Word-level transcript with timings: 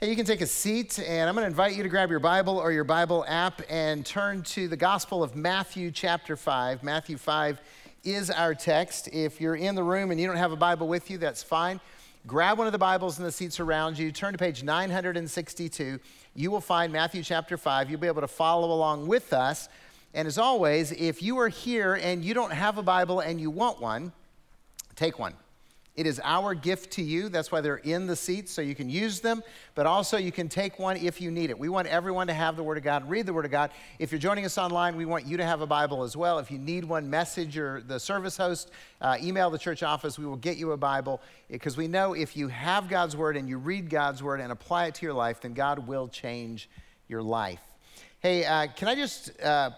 Hey, 0.00 0.10
you 0.10 0.14
can 0.14 0.26
take 0.26 0.42
a 0.42 0.46
seat, 0.46 1.00
and 1.00 1.28
I'm 1.28 1.34
going 1.34 1.42
to 1.42 1.48
invite 1.48 1.74
you 1.74 1.82
to 1.82 1.88
grab 1.88 2.08
your 2.08 2.20
Bible 2.20 2.56
or 2.56 2.70
your 2.70 2.84
Bible 2.84 3.24
app 3.26 3.62
and 3.68 4.06
turn 4.06 4.42
to 4.42 4.68
the 4.68 4.76
Gospel 4.76 5.24
of 5.24 5.34
Matthew, 5.34 5.90
chapter 5.90 6.36
5. 6.36 6.84
Matthew 6.84 7.16
5 7.16 7.60
is 8.04 8.30
our 8.30 8.54
text. 8.54 9.08
If 9.12 9.40
you're 9.40 9.56
in 9.56 9.74
the 9.74 9.82
room 9.82 10.12
and 10.12 10.20
you 10.20 10.28
don't 10.28 10.36
have 10.36 10.52
a 10.52 10.56
Bible 10.56 10.86
with 10.86 11.10
you, 11.10 11.18
that's 11.18 11.42
fine. 11.42 11.80
Grab 12.28 12.58
one 12.58 12.68
of 12.68 12.72
the 12.72 12.78
Bibles 12.78 13.18
in 13.18 13.24
the 13.24 13.32
seats 13.32 13.58
around 13.58 13.98
you, 13.98 14.12
turn 14.12 14.30
to 14.30 14.38
page 14.38 14.62
962. 14.62 15.98
You 16.36 16.50
will 16.52 16.60
find 16.60 16.92
Matthew 16.92 17.24
chapter 17.24 17.56
5. 17.56 17.90
You'll 17.90 17.98
be 17.98 18.06
able 18.06 18.20
to 18.20 18.28
follow 18.28 18.70
along 18.72 19.08
with 19.08 19.32
us. 19.32 19.68
And 20.14 20.28
as 20.28 20.38
always, 20.38 20.92
if 20.92 21.24
you 21.24 21.40
are 21.40 21.48
here 21.48 21.94
and 21.94 22.24
you 22.24 22.34
don't 22.34 22.52
have 22.52 22.78
a 22.78 22.84
Bible 22.84 23.18
and 23.18 23.40
you 23.40 23.50
want 23.50 23.80
one, 23.80 24.12
take 24.94 25.18
one. 25.18 25.34
It 25.98 26.06
is 26.06 26.20
our 26.22 26.54
gift 26.54 26.92
to 26.92 27.02
you. 27.02 27.28
That's 27.28 27.50
why 27.50 27.60
they're 27.60 27.78
in 27.78 28.06
the 28.06 28.14
seats, 28.14 28.52
so 28.52 28.62
you 28.62 28.76
can 28.76 28.88
use 28.88 29.18
them, 29.18 29.42
but 29.74 29.84
also 29.84 30.16
you 30.16 30.30
can 30.30 30.48
take 30.48 30.78
one 30.78 30.96
if 30.96 31.20
you 31.20 31.32
need 31.32 31.50
it. 31.50 31.58
We 31.58 31.68
want 31.68 31.88
everyone 31.88 32.28
to 32.28 32.34
have 32.34 32.54
the 32.54 32.62
Word 32.62 32.78
of 32.78 32.84
God, 32.84 33.10
read 33.10 33.26
the 33.26 33.32
Word 33.32 33.44
of 33.44 33.50
God. 33.50 33.72
If 33.98 34.12
you're 34.12 34.20
joining 34.20 34.44
us 34.44 34.58
online, 34.58 34.94
we 34.94 35.06
want 35.06 35.26
you 35.26 35.36
to 35.38 35.44
have 35.44 35.60
a 35.60 35.66
Bible 35.66 36.04
as 36.04 36.16
well. 36.16 36.38
If 36.38 36.52
you 36.52 36.58
need 36.58 36.84
one, 36.84 37.10
message 37.10 37.56
the 37.56 37.98
service 37.98 38.36
host, 38.36 38.70
uh, 39.00 39.16
email 39.20 39.50
the 39.50 39.58
church 39.58 39.82
office. 39.82 40.20
We 40.20 40.24
will 40.24 40.36
get 40.36 40.56
you 40.56 40.70
a 40.70 40.76
Bible 40.76 41.20
because 41.50 41.76
we 41.76 41.88
know 41.88 42.12
if 42.12 42.36
you 42.36 42.46
have 42.46 42.88
God's 42.88 43.16
Word 43.16 43.36
and 43.36 43.48
you 43.48 43.58
read 43.58 43.90
God's 43.90 44.22
Word 44.22 44.40
and 44.40 44.52
apply 44.52 44.86
it 44.86 44.94
to 44.94 45.04
your 45.04 45.14
life, 45.14 45.40
then 45.40 45.52
God 45.52 45.88
will 45.88 46.06
change 46.06 46.70
your 47.08 47.24
life. 47.24 47.60
Hey, 48.20 48.44
uh, 48.44 48.68
can 48.76 48.86
I 48.86 48.94
just. 48.94 49.40
Uh, 49.40 49.70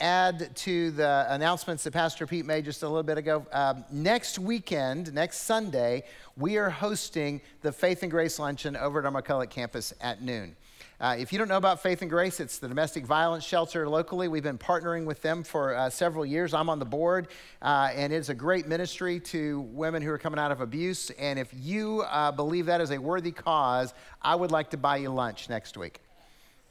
add 0.00 0.54
to 0.56 0.90
the 0.92 1.26
announcements 1.28 1.84
that 1.84 1.92
Pastor 1.92 2.26
Pete 2.26 2.46
made 2.46 2.64
just 2.64 2.82
a 2.82 2.86
little 2.86 3.02
bit 3.02 3.18
ago. 3.18 3.46
Um, 3.52 3.84
next 3.90 4.38
weekend, 4.38 5.12
next 5.12 5.38
Sunday, 5.38 6.04
we 6.36 6.56
are 6.56 6.70
hosting 6.70 7.40
the 7.62 7.72
Faith 7.72 8.02
and 8.02 8.10
Grace 8.10 8.38
Luncheon 8.38 8.76
over 8.76 9.00
at 9.00 9.06
our 9.06 9.22
McCulloch 9.22 9.50
campus 9.50 9.92
at 10.00 10.22
noon. 10.22 10.56
Uh, 11.00 11.14
if 11.16 11.32
you 11.32 11.38
don't 11.38 11.48
know 11.48 11.56
about 11.56 11.80
Faith 11.80 12.02
and 12.02 12.10
Grace, 12.10 12.40
it's 12.40 12.58
the 12.58 12.66
domestic 12.66 13.06
violence 13.06 13.44
shelter 13.44 13.88
locally. 13.88 14.26
We've 14.26 14.42
been 14.42 14.58
partnering 14.58 15.04
with 15.04 15.22
them 15.22 15.44
for 15.44 15.74
uh, 15.76 15.90
several 15.90 16.26
years. 16.26 16.52
I'm 16.52 16.68
on 16.68 16.80
the 16.80 16.84
board, 16.84 17.28
uh, 17.62 17.90
and 17.94 18.12
it's 18.12 18.30
a 18.30 18.34
great 18.34 18.66
ministry 18.66 19.20
to 19.20 19.60
women 19.72 20.02
who 20.02 20.10
are 20.10 20.18
coming 20.18 20.40
out 20.40 20.50
of 20.50 20.60
abuse. 20.60 21.10
And 21.10 21.38
if 21.38 21.48
you 21.54 22.02
uh, 22.02 22.32
believe 22.32 22.66
that 22.66 22.80
is 22.80 22.90
a 22.90 22.98
worthy 22.98 23.30
cause, 23.30 23.94
I 24.22 24.34
would 24.34 24.50
like 24.50 24.70
to 24.70 24.76
buy 24.76 24.96
you 24.96 25.10
lunch 25.10 25.48
next 25.48 25.76
week. 25.76 26.00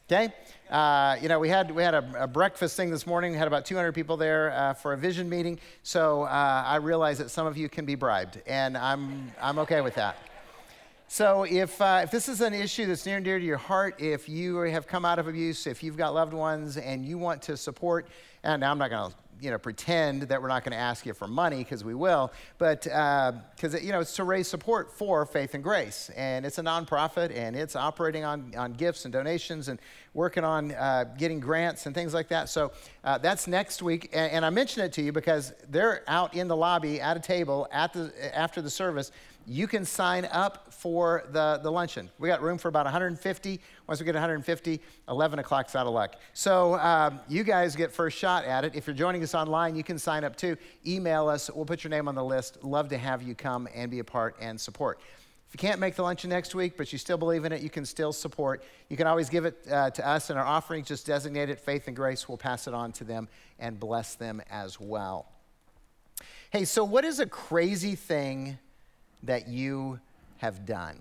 Okay? 0.09 0.33
Uh, 0.69 1.17
you 1.21 1.27
know, 1.27 1.37
we 1.37 1.49
had, 1.49 1.69
we 1.69 1.83
had 1.83 1.93
a, 1.93 2.23
a, 2.23 2.27
breakfast 2.27 2.77
thing 2.77 2.89
this 2.89 3.05
morning. 3.05 3.33
We 3.33 3.37
had 3.37 3.47
about 3.47 3.65
200 3.65 3.91
people 3.91 4.15
there 4.15 4.53
uh, 4.53 4.73
for 4.73 4.93
a 4.93 4.97
vision 4.97 5.27
meeting. 5.27 5.59
So 5.83 6.23
uh, 6.23 6.63
I 6.65 6.77
realize 6.77 7.17
that 7.17 7.29
some 7.29 7.45
of 7.45 7.57
you 7.57 7.67
can 7.67 7.85
be 7.85 7.95
bribed, 7.95 8.41
and 8.47 8.77
I'm, 8.77 9.33
I'm 9.41 9.59
okay 9.59 9.81
with 9.81 9.95
that. 9.95 10.17
So 11.09 11.43
if, 11.43 11.81
uh, 11.81 12.01
if 12.03 12.11
this 12.11 12.29
is 12.29 12.39
an 12.39 12.53
issue 12.53 12.85
that's 12.85 13.05
near 13.05 13.17
and 13.17 13.25
dear 13.25 13.37
to 13.37 13.43
your 13.43 13.57
heart, 13.57 14.01
if 14.01 14.29
you 14.29 14.57
have 14.59 14.87
come 14.87 15.03
out 15.03 15.19
of 15.19 15.27
abuse, 15.27 15.67
if 15.67 15.83
you've 15.83 15.97
got 15.97 16.13
loved 16.13 16.33
ones 16.33 16.77
and 16.77 17.05
you 17.05 17.17
want 17.17 17.41
to 17.43 17.57
support, 17.57 18.07
and 18.43 18.63
I'm 18.63 18.77
not 18.77 18.89
going 18.89 19.11
to 19.11 19.17
you 19.41 19.51
know, 19.51 19.57
pretend 19.57 20.23
that 20.23 20.41
we're 20.41 20.47
not 20.47 20.63
going 20.63 20.71
to 20.71 20.77
ask 20.77 21.05
you 21.05 21.13
for 21.13 21.27
money 21.27 21.57
because 21.57 21.83
we 21.83 21.93
will, 21.93 22.31
but 22.57 22.83
because 22.83 23.75
uh, 23.75 23.79
you 23.81 23.91
know 23.91 23.99
it's 23.99 24.15
to 24.15 24.23
raise 24.23 24.47
support 24.47 24.91
for 24.91 25.25
Faith 25.25 25.53
and 25.53 25.63
Grace, 25.63 26.09
and 26.15 26.45
it's 26.45 26.57
a 26.57 26.61
nonprofit, 26.61 27.35
and 27.35 27.55
it's 27.55 27.75
operating 27.75 28.23
on 28.23 28.53
on 28.57 28.73
gifts 28.73 29.05
and 29.05 29.13
donations, 29.13 29.67
and 29.67 29.79
working 30.13 30.43
on 30.43 30.71
uh, 30.71 31.05
getting 31.17 31.39
grants 31.39 31.85
and 31.85 31.93
things 31.93 32.13
like 32.13 32.27
that. 32.29 32.49
So 32.49 32.71
uh, 33.03 33.17
that's 33.19 33.47
next 33.47 33.81
week, 33.81 34.09
and, 34.13 34.31
and 34.31 34.45
I 34.45 34.49
mention 34.49 34.83
it 34.83 34.93
to 34.93 35.01
you 35.01 35.11
because 35.11 35.53
they're 35.69 36.03
out 36.07 36.33
in 36.33 36.47
the 36.47 36.55
lobby 36.55 36.99
at 36.99 37.17
a 37.17 37.19
table 37.19 37.67
at 37.71 37.93
the 37.93 38.11
after 38.35 38.61
the 38.61 38.69
service 38.69 39.11
you 39.49 39.65
can 39.65 39.85
sign 39.85 40.25
up 40.25 40.73
for 40.73 41.23
the, 41.31 41.59
the 41.63 41.71
luncheon. 41.71 42.09
We 42.19 42.27
got 42.27 42.41
room 42.41 42.57
for 42.57 42.67
about 42.67 42.85
150. 42.85 43.61
Once 43.87 43.99
we 43.99 44.05
get 44.05 44.13
150, 44.13 44.81
11 45.07 45.39
o'clock's 45.39 45.73
out 45.73 45.87
of 45.87 45.93
luck. 45.93 46.17
So 46.33 46.75
um, 46.75 47.21
you 47.29 47.45
guys 47.45 47.73
get 47.73 47.93
first 47.93 48.17
shot 48.17 48.43
at 48.43 48.65
it. 48.65 48.75
If 48.75 48.87
you're 48.87 48.95
joining 48.95 49.23
us 49.23 49.33
online, 49.33 49.77
you 49.77 49.85
can 49.85 49.97
sign 49.97 50.25
up 50.25 50.35
too. 50.35 50.57
Email 50.85 51.29
us. 51.29 51.49
We'll 51.49 51.65
put 51.65 51.85
your 51.85 51.91
name 51.91 52.09
on 52.09 52.15
the 52.15 52.23
list. 52.23 52.61
Love 52.61 52.89
to 52.89 52.97
have 52.97 53.23
you 53.23 53.35
come 53.35 53.69
and 53.73 53.89
be 53.89 53.99
a 53.99 54.03
part 54.03 54.35
and 54.41 54.59
support. 54.59 54.99
If 55.47 55.53
you 55.53 55.65
can't 55.65 55.79
make 55.79 55.95
the 55.95 56.03
luncheon 56.03 56.29
next 56.29 56.53
week, 56.53 56.75
but 56.75 56.91
you 56.91 56.99
still 56.99 57.17
believe 57.17 57.45
in 57.45 57.53
it, 57.53 57.61
you 57.61 57.69
can 57.69 57.85
still 57.85 58.11
support. 58.11 58.65
You 58.89 58.97
can 58.97 59.07
always 59.07 59.29
give 59.29 59.45
it 59.45 59.57
uh, 59.71 59.91
to 59.91 60.05
us 60.05 60.29
in 60.29 60.35
our 60.35 60.45
offerings. 60.45 60.89
Just 60.89 61.07
designate 61.07 61.49
it 61.49 61.61
Faith 61.61 61.87
and 61.87 61.95
Grace. 61.95 62.27
We'll 62.27 62.37
pass 62.37 62.67
it 62.67 62.73
on 62.73 62.91
to 62.93 63.05
them 63.05 63.29
and 63.59 63.79
bless 63.79 64.15
them 64.15 64.41
as 64.49 64.77
well. 64.77 65.31
Hey, 66.49 66.65
so 66.65 66.83
what 66.83 67.05
is 67.05 67.21
a 67.21 67.25
crazy 67.25 67.95
thing 67.95 68.57
that 69.23 69.47
you 69.47 69.99
have 70.37 70.65
done? 70.65 70.97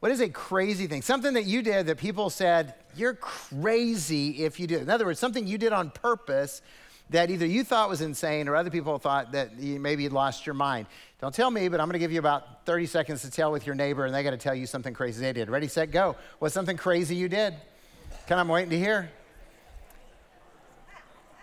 What 0.00 0.12
is 0.12 0.20
a 0.20 0.28
crazy 0.28 0.86
thing? 0.86 1.02
Something 1.02 1.34
that 1.34 1.44
you 1.44 1.60
did 1.62 1.86
that 1.86 1.98
people 1.98 2.30
said, 2.30 2.74
you're 2.94 3.14
crazy 3.14 4.44
if 4.44 4.60
you 4.60 4.66
do. 4.66 4.78
In 4.78 4.88
other 4.88 5.04
words, 5.04 5.18
something 5.18 5.46
you 5.46 5.58
did 5.58 5.72
on 5.72 5.90
purpose 5.90 6.62
that 7.10 7.30
either 7.30 7.46
you 7.46 7.64
thought 7.64 7.88
was 7.88 8.00
insane 8.00 8.48
or 8.48 8.54
other 8.54 8.70
people 8.70 8.98
thought 8.98 9.32
that 9.32 9.58
you 9.58 9.80
maybe 9.80 10.02
you'd 10.02 10.12
lost 10.12 10.46
your 10.46 10.54
mind. 10.54 10.86
Don't 11.20 11.34
tell 11.34 11.50
me, 11.50 11.68
but 11.68 11.80
I'm 11.80 11.86
going 11.86 11.94
to 11.94 11.98
give 11.98 12.12
you 12.12 12.18
about 12.18 12.64
30 12.66 12.86
seconds 12.86 13.22
to 13.22 13.30
tell 13.30 13.50
with 13.50 13.66
your 13.66 13.74
neighbor, 13.74 14.04
and 14.04 14.14
they 14.14 14.22
got 14.22 14.30
to 14.30 14.36
tell 14.36 14.54
you 14.54 14.66
something 14.66 14.94
crazy 14.94 15.20
they 15.20 15.32
did. 15.32 15.48
Ready, 15.50 15.68
set, 15.68 15.90
go. 15.90 16.16
What's 16.38 16.54
something 16.54 16.76
crazy 16.76 17.16
you 17.16 17.28
did? 17.28 17.54
Of 17.54 18.38
I'm 18.38 18.48
waiting 18.48 18.70
to 18.70 18.78
hear. 18.78 19.10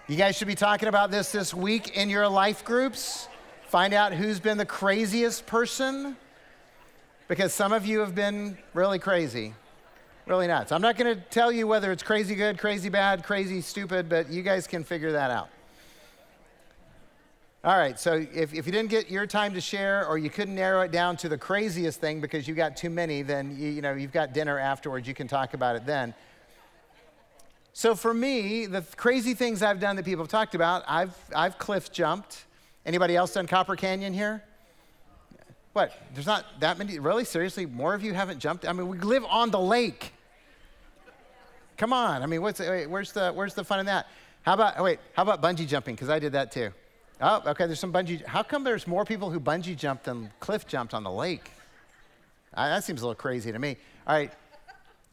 You 0.08 0.16
guys 0.16 0.38
should 0.38 0.48
be 0.48 0.56
talking 0.56 0.88
about 0.88 1.10
this 1.10 1.32
this 1.32 1.52
week 1.52 1.98
in 1.98 2.12
your 2.12 2.28
life 2.28 2.64
groups. 2.64 3.28
Find 3.68 3.94
out 3.94 4.14
who's 4.14 4.40
been 4.40 4.58
the 4.58 4.66
craziest 4.66 5.48
person 5.48 6.16
because 7.28 7.54
some 7.54 7.74
of 7.74 7.86
you 7.86 8.00
have 8.00 8.14
been 8.14 8.58
really 8.74 9.00
crazy, 9.00 9.54
really 10.28 10.48
nuts. 10.48 10.72
I'm 10.72 10.82
not 10.82 10.98
going 10.98 11.16
to 11.16 11.22
tell 11.30 11.52
you 11.52 11.66
whether 11.66 11.92
it's 11.92 12.04
crazy 12.04 12.36
good, 12.36 12.60
crazy 12.60 12.90
bad, 12.90 13.24
crazy 13.24 13.62
stupid, 13.62 14.08
but 14.08 14.30
you 14.30 14.44
guys 14.44 14.68
can 14.68 14.84
figure 14.84 15.12
that 15.14 15.32
out. 15.32 15.50
All 17.64 17.76
right, 17.76 18.00
so 18.00 18.24
if, 18.32 18.54
if 18.54 18.68
you 18.68 18.72
didn't 18.72 18.92
get 18.92 19.10
your 19.10 19.26
time 19.26 19.56
to 19.56 19.62
share 19.62 20.06
or 20.06 20.20
you 20.20 20.30
couldn't 20.30 20.54
narrow 20.54 20.82
it 20.82 20.92
down 20.92 21.18
to 21.18 21.28
the 21.28 21.38
craziest 21.38 22.00
thing 22.00 22.22
because 22.22 22.48
you 22.48 22.54
got 22.54 22.78
too 22.78 22.92
many, 22.92 23.24
then 23.24 23.58
you, 23.58 23.70
you 23.70 23.82
know, 23.82 23.94
you've 23.94 24.14
got 24.14 24.34
dinner 24.34 24.60
afterwards, 24.60 25.08
you 25.08 25.16
can 25.16 25.28
talk 25.28 25.56
about 25.56 25.76
it 25.76 25.84
then. 25.88 26.14
So 27.74 27.96
for 27.96 28.14
me, 28.14 28.68
the 28.68 28.84
crazy 28.96 29.34
things 29.34 29.64
I've 29.64 29.80
done 29.80 29.96
that 29.96 30.06
people 30.06 30.24
have 30.24 30.30
talked 30.32 30.54
about, 30.54 30.84
I've, 30.88 31.18
I've 31.36 31.58
cliff 31.58 31.92
jumped. 31.92 32.46
Anybody 32.86 33.16
else 33.16 33.34
done 33.34 33.48
Copper 33.48 33.76
Canyon 33.76 34.14
here? 34.14 34.44
What? 35.74 35.92
There's 36.14 36.28
not 36.28 36.46
that 36.62 36.78
many. 36.78 37.00
Really? 37.00 37.26
Seriously? 37.26 37.66
More 37.66 37.94
of 37.94 38.04
you 38.04 38.14
haven't 38.14 38.40
jumped? 38.40 38.68
I 38.68 38.74
mean, 38.74 38.88
we 38.88 38.98
live 39.00 39.26
on 39.26 39.52
the 39.52 39.60
lake. 39.60 40.14
Come 41.78 41.92
on. 41.92 42.22
I 42.22 42.26
mean, 42.28 42.42
what's, 42.42 42.60
wait, 42.60 42.88
where's, 42.88 43.12
the, 43.12 43.32
where's 43.34 43.54
the 43.54 43.64
fun 43.64 43.80
in 43.80 43.86
that? 43.88 44.08
How 44.44 44.54
about, 44.54 44.82
wait, 44.82 45.00
how 45.14 45.24
about 45.24 45.42
bungee 45.42 45.68
jumping? 45.68 45.96
Because 45.96 46.10
I 46.10 46.20
did 46.20 46.34
that 46.34 46.52
too. 46.52 46.72
Oh, 47.20 47.42
okay, 47.48 47.66
there's 47.66 47.80
some 47.80 47.92
bungee. 47.92 48.24
How 48.26 48.44
come 48.44 48.64
there's 48.64 48.88
more 48.88 49.06
people 49.06 49.32
who 49.32 49.40
bungee 49.40 49.76
jumped 49.76 50.04
than 50.04 50.32
cliff 50.40 50.68
jumped 50.68 50.94
on 50.94 51.04
the 51.04 51.12
lake? 51.12 51.52
I, 52.54 52.70
that 52.70 52.84
seems 52.84 53.02
a 53.02 53.06
little 53.06 53.16
crazy 53.16 53.52
to 53.52 53.60
me. 53.60 53.78
All 54.06 54.16
right, 54.16 54.32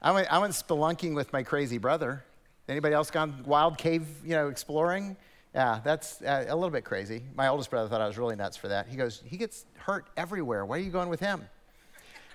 I 0.03 0.13
went, 0.13 0.33
I 0.33 0.39
went 0.39 0.53
spelunking 0.53 1.15
with 1.15 1.33
my 1.33 1.43
crazy 1.43 1.79
brother. 1.79 2.25
Anybody 2.69 2.95
else 2.95 3.11
gone 3.11 3.43
wild 3.47 3.79
cave, 3.79 4.07
you 4.25 4.31
know, 4.31 4.49
exploring? 4.49 5.17
Yeah, 5.55 5.81
that's 5.85 6.23
uh, 6.23 6.47
a 6.49 6.55
little 6.55 6.71
bit 6.71 6.85
crazy. 6.85 7.23
My 7.35 7.49
oldest 7.49 7.69
brother 7.69 7.89
thought 7.89 8.01
I 8.01 8.07
was 8.07 8.17
really 8.17 8.37
nuts 8.37 8.57
for 8.57 8.69
that. 8.69 8.89
He 8.89 8.97
goes, 8.97 9.23
he 9.27 9.37
gets 9.37 9.67
hurt 9.77 10.07
everywhere. 10.17 10.65
Why 10.65 10.77
are 10.77 10.81
you 10.81 10.91
going 10.91 11.11
with 11.11 11.21
him? 11.21 11.47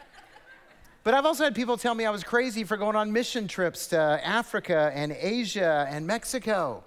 but 1.03 1.15
I've 1.15 1.25
also 1.25 1.43
had 1.43 1.55
people 1.55 1.77
tell 1.77 1.95
me 1.95 2.05
I 2.05 2.11
was 2.11 2.23
crazy 2.23 2.63
for 2.63 2.77
going 2.77 2.95
on 2.95 3.11
mission 3.11 3.47
trips 3.47 3.87
to 3.87 3.97
Africa 3.97 4.91
and 4.93 5.11
Asia 5.19 5.87
and 5.89 6.05
Mexico. 6.05 6.83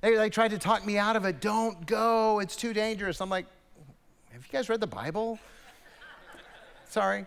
They, 0.00 0.16
they 0.16 0.30
tried 0.30 0.52
to 0.52 0.58
talk 0.58 0.86
me 0.86 0.96
out 0.96 1.14
of 1.14 1.26
it. 1.26 1.42
Don't 1.42 1.86
go, 1.86 2.38
it's 2.38 2.56
too 2.56 2.72
dangerous. 2.72 3.20
I'm 3.20 3.28
like, 3.28 3.44
have 4.32 4.46
you 4.46 4.52
guys 4.52 4.70
read 4.70 4.80
the 4.80 4.86
Bible? 4.86 5.38
Sorry. 6.88 7.26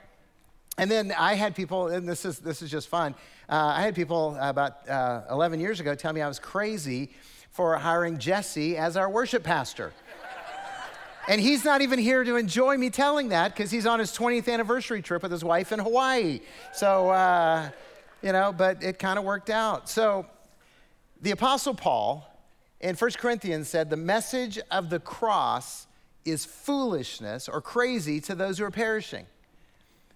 And 0.80 0.90
then 0.90 1.14
I 1.16 1.36
had 1.36 1.56
people, 1.56 1.90
and 1.90 2.10
this 2.10 2.26
is, 2.26 2.40
this 2.40 2.64
is 2.64 2.72
just 2.72 2.88
fun. 2.88 3.14
Uh, 3.48 3.74
I 3.76 3.82
had 3.82 3.94
people 3.94 4.36
about 4.40 4.90
uh, 4.90 5.22
11 5.30 5.60
years 5.60 5.80
ago 5.80 5.94
tell 5.94 6.14
me 6.14 6.22
I 6.22 6.28
was 6.28 6.40
crazy 6.40 7.12
for 7.60 7.76
hiring 7.76 8.18
Jesse 8.18 8.78
as 8.78 8.96
our 8.96 9.10
worship 9.10 9.44
pastor. 9.44 9.92
and 11.28 11.42
he's 11.42 11.66
not 11.66 11.82
even 11.82 12.00
here 12.00 12.24
to 12.24 12.38
enjoy 12.38 12.78
me 12.78 12.90
telling 12.90 13.28
that 13.28 13.54
because 13.54 13.70
he's 13.70 13.86
on 13.86 14.00
his 14.00 14.14
20th 14.18 14.48
anniversary 14.48 15.02
trip 15.02 15.24
with 15.24 15.32
his 15.34 15.44
wife 15.44 15.74
in 15.74 15.80
Hawaii. 15.80 16.40
So, 16.74 17.10
uh, 17.10 17.70
you 18.24 18.32
know, 18.32 18.54
but 18.58 18.82
it 18.82 18.98
kind 18.98 19.20
of 19.20 19.26
worked 19.26 19.50
out. 19.50 19.90
So, 19.90 20.26
the 21.22 21.32
Apostle 21.32 21.74
Paul 21.74 22.26
in 22.80 22.96
1 22.96 23.12
Corinthians 23.18 23.68
said, 23.68 23.90
The 23.90 23.98
message 23.98 24.58
of 24.72 24.90
the 24.90 25.02
cross 25.02 25.86
is 26.24 26.46
foolishness 26.46 27.50
or 27.50 27.60
crazy 27.60 28.22
to 28.22 28.36
those 28.36 28.60
who 28.60 28.64
are 28.64 28.72
perishing. 28.72 29.26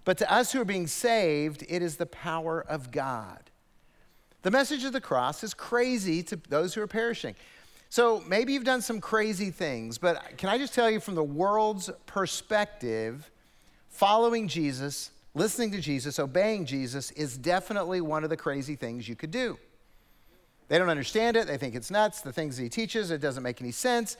But 0.05 0.17
to 0.19 0.33
us 0.33 0.53
who 0.53 0.61
are 0.61 0.65
being 0.65 0.87
saved, 0.87 1.65
it 1.67 1.81
is 1.81 1.97
the 1.97 2.05
power 2.05 2.61
of 2.61 2.91
God. 2.91 3.51
The 4.43 4.51
message 4.51 4.83
of 4.83 4.93
the 4.93 5.01
cross 5.01 5.43
is 5.43 5.53
crazy 5.53 6.21
to 6.23 6.35
those 6.49 6.73
who 6.73 6.81
are 6.81 6.87
perishing. 6.87 7.35
So 7.89 8.23
maybe 8.27 8.53
you've 8.53 8.63
done 8.63 8.81
some 8.81 9.01
crazy 9.01 9.51
things, 9.51 9.97
but 9.97 10.37
can 10.37 10.49
I 10.49 10.57
just 10.57 10.73
tell 10.73 10.89
you 10.89 10.99
from 10.99 11.15
the 11.15 11.23
world's 11.23 11.89
perspective, 12.05 13.29
following 13.89 14.47
Jesus 14.47 15.11
listening 15.35 15.71
to 15.71 15.79
Jesus, 15.79 16.19
obeying 16.19 16.65
Jesus, 16.65 17.11
is 17.11 17.37
definitely 17.37 18.01
one 18.01 18.23
of 18.23 18.29
the 18.29 18.37
crazy 18.37 18.75
things 18.75 19.07
you 19.07 19.15
could 19.15 19.31
do. 19.31 19.57
They 20.67 20.77
don't 20.77 20.89
understand 20.89 21.37
it. 21.37 21.47
They 21.47 21.57
think 21.57 21.75
it's 21.75 21.91
nuts. 21.91 22.21
The 22.21 22.33
things 22.33 22.57
he 22.57 22.69
teaches, 22.69 23.11
it 23.11 23.21
doesn't 23.21 23.43
make 23.43 23.61
any 23.61 23.71
sense. 23.71 24.17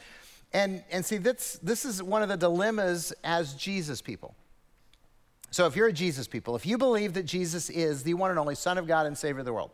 And, 0.51 0.83
and 0.91 1.05
see, 1.05 1.17
that's, 1.17 1.57
this 1.59 1.85
is 1.85 2.03
one 2.03 2.21
of 2.21 2.29
the 2.29 2.37
dilemmas 2.37 3.13
as 3.23 3.53
Jesus 3.53 4.01
people. 4.01 4.35
So 5.51 5.67
if 5.67 5.75
you're 5.75 5.87
a 5.87 5.93
Jesus 5.93 6.27
people, 6.27 6.55
if 6.55 6.65
you 6.65 6.77
believe 6.77 7.13
that 7.13 7.23
Jesus 7.23 7.69
is 7.69 8.03
the 8.03 8.13
one 8.15 8.31
and 8.31 8.39
only 8.39 8.55
Son 8.55 8.77
of 8.77 8.87
God 8.87 9.05
and 9.05 9.17
Savior 9.17 9.39
of 9.39 9.45
the 9.45 9.53
world, 9.53 9.71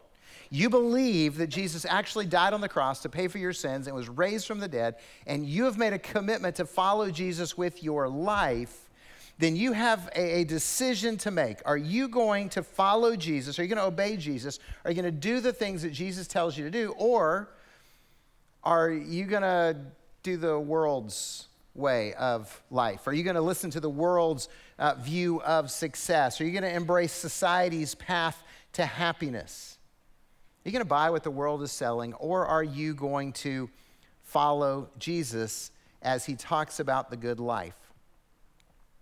you 0.51 0.69
believe 0.69 1.37
that 1.37 1.47
Jesus 1.47 1.85
actually 1.85 2.25
died 2.25 2.53
on 2.53 2.61
the 2.61 2.69
cross 2.69 3.01
to 3.01 3.09
pay 3.09 3.27
for 3.27 3.37
your 3.37 3.53
sins 3.53 3.87
and 3.87 3.95
was 3.95 4.09
raised 4.09 4.47
from 4.47 4.59
the 4.59 4.67
dead, 4.67 4.95
and 5.27 5.45
you 5.45 5.65
have 5.65 5.77
made 5.77 5.93
a 5.93 5.99
commitment 5.99 6.55
to 6.55 6.65
follow 6.65 7.11
Jesus 7.11 7.57
with 7.57 7.83
your 7.83 8.09
life, 8.09 8.89
then 9.37 9.55
you 9.55 9.71
have 9.71 10.09
a, 10.15 10.43
decision 10.43 11.17
to 11.17 11.31
make. 11.31 11.59
Are 11.65 11.77
you 11.77 12.09
going 12.09 12.49
to 12.49 12.63
follow 12.63 13.15
Jesus? 13.15 13.57
Are 13.57 13.63
you 13.63 13.69
going 13.69 13.77
to 13.77 13.85
obey 13.85 14.17
Jesus? 14.17 14.59
Are 14.83 14.91
you 14.91 15.01
going 15.01 15.13
to 15.13 15.19
do 15.19 15.39
the 15.39 15.53
things 15.53 15.83
that 15.83 15.91
Jesus 15.91 16.27
tells 16.27 16.57
you 16.57 16.65
to 16.65 16.71
do? 16.71 16.93
Or 16.97 17.49
are 18.63 18.91
you 18.91 19.25
going 19.25 19.43
to 19.43 19.77
do 20.23 20.35
the 20.35 20.59
world's 20.59 21.47
way 21.73 22.13
of 22.15 22.61
life? 22.69 23.07
Are 23.07 23.13
you 23.13 23.23
going 23.23 23.37
to 23.37 23.41
listen 23.41 23.71
to 23.71 23.79
the 23.79 23.89
world's 23.89 24.49
uh, 24.77 24.95
view 24.95 25.41
of 25.43 25.71
success? 25.71 26.41
Are 26.41 26.43
you 26.43 26.51
going 26.51 26.63
to 26.63 26.75
embrace 26.75 27.13
society's 27.13 27.95
path 27.95 28.43
to 28.73 28.85
happiness? 28.85 29.78
Are 30.69 30.71
you 30.71 30.73
going 30.73 30.85
to 30.85 30.89
buy 30.89 31.09
what 31.09 31.23
the 31.23 31.31
world 31.31 31.63
is 31.63 31.71
selling? 31.71 32.13
Or 32.13 32.45
are 32.45 32.63
you 32.63 32.93
going 32.93 33.33
to 33.33 33.71
follow 34.21 34.91
Jesus 34.99 35.71
as 36.03 36.27
he 36.27 36.35
talks 36.35 36.79
about 36.79 37.09
the 37.09 37.17
good 37.17 37.39
life? 37.39 37.73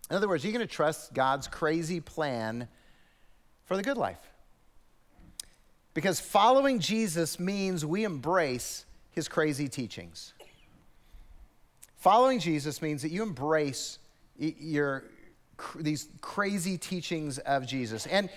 In 0.10 0.16
other 0.16 0.30
words, 0.30 0.46
are 0.46 0.48
you're 0.48 0.58
going 0.58 0.66
to 0.66 0.74
trust 0.74 1.14
God's 1.14 1.46
crazy 1.46 2.00
plan 2.00 2.70
for 3.66 3.76
the 3.76 3.84
good 3.84 3.98
life. 3.98 4.32
Because 5.94 6.22
following 6.22 6.80
Jesus 6.80 7.38
means 7.38 7.86
we 7.86 8.06
embrace 8.06 8.86
his 9.12 9.28
crazy 9.28 9.68
teachings. 9.68 10.32
Following 11.98 12.40
Jesus 12.40 12.82
means 12.82 13.02
that 13.02 13.12
you 13.12 13.24
embrace 13.24 14.00
your, 14.38 15.04
these 15.76 16.08
crazy 16.22 16.78
teachings 16.78 17.40
of 17.40 17.68
Jesus. 17.68 18.06
And, 18.06 18.30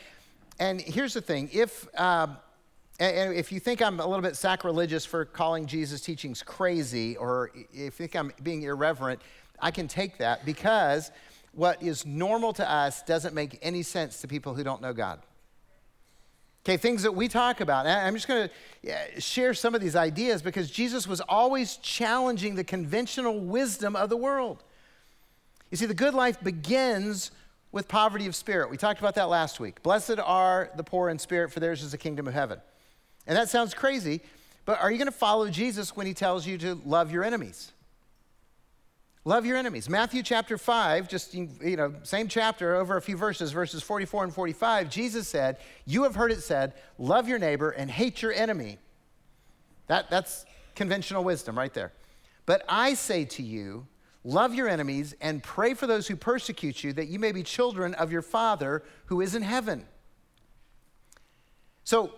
and 0.58 0.80
here's 0.80 1.14
the 1.14 1.20
thing 1.20 1.48
if, 1.52 1.86
uh, 1.96 2.26
and 3.00 3.35
if 3.35 3.50
you 3.50 3.58
think 3.61 3.81
I'm 3.81 3.99
a 3.99 4.06
little 4.06 4.23
bit 4.23 4.37
sacrilegious 4.37 5.06
for 5.06 5.25
calling 5.25 5.67
Jesus' 5.67 6.00
teachings 6.02 6.43
crazy, 6.43 7.17
or 7.17 7.50
if 7.73 7.99
you 7.99 8.06
think 8.06 8.14
I'm 8.14 8.32
being 8.43 8.62
irreverent, 8.62 9.23
I 9.58 9.70
can 9.70 9.88
take 9.88 10.19
that 10.19 10.44
because 10.44 11.11
what 11.52 11.82
is 11.82 12.05
normal 12.05 12.52
to 12.52 12.70
us 12.70 13.02
doesn't 13.02 13.35
make 13.35 13.58
any 13.62 13.82
sense 13.82 14.20
to 14.20 14.29
people 14.29 14.55
who 14.55 14.62
don't 14.62 14.82
know 14.82 14.93
God. 14.93 15.20
Okay, 16.62 16.76
things 16.76 17.02
that 17.05 17.12
we 17.12 17.26
talk 17.26 17.62
about. 17.62 17.87
I'm 17.87 18.14
just 18.14 18.29
going 18.29 18.50
to 18.85 19.20
share 19.20 19.55
some 19.55 19.75
of 19.75 19.81
these 19.81 19.97
ideas 19.97 20.43
because 20.43 20.70
Jesus 20.70 21.08
was 21.08 21.23
always 21.23 21.76
challenging 21.76 22.55
the 22.55 22.64
conventional 22.64 23.41
wisdom 23.41 23.97
of 23.97 24.11
the 24.11 24.17
world. 24.17 24.62
You 25.70 25.79
see, 25.79 25.87
the 25.87 25.94
good 25.94 26.12
life 26.12 26.38
begins 26.43 27.31
with 27.73 27.88
poverty 27.88 28.26
of 28.26 28.37
spirit. 28.37 28.69
We 28.70 28.76
talked 28.76 29.00
about 29.00 29.14
that 29.14 29.31
last 29.31 29.58
week. 29.58 29.82
Blessed 29.82 30.19
are 30.19 30.70
the 30.76 30.85
poor 30.85 31.08
in 31.08 31.19
spirit, 31.19 31.50
for 31.50 31.61
theirs 31.61 31.82
is 31.82 31.93
the 31.93 31.99
kingdom 31.99 32.29
of 32.29 32.35
heaven. 32.35 32.61
And 33.30 33.38
that 33.38 33.48
sounds 33.48 33.74
crazy, 33.74 34.22
but 34.64 34.80
are 34.80 34.90
you 34.90 34.98
going 34.98 35.06
to 35.06 35.12
follow 35.12 35.48
Jesus 35.48 35.94
when 35.94 36.04
he 36.04 36.14
tells 36.14 36.48
you 36.48 36.58
to 36.58 36.74
love 36.84 37.12
your 37.12 37.22
enemies? 37.22 37.70
Love 39.24 39.46
your 39.46 39.56
enemies. 39.56 39.88
Matthew 39.88 40.24
chapter 40.24 40.58
5, 40.58 41.06
just, 41.06 41.32
you 41.32 41.76
know, 41.76 41.94
same 42.02 42.26
chapter, 42.26 42.74
over 42.74 42.96
a 42.96 43.00
few 43.00 43.16
verses, 43.16 43.52
verses 43.52 43.84
44 43.84 44.24
and 44.24 44.34
45, 44.34 44.90
Jesus 44.90 45.28
said, 45.28 45.58
You 45.86 46.02
have 46.02 46.16
heard 46.16 46.32
it 46.32 46.42
said, 46.42 46.72
love 46.98 47.28
your 47.28 47.38
neighbor 47.38 47.70
and 47.70 47.88
hate 47.88 48.20
your 48.20 48.32
enemy. 48.32 48.78
That, 49.86 50.10
that's 50.10 50.44
conventional 50.74 51.22
wisdom 51.22 51.56
right 51.56 51.72
there. 51.72 51.92
But 52.46 52.64
I 52.68 52.94
say 52.94 53.26
to 53.26 53.44
you, 53.44 53.86
love 54.24 54.54
your 54.54 54.68
enemies 54.68 55.14
and 55.20 55.40
pray 55.40 55.74
for 55.74 55.86
those 55.86 56.08
who 56.08 56.16
persecute 56.16 56.82
you, 56.82 56.92
that 56.94 57.06
you 57.06 57.20
may 57.20 57.30
be 57.30 57.44
children 57.44 57.94
of 57.94 58.10
your 58.10 58.22
Father 58.22 58.82
who 59.06 59.20
is 59.20 59.36
in 59.36 59.42
heaven. 59.42 59.86
So, 61.84 62.12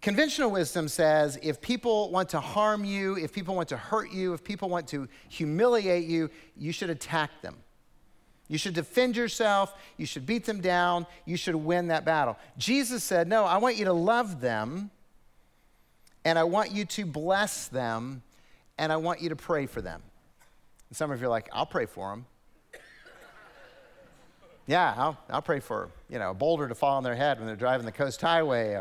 Conventional 0.00 0.50
wisdom 0.50 0.86
says 0.86 1.38
if 1.42 1.60
people 1.60 2.10
want 2.10 2.28
to 2.30 2.40
harm 2.40 2.84
you, 2.84 3.16
if 3.16 3.32
people 3.32 3.56
want 3.56 3.68
to 3.70 3.76
hurt 3.76 4.12
you, 4.12 4.32
if 4.32 4.44
people 4.44 4.68
want 4.68 4.86
to 4.88 5.08
humiliate 5.28 6.06
you, 6.06 6.30
you 6.56 6.72
should 6.72 6.90
attack 6.90 7.30
them. 7.42 7.56
You 8.46 8.58
should 8.58 8.74
defend 8.74 9.16
yourself. 9.16 9.74
You 9.96 10.06
should 10.06 10.24
beat 10.24 10.46
them 10.46 10.60
down. 10.60 11.06
You 11.26 11.36
should 11.36 11.56
win 11.56 11.88
that 11.88 12.04
battle. 12.04 12.38
Jesus 12.56 13.02
said, 13.04 13.28
No, 13.28 13.44
I 13.44 13.58
want 13.58 13.76
you 13.76 13.84
to 13.86 13.92
love 13.92 14.40
them, 14.40 14.90
and 16.24 16.38
I 16.38 16.44
want 16.44 16.70
you 16.72 16.84
to 16.84 17.04
bless 17.04 17.68
them, 17.68 18.22
and 18.78 18.92
I 18.92 18.96
want 18.96 19.20
you 19.20 19.28
to 19.30 19.36
pray 19.36 19.66
for 19.66 19.82
them. 19.82 20.00
And 20.88 20.96
some 20.96 21.10
of 21.10 21.20
you 21.20 21.26
are 21.26 21.30
like, 21.30 21.48
I'll 21.52 21.66
pray 21.66 21.86
for 21.86 22.10
them. 22.10 22.24
yeah, 24.66 24.94
I'll, 24.96 25.18
I'll 25.28 25.42
pray 25.42 25.60
for, 25.60 25.90
you 26.08 26.18
know, 26.18 26.30
a 26.30 26.34
boulder 26.34 26.68
to 26.68 26.74
fall 26.74 26.96
on 26.96 27.02
their 27.02 27.16
head 27.16 27.38
when 27.38 27.46
they're 27.48 27.56
driving 27.56 27.84
the 27.84 27.92
coast 27.92 28.20
highway. 28.22 28.80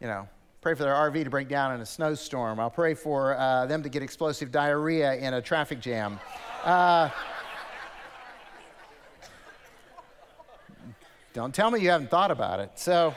You 0.00 0.06
know, 0.06 0.26
pray 0.62 0.74
for 0.74 0.82
their 0.82 0.94
RV 0.94 1.24
to 1.24 1.30
break 1.30 1.48
down 1.48 1.74
in 1.74 1.80
a 1.80 1.86
snowstorm. 1.86 2.58
I'll 2.58 2.70
pray 2.70 2.94
for 2.94 3.36
uh, 3.36 3.66
them 3.66 3.82
to 3.82 3.88
get 3.88 4.02
explosive 4.02 4.50
diarrhea 4.50 5.14
in 5.16 5.34
a 5.34 5.42
traffic 5.42 5.80
jam. 5.80 6.18
Uh, 6.64 7.10
don't 11.32 11.54
tell 11.54 11.70
me 11.70 11.80
you 11.80 11.90
haven't 11.90 12.10
thought 12.10 12.30
about 12.30 12.60
it. 12.60 12.70
So, 12.76 13.14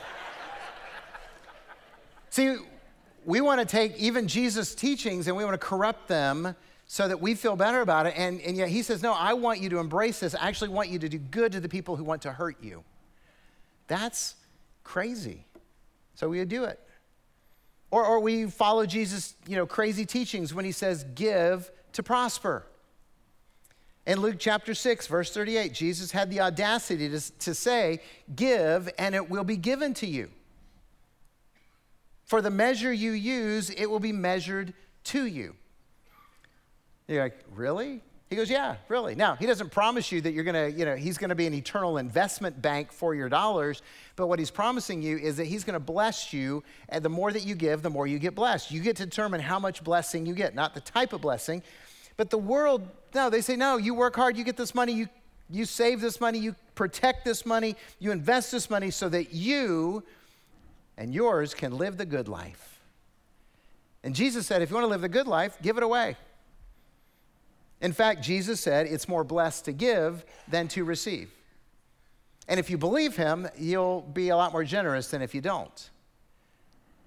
see, 2.29 2.57
we 3.25 3.41
want 3.41 3.61
to 3.61 3.65
take 3.65 3.97
even 3.97 4.27
Jesus' 4.27 4.75
teachings 4.75 5.27
and 5.27 5.37
we 5.37 5.45
want 5.45 5.53
to 5.53 5.65
corrupt 5.65 6.07
them 6.07 6.55
so 6.85 7.07
that 7.07 7.19
we 7.19 7.33
feel 7.33 7.55
better 7.55 7.79
about 7.79 8.05
it. 8.05 8.13
And, 8.17 8.41
and 8.41 8.57
yet 8.57 8.67
he 8.67 8.83
says, 8.83 9.01
No, 9.01 9.13
I 9.13 9.33
want 9.33 9.61
you 9.61 9.69
to 9.69 9.79
embrace 9.79 10.19
this. 10.19 10.35
I 10.35 10.49
actually 10.49 10.69
want 10.69 10.89
you 10.89 10.99
to 10.99 11.09
do 11.09 11.17
good 11.17 11.53
to 11.53 11.61
the 11.61 11.69
people 11.69 11.95
who 11.95 12.03
want 12.03 12.21
to 12.23 12.31
hurt 12.33 12.61
you. 12.61 12.83
That's 13.87 14.35
crazy. 14.83 15.45
So 16.15 16.29
we 16.29 16.39
would 16.39 16.49
do 16.49 16.63
it. 16.63 16.79
Or, 17.91 18.05
or 18.05 18.19
we 18.19 18.49
follow 18.49 18.85
Jesus' 18.85 19.35
you 19.47 19.55
know, 19.55 19.65
crazy 19.65 20.05
teachings 20.05 20.53
when 20.53 20.65
he 20.65 20.71
says, 20.71 21.05
give 21.15 21.71
to 21.93 22.03
prosper. 22.03 22.65
In 24.05 24.19
Luke 24.19 24.35
chapter 24.37 24.73
6, 24.73 25.07
verse 25.07 25.33
38, 25.33 25.73
Jesus 25.73 26.11
had 26.11 26.29
the 26.29 26.41
audacity 26.41 27.07
to, 27.09 27.39
to 27.39 27.53
say, 27.53 28.01
Give, 28.35 28.89
and 28.97 29.15
it 29.15 29.29
will 29.29 29.45
be 29.45 29.55
given 29.55 29.93
to 29.95 30.07
you. 30.07 30.29
For 32.25 32.41
the 32.41 32.49
measure 32.49 32.91
you 32.91 33.11
use, 33.11 33.69
it 33.69 33.85
will 33.85 34.01
be 34.01 34.11
measured 34.11 34.73
to 35.05 35.25
you. 35.25 35.55
You're 37.07 37.23
like, 37.23 37.39
Really? 37.53 38.01
He 38.33 38.37
goes, 38.37 38.49
Yeah, 38.49 38.77
really. 38.87 39.13
Now, 39.13 39.35
he 39.35 39.45
doesn't 39.45 39.71
promise 39.71 40.11
you 40.11 40.19
that 40.21 40.33
you're 40.33 40.43
going 40.43 40.71
to, 40.71 40.75
you 40.75 40.85
know, 40.85 40.95
he's 40.95 41.19
going 41.19 41.29
to 41.29 41.35
be 41.35 41.45
an 41.45 41.53
eternal 41.53 41.99
investment 41.99 42.59
bank 42.59 42.91
for 42.91 43.13
your 43.13 43.29
dollars, 43.29 43.83
but 44.15 44.25
what 44.25 44.39
he's 44.39 44.49
promising 44.49 45.03
you 45.03 45.17
is 45.19 45.37
that 45.37 45.45
he's 45.45 45.63
going 45.63 45.75
to 45.75 45.79
bless 45.79 46.33
you, 46.33 46.63
and 46.89 47.05
the 47.05 47.09
more 47.09 47.31
that 47.31 47.45
you 47.45 47.53
give, 47.53 47.83
the 47.83 47.91
more 47.91 48.07
you 48.07 48.17
get 48.17 48.33
blessed. 48.33 48.71
You 48.71 48.81
get 48.81 48.95
to 48.95 49.05
determine 49.05 49.39
how 49.39 49.59
much 49.59 49.83
blessing 49.83 50.25
you 50.25 50.33
get, 50.33 50.55
not 50.55 50.73
the 50.73 50.81
type 50.81 51.13
of 51.13 51.21
blessing. 51.21 51.61
But 52.17 52.31
the 52.31 52.39
world, 52.39 52.87
no, 53.13 53.29
they 53.29 53.41
say, 53.41 53.55
no, 53.55 53.77
you 53.77 53.93
work 53.93 54.15
hard, 54.15 54.35
you 54.35 54.43
get 54.43 54.57
this 54.57 54.73
money, 54.73 54.93
you, 54.93 55.07
you 55.47 55.65
save 55.65 56.01
this 56.01 56.19
money, 56.19 56.39
you 56.39 56.55
protect 56.73 57.25
this 57.25 57.45
money, 57.45 57.75
you 57.99 58.09
invest 58.09 58.51
this 58.51 58.67
money 58.67 58.89
so 58.89 59.09
that 59.09 59.31
you 59.31 60.03
and 60.97 61.13
yours 61.13 61.53
can 61.53 61.77
live 61.77 61.97
the 61.97 62.05
good 62.05 62.27
life. 62.27 62.79
And 64.03 64.15
Jesus 64.15 64.47
said, 64.47 64.63
if 64.63 64.71
you 64.71 64.75
want 64.75 64.85
to 64.85 64.89
live 64.89 65.01
the 65.01 65.09
good 65.09 65.27
life, 65.27 65.55
give 65.61 65.77
it 65.77 65.83
away. 65.83 66.17
In 67.83 67.91
fact, 67.91 68.23
Jesus 68.23 68.61
said 68.61 68.87
it's 68.87 69.09
more 69.09 69.25
blessed 69.25 69.65
to 69.65 69.73
give 69.73 70.23
than 70.47 70.69
to 70.69 70.85
receive. 70.85 71.29
And 72.47 72.57
if 72.57 72.69
you 72.69 72.77
believe 72.77 73.17
him, 73.17 73.47
you'll 73.57 74.01
be 74.01 74.29
a 74.29 74.37
lot 74.37 74.53
more 74.53 74.63
generous 74.63 75.09
than 75.09 75.21
if 75.21 75.35
you 75.35 75.41
don't. 75.41 75.89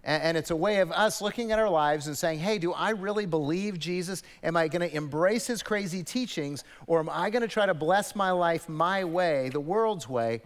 And, 0.04 0.36
it's 0.36 0.52
a 0.52 0.56
way 0.56 0.78
of 0.78 0.92
us 0.92 1.20
looking 1.20 1.50
at 1.50 1.58
our 1.58 1.68
lives 1.68 2.06
and 2.06 2.16
saying, 2.16 2.38
hey, 2.38 2.58
do 2.58 2.72
I 2.72 2.90
really 2.90 3.26
believe 3.26 3.76
Jesus? 3.76 4.22
Am 4.44 4.56
I 4.56 4.68
going 4.68 4.88
to 4.88 4.96
embrace 4.96 5.48
his 5.48 5.64
crazy 5.64 6.04
teachings? 6.04 6.62
Or 6.86 7.00
am 7.00 7.08
I 7.10 7.28
going 7.30 7.42
to 7.42 7.48
try 7.48 7.66
to 7.66 7.74
bless 7.74 8.14
my 8.14 8.30
life 8.30 8.68
my 8.68 9.02
way, 9.02 9.48
the 9.48 9.58
world's 9.58 10.08
way? 10.08 10.42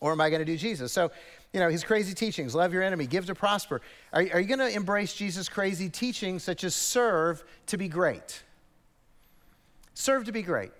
Or 0.00 0.10
am 0.10 0.20
I 0.20 0.30
going 0.30 0.40
to 0.40 0.44
do 0.44 0.56
Jesus? 0.56 0.92
So, 0.92 1.12
you 1.52 1.60
know, 1.60 1.68
his 1.68 1.84
crazy 1.84 2.12
teachings 2.12 2.56
love 2.56 2.72
your 2.72 2.82
enemy, 2.82 3.06
give 3.06 3.26
to 3.26 3.36
prosper. 3.36 3.82
Are, 4.12 4.26
are 4.32 4.40
you 4.40 4.48
going 4.48 4.58
to 4.58 4.74
embrace 4.74 5.14
Jesus' 5.14 5.48
crazy 5.48 5.88
teachings, 5.88 6.42
such 6.42 6.64
as 6.64 6.74
serve 6.74 7.44
to 7.66 7.76
be 7.76 7.86
great? 7.86 8.42
Serve 9.94 10.24
to 10.24 10.32
be 10.32 10.42
great. 10.42 10.72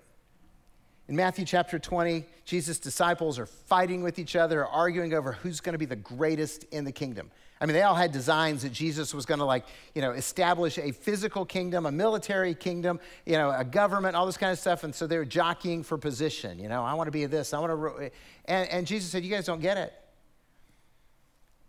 In 1.07 1.15
Matthew 1.15 1.43
chapter 1.45 1.79
20, 1.79 2.25
Jesus' 2.45 2.79
disciples 2.79 3.37
are 3.37 3.45
fighting 3.45 4.03
with 4.03 4.19
each 4.19 4.35
other, 4.35 4.65
arguing 4.65 5.13
over 5.13 5.33
who's 5.33 5.59
going 5.59 5.73
to 5.73 5.79
be 5.79 5.85
the 5.85 5.97
greatest 5.97 6.63
in 6.65 6.85
the 6.85 6.91
kingdom. 6.91 7.29
I 7.59 7.65
mean, 7.65 7.75
they 7.75 7.81
all 7.83 7.95
had 7.95 8.11
designs 8.11 8.63
that 8.63 8.71
Jesus 8.71 9.13
was 9.13 9.25
going 9.25 9.39
to, 9.39 9.45
like, 9.45 9.65
you 9.95 10.01
know, 10.01 10.11
establish 10.11 10.77
a 10.77 10.91
physical 10.91 11.45
kingdom, 11.45 11.85
a 11.85 11.91
military 11.91 12.55
kingdom, 12.55 12.99
you 13.25 13.33
know, 13.33 13.51
a 13.51 13.63
government, 13.63 14.15
all 14.15 14.25
this 14.25 14.37
kind 14.37 14.51
of 14.51 14.59
stuff. 14.59 14.83
And 14.83 14.93
so 14.93 15.07
they 15.07 15.17
were 15.17 15.25
jockeying 15.25 15.83
for 15.83 15.97
position. 15.97 16.57
You 16.59 16.67
know, 16.67 16.83
I 16.83 16.93
want 16.93 17.07
to 17.07 17.11
be 17.11 17.25
this, 17.25 17.53
I 17.53 17.59
want 17.59 17.71
to. 17.71 18.11
And, 18.45 18.69
and 18.69 18.87
Jesus 18.87 19.11
said, 19.11 19.23
You 19.23 19.29
guys 19.29 19.45
don't 19.45 19.61
get 19.61 19.77
it. 19.77 19.93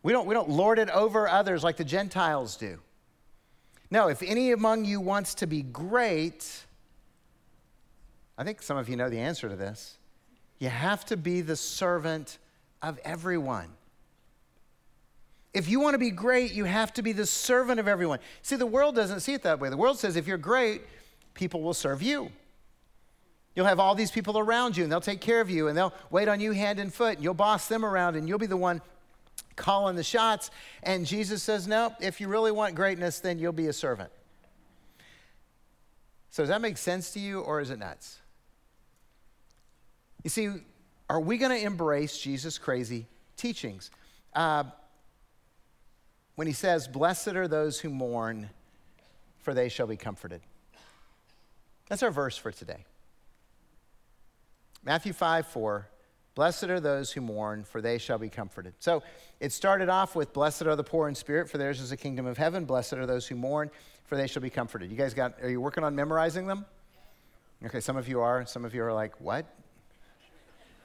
We 0.02 0.12
don't, 0.12 0.26
we 0.26 0.34
don't 0.34 0.50
lord 0.50 0.78
it 0.78 0.90
over 0.90 1.28
others 1.28 1.64
like 1.64 1.76
the 1.76 1.84
Gentiles 1.84 2.56
do. 2.56 2.78
No, 3.90 4.08
if 4.08 4.22
any 4.22 4.52
among 4.52 4.84
you 4.84 5.00
wants 5.00 5.34
to 5.36 5.46
be 5.46 5.62
great, 5.62 6.64
I 8.36 8.44
think 8.44 8.62
some 8.62 8.76
of 8.76 8.88
you 8.88 8.96
know 8.96 9.08
the 9.08 9.18
answer 9.18 9.48
to 9.48 9.56
this. 9.56 9.96
You 10.58 10.68
have 10.68 11.04
to 11.06 11.16
be 11.16 11.40
the 11.40 11.56
servant 11.56 12.38
of 12.82 12.98
everyone. 13.04 13.68
If 15.52 15.68
you 15.68 15.78
want 15.78 15.94
to 15.94 15.98
be 15.98 16.10
great, 16.10 16.52
you 16.52 16.64
have 16.64 16.92
to 16.94 17.02
be 17.02 17.12
the 17.12 17.26
servant 17.26 17.78
of 17.78 17.86
everyone. 17.86 18.18
See, 18.42 18.56
the 18.56 18.66
world 18.66 18.96
doesn't 18.96 19.20
see 19.20 19.34
it 19.34 19.42
that 19.42 19.60
way. 19.60 19.68
The 19.68 19.76
world 19.76 19.98
says 19.98 20.16
if 20.16 20.26
you're 20.26 20.36
great, 20.36 20.82
people 21.34 21.62
will 21.62 21.74
serve 21.74 22.02
you. 22.02 22.30
You'll 23.54 23.66
have 23.66 23.78
all 23.78 23.94
these 23.94 24.10
people 24.10 24.36
around 24.36 24.76
you 24.76 24.82
and 24.82 24.90
they'll 24.90 25.00
take 25.00 25.20
care 25.20 25.40
of 25.40 25.48
you 25.48 25.68
and 25.68 25.78
they'll 25.78 25.94
wait 26.10 26.26
on 26.26 26.40
you 26.40 26.50
hand 26.50 26.80
and 26.80 26.92
foot 26.92 27.14
and 27.14 27.22
you'll 27.22 27.34
boss 27.34 27.68
them 27.68 27.84
around 27.84 28.16
and 28.16 28.28
you'll 28.28 28.38
be 28.38 28.46
the 28.46 28.56
one 28.56 28.82
calling 29.54 29.94
the 29.94 30.02
shots. 30.02 30.50
And 30.82 31.06
Jesus 31.06 31.40
says, 31.42 31.68
no, 31.68 31.94
if 32.00 32.20
you 32.20 32.26
really 32.26 32.50
want 32.50 32.74
greatness, 32.74 33.20
then 33.20 33.38
you'll 33.38 33.52
be 33.52 33.68
a 33.68 33.72
servant. 33.72 34.10
So, 36.30 36.42
does 36.42 36.48
that 36.48 36.60
make 36.60 36.78
sense 36.78 37.12
to 37.12 37.20
you 37.20 37.40
or 37.42 37.60
is 37.60 37.70
it 37.70 37.78
nuts? 37.78 38.18
You 40.24 40.30
see, 40.30 40.48
are 41.08 41.20
we 41.20 41.36
going 41.36 41.52
to 41.52 41.64
embrace 41.64 42.18
Jesus' 42.18 42.58
crazy 42.58 43.06
teachings? 43.36 43.90
Uh, 44.34 44.64
when 46.34 46.46
he 46.46 46.52
says, 46.52 46.88
Blessed 46.88 47.28
are 47.28 47.46
those 47.46 47.78
who 47.78 47.90
mourn, 47.90 48.50
for 49.38 49.54
they 49.54 49.68
shall 49.68 49.86
be 49.86 49.96
comforted. 49.96 50.40
That's 51.88 52.02
our 52.02 52.10
verse 52.10 52.36
for 52.36 52.50
today. 52.50 52.84
Matthew 54.82 55.12
5 55.12 55.46
4. 55.46 55.88
Blessed 56.34 56.64
are 56.64 56.80
those 56.80 57.12
who 57.12 57.20
mourn, 57.20 57.62
for 57.62 57.80
they 57.80 57.96
shall 57.96 58.18
be 58.18 58.28
comforted. 58.28 58.74
So 58.80 59.04
it 59.38 59.52
started 59.52 59.88
off 59.88 60.16
with, 60.16 60.32
Blessed 60.32 60.62
are 60.62 60.74
the 60.74 60.82
poor 60.82 61.06
in 61.06 61.14
spirit, 61.14 61.48
for 61.48 61.58
theirs 61.58 61.80
is 61.80 61.90
the 61.90 61.96
kingdom 61.96 62.26
of 62.26 62.38
heaven. 62.38 62.64
Blessed 62.64 62.94
are 62.94 63.06
those 63.06 63.28
who 63.28 63.36
mourn, 63.36 63.70
for 64.04 64.16
they 64.16 64.26
shall 64.26 64.42
be 64.42 64.50
comforted. 64.50 64.90
You 64.90 64.96
guys 64.96 65.14
got, 65.14 65.40
are 65.42 65.50
you 65.50 65.60
working 65.60 65.84
on 65.84 65.94
memorizing 65.94 66.46
them? 66.46 66.64
Okay, 67.64 67.78
some 67.78 67.96
of 67.96 68.08
you 68.08 68.20
are. 68.20 68.44
Some 68.46 68.64
of 68.64 68.74
you 68.74 68.82
are 68.82 68.92
like, 68.92 69.20
What? 69.20 69.46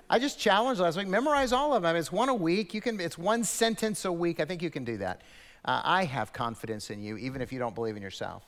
I 0.09 0.17
just 0.17 0.39
challenged 0.39 0.81
last 0.81 0.97
week, 0.97 1.07
memorize 1.07 1.53
all 1.53 1.73
of 1.73 1.83
them. 1.83 1.95
It's 1.95 2.11
one 2.11 2.29
a 2.29 2.35
week. 2.35 2.73
You 2.73 2.81
can, 2.81 2.99
it's 2.99 3.17
one 3.17 3.43
sentence 3.43 4.05
a 4.05 4.11
week. 4.11 4.39
I 4.39 4.45
think 4.45 4.61
you 4.61 4.71
can 4.71 4.83
do 4.83 4.97
that. 4.97 5.21
Uh, 5.63 5.81
I 5.83 6.05
have 6.05 6.33
confidence 6.33 6.89
in 6.89 7.01
you, 7.01 7.17
even 7.17 7.41
if 7.41 7.51
you 7.51 7.59
don't 7.59 7.75
believe 7.75 7.95
in 7.95 8.01
yourself. 8.01 8.43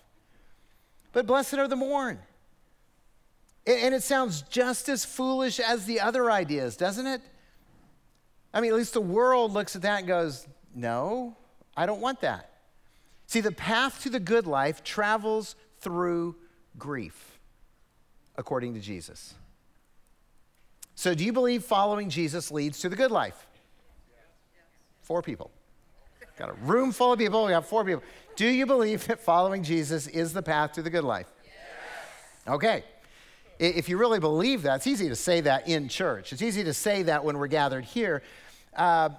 But 1.12 1.28
blessed 1.28 1.56
are 1.56 1.68
the 1.68 1.76
mourn. 1.76 2.20
And 3.68 3.94
it 3.94 4.02
sounds 4.02 4.42
just 4.44 4.90
as 4.90 5.06
foolish 5.06 5.60
as 5.60 5.86
the 5.86 6.00
other 6.00 6.32
ideas, 6.32 6.76
doesn't 6.76 7.06
it? 7.06 7.22
I 8.54 8.60
mean, 8.60 8.72
at 8.72 8.78
least 8.78 8.94
the 8.94 9.02
world 9.02 9.52
looks 9.52 9.76
at 9.76 9.84
that 9.84 10.00
and 10.00 10.08
goes, 10.08 10.48
no, 10.74 11.36
I 11.78 11.86
don't 11.86 12.02
want 12.02 12.22
that. 12.22 12.50
See, 13.28 13.40
the 13.40 13.52
path 13.52 14.02
to 14.04 14.10
the 14.10 14.20
good 14.20 14.48
life 14.48 14.84
travels 14.84 15.56
through 15.80 16.36
grief, 16.78 17.40
according 18.36 18.74
to 18.74 18.80
Jesus. 18.80 19.36
So, 20.96 21.16
do 21.16 21.24
you 21.24 21.34
believe 21.34 21.64
following 21.64 22.10
Jesus 22.10 22.52
leads 22.52 22.80
to 22.80 22.90
the 22.90 22.96
good 22.96 23.12
life? 23.12 23.48
Four 25.02 25.22
people. 25.22 25.52
Got 26.38 26.50
a 26.50 26.54
room 26.54 26.92
full 26.92 27.14
of 27.14 27.20
people. 27.20 27.46
We 27.46 27.52
have 27.52 27.66
four 27.66 27.84
people. 27.86 28.04
Do 28.36 28.48
you 28.48 28.66
believe 28.66 29.06
that 29.08 29.20
following 29.20 29.64
Jesus 29.64 30.08
is 30.08 30.34
the 30.34 30.42
path 30.42 30.74
to 30.74 30.82
the 30.82 30.90
good 30.90 31.04
life? 31.04 31.28
Yes. 31.44 32.56
Okay. 32.56 32.84
If 33.60 33.90
you 33.90 33.98
really 33.98 34.20
believe 34.20 34.64
that, 34.64 34.78
it's 34.78 34.88
easy 34.88 35.08
to 35.10 35.16
say 35.16 35.42
that 35.42 35.68
in 35.68 35.88
church. 35.88 36.34
It's 36.34 36.42
easy 36.42 36.64
to 36.64 36.74
say 36.74 37.04
that 37.04 37.24
when 37.24 37.38
we're 37.38 37.48
gathered 37.48 37.86
here. 37.86 38.24
Uh, 38.76 39.10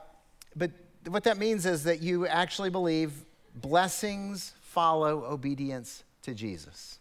but 0.57 0.73
what 1.07 1.25
that 1.25 1.39
means 1.39 1.65
is 1.65 1.85
that 1.85 2.03
you 2.03 2.27
actually 2.27 2.71
believe 2.71 3.13
blessings 3.55 4.53
follow 4.61 5.25
obedience 5.25 6.03
to 6.23 6.35
Jesus. 6.35 6.99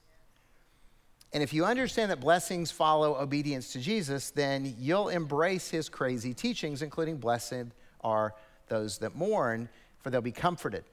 And 1.33 1.41
if 1.41 1.53
you 1.53 1.65
understand 1.65 2.11
that 2.11 2.19
blessings 2.19 2.71
follow 2.71 3.15
obedience 3.15 3.71
to 3.73 3.79
Jesus, 3.79 4.31
then 4.31 4.75
you'll 4.77 5.09
embrace 5.09 5.69
his 5.69 5.87
crazy 5.87 6.33
teachings, 6.33 6.81
including 6.81 7.17
blessed 7.17 7.67
are 8.01 8.33
those 8.67 8.97
that 8.97 9.15
mourn, 9.15 9.69
for 10.01 10.09
they'll 10.09 10.21
be 10.21 10.31
comforted. 10.31 10.83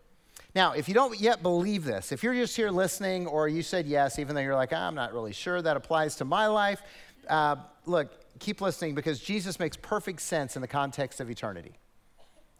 Now, 0.54 0.72
if 0.72 0.88
you 0.88 0.94
don't 0.94 1.18
yet 1.20 1.42
believe 1.42 1.84
this, 1.84 2.12
if 2.12 2.22
you're 2.22 2.34
just 2.34 2.56
here 2.56 2.70
listening 2.70 3.26
or 3.26 3.48
you 3.48 3.62
said 3.62 3.86
yes, 3.86 4.18
even 4.18 4.34
though 4.34 4.40
you're 4.40 4.54
like, 4.54 4.72
I'm 4.72 4.94
not 4.94 5.12
really 5.12 5.32
sure 5.32 5.60
that 5.60 5.76
applies 5.76 6.16
to 6.16 6.24
my 6.24 6.46
life, 6.46 6.80
uh, 7.28 7.56
look, 7.86 8.12
keep 8.38 8.60
listening 8.60 8.94
because 8.94 9.20
Jesus 9.20 9.58
makes 9.58 9.76
perfect 9.76 10.20
sense 10.20 10.56
in 10.56 10.62
the 10.62 10.68
context 10.68 11.20
of 11.20 11.30
eternity. 11.30 11.72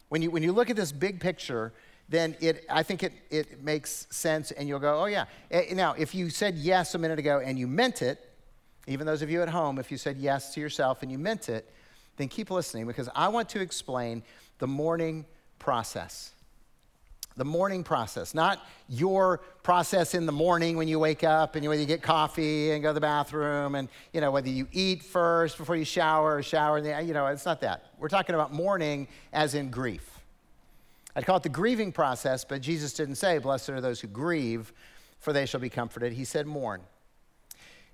When 0.09 0.21
you, 0.21 0.31
when 0.31 0.43
you 0.43 0.51
look 0.51 0.69
at 0.69 0.75
this 0.75 0.91
big 0.91 1.19
picture, 1.19 1.73
then 2.09 2.35
it, 2.41 2.65
I 2.69 2.83
think 2.83 3.03
it, 3.03 3.13
it 3.29 3.63
makes 3.63 4.07
sense 4.09 4.51
and 4.51 4.67
you'll 4.67 4.79
go, 4.79 4.99
oh, 5.01 5.05
yeah. 5.05 5.25
Eh, 5.51 5.73
now, 5.73 5.93
if 5.93 6.15
you 6.15 6.29
said 6.29 6.55
yes 6.55 6.95
a 6.95 6.97
minute 6.97 7.19
ago 7.19 7.39
and 7.39 7.57
you 7.57 7.67
meant 7.67 8.01
it, 8.01 8.19
even 8.87 9.05
those 9.05 9.21
of 9.21 9.29
you 9.29 9.41
at 9.41 9.49
home, 9.49 9.77
if 9.77 9.91
you 9.91 9.97
said 9.97 10.17
yes 10.17 10.53
to 10.55 10.59
yourself 10.59 11.03
and 11.03 11.11
you 11.11 11.19
meant 11.19 11.49
it, 11.49 11.71
then 12.17 12.27
keep 12.27 12.49
listening 12.49 12.87
because 12.87 13.09
I 13.15 13.27
want 13.27 13.47
to 13.49 13.61
explain 13.61 14.23
the 14.57 14.67
mourning 14.67 15.25
process 15.59 16.33
the 17.39 17.45
mourning 17.45 17.85
process, 17.85 18.35
not 18.35 18.67
your 18.89 19.37
process 19.63 20.13
in 20.13 20.25
the 20.25 20.31
morning 20.31 20.75
when 20.75 20.89
you 20.89 20.99
wake 20.99 21.23
up 21.23 21.55
and 21.55 21.63
you, 21.63 21.69
whether 21.69 21.79
you 21.79 21.87
get 21.87 22.01
coffee 22.01 22.71
and 22.71 22.83
go 22.83 22.89
to 22.89 22.93
the 22.93 22.99
bathroom 22.99 23.75
and, 23.75 23.87
you 24.11 24.19
know, 24.19 24.29
whether 24.29 24.49
you 24.49 24.67
eat 24.73 25.01
first 25.01 25.57
before 25.57 25.77
you 25.77 25.85
shower 25.85 26.35
or 26.35 26.43
shower, 26.43 26.79
you 27.01 27.13
know, 27.13 27.27
it's 27.27 27.45
not 27.45 27.61
that. 27.61 27.85
We're 27.97 28.09
talking 28.09 28.35
about 28.35 28.53
mourning 28.53 29.07
as 29.31 29.55
in 29.55 29.69
grief. 29.69 30.18
I'd 31.15 31.25
call 31.25 31.37
it 31.37 31.43
the 31.43 31.49
grieving 31.49 31.91
process, 31.91 32.45
but 32.45 32.61
Jesus 32.61 32.93
didn't 32.93 33.15
say, 33.15 33.37
blessed 33.37 33.69
are 33.69 33.81
those 33.81 33.99
who 33.99 34.07
grieve, 34.07 34.71
for 35.19 35.33
they 35.33 35.45
shall 35.45 35.59
be 35.59 35.69
comforted. 35.69 36.13
He 36.13 36.23
said, 36.25 36.47
mourn. 36.47 36.81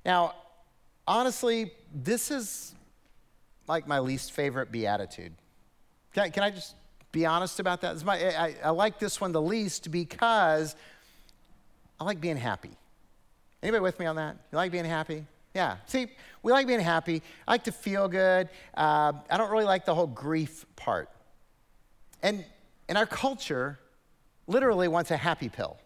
Now, 0.06 0.36
honestly, 1.08 1.72
this 1.94 2.30
is 2.30 2.76
like 3.68 3.88
my 3.88 4.00
least 4.00 4.32
favorite 4.32 4.72
beatitude. 4.72 5.34
Can 6.14 6.24
I, 6.24 6.30
can 6.30 6.44
I 6.44 6.52
just 6.52 6.76
be 7.16 7.26
honest 7.26 7.62
about 7.62 7.80
that. 7.80 8.04
My, 8.04 8.18
I, 8.18 8.56
I 8.62 8.70
like 8.72 9.00
this 9.00 9.22
one 9.22 9.32
the 9.32 9.42
least 9.42 9.90
because 9.90 10.76
I 11.98 12.04
like 12.04 12.20
being 12.20 12.36
happy. 12.36 12.72
Anybody 13.64 13.82
with 13.82 13.98
me 14.00 14.06
on 14.06 14.18
that? 14.18 14.36
You 14.52 14.58
like 14.58 14.70
being 14.70 14.84
happy? 14.84 15.26
Yeah. 15.54 15.78
See, 15.86 16.08
we 16.44 16.52
like 16.52 16.68
being 16.68 16.82
happy. 16.82 17.24
I 17.48 17.54
like 17.54 17.64
to 17.64 17.72
feel 17.72 18.10
good. 18.10 18.50
Uh, 18.76 19.14
I 19.30 19.38
don't 19.38 19.50
really 19.50 19.64
like 19.64 19.86
the 19.86 19.96
whole 19.96 20.08
grief 20.08 20.66
part. 20.76 21.10
And 22.22 22.44
in 22.88 22.98
our 22.98 23.06
culture, 23.06 23.80
literally 24.48 24.88
wants 24.88 25.12
a 25.12 25.18
happy 25.18 25.50
pill. 25.50 25.78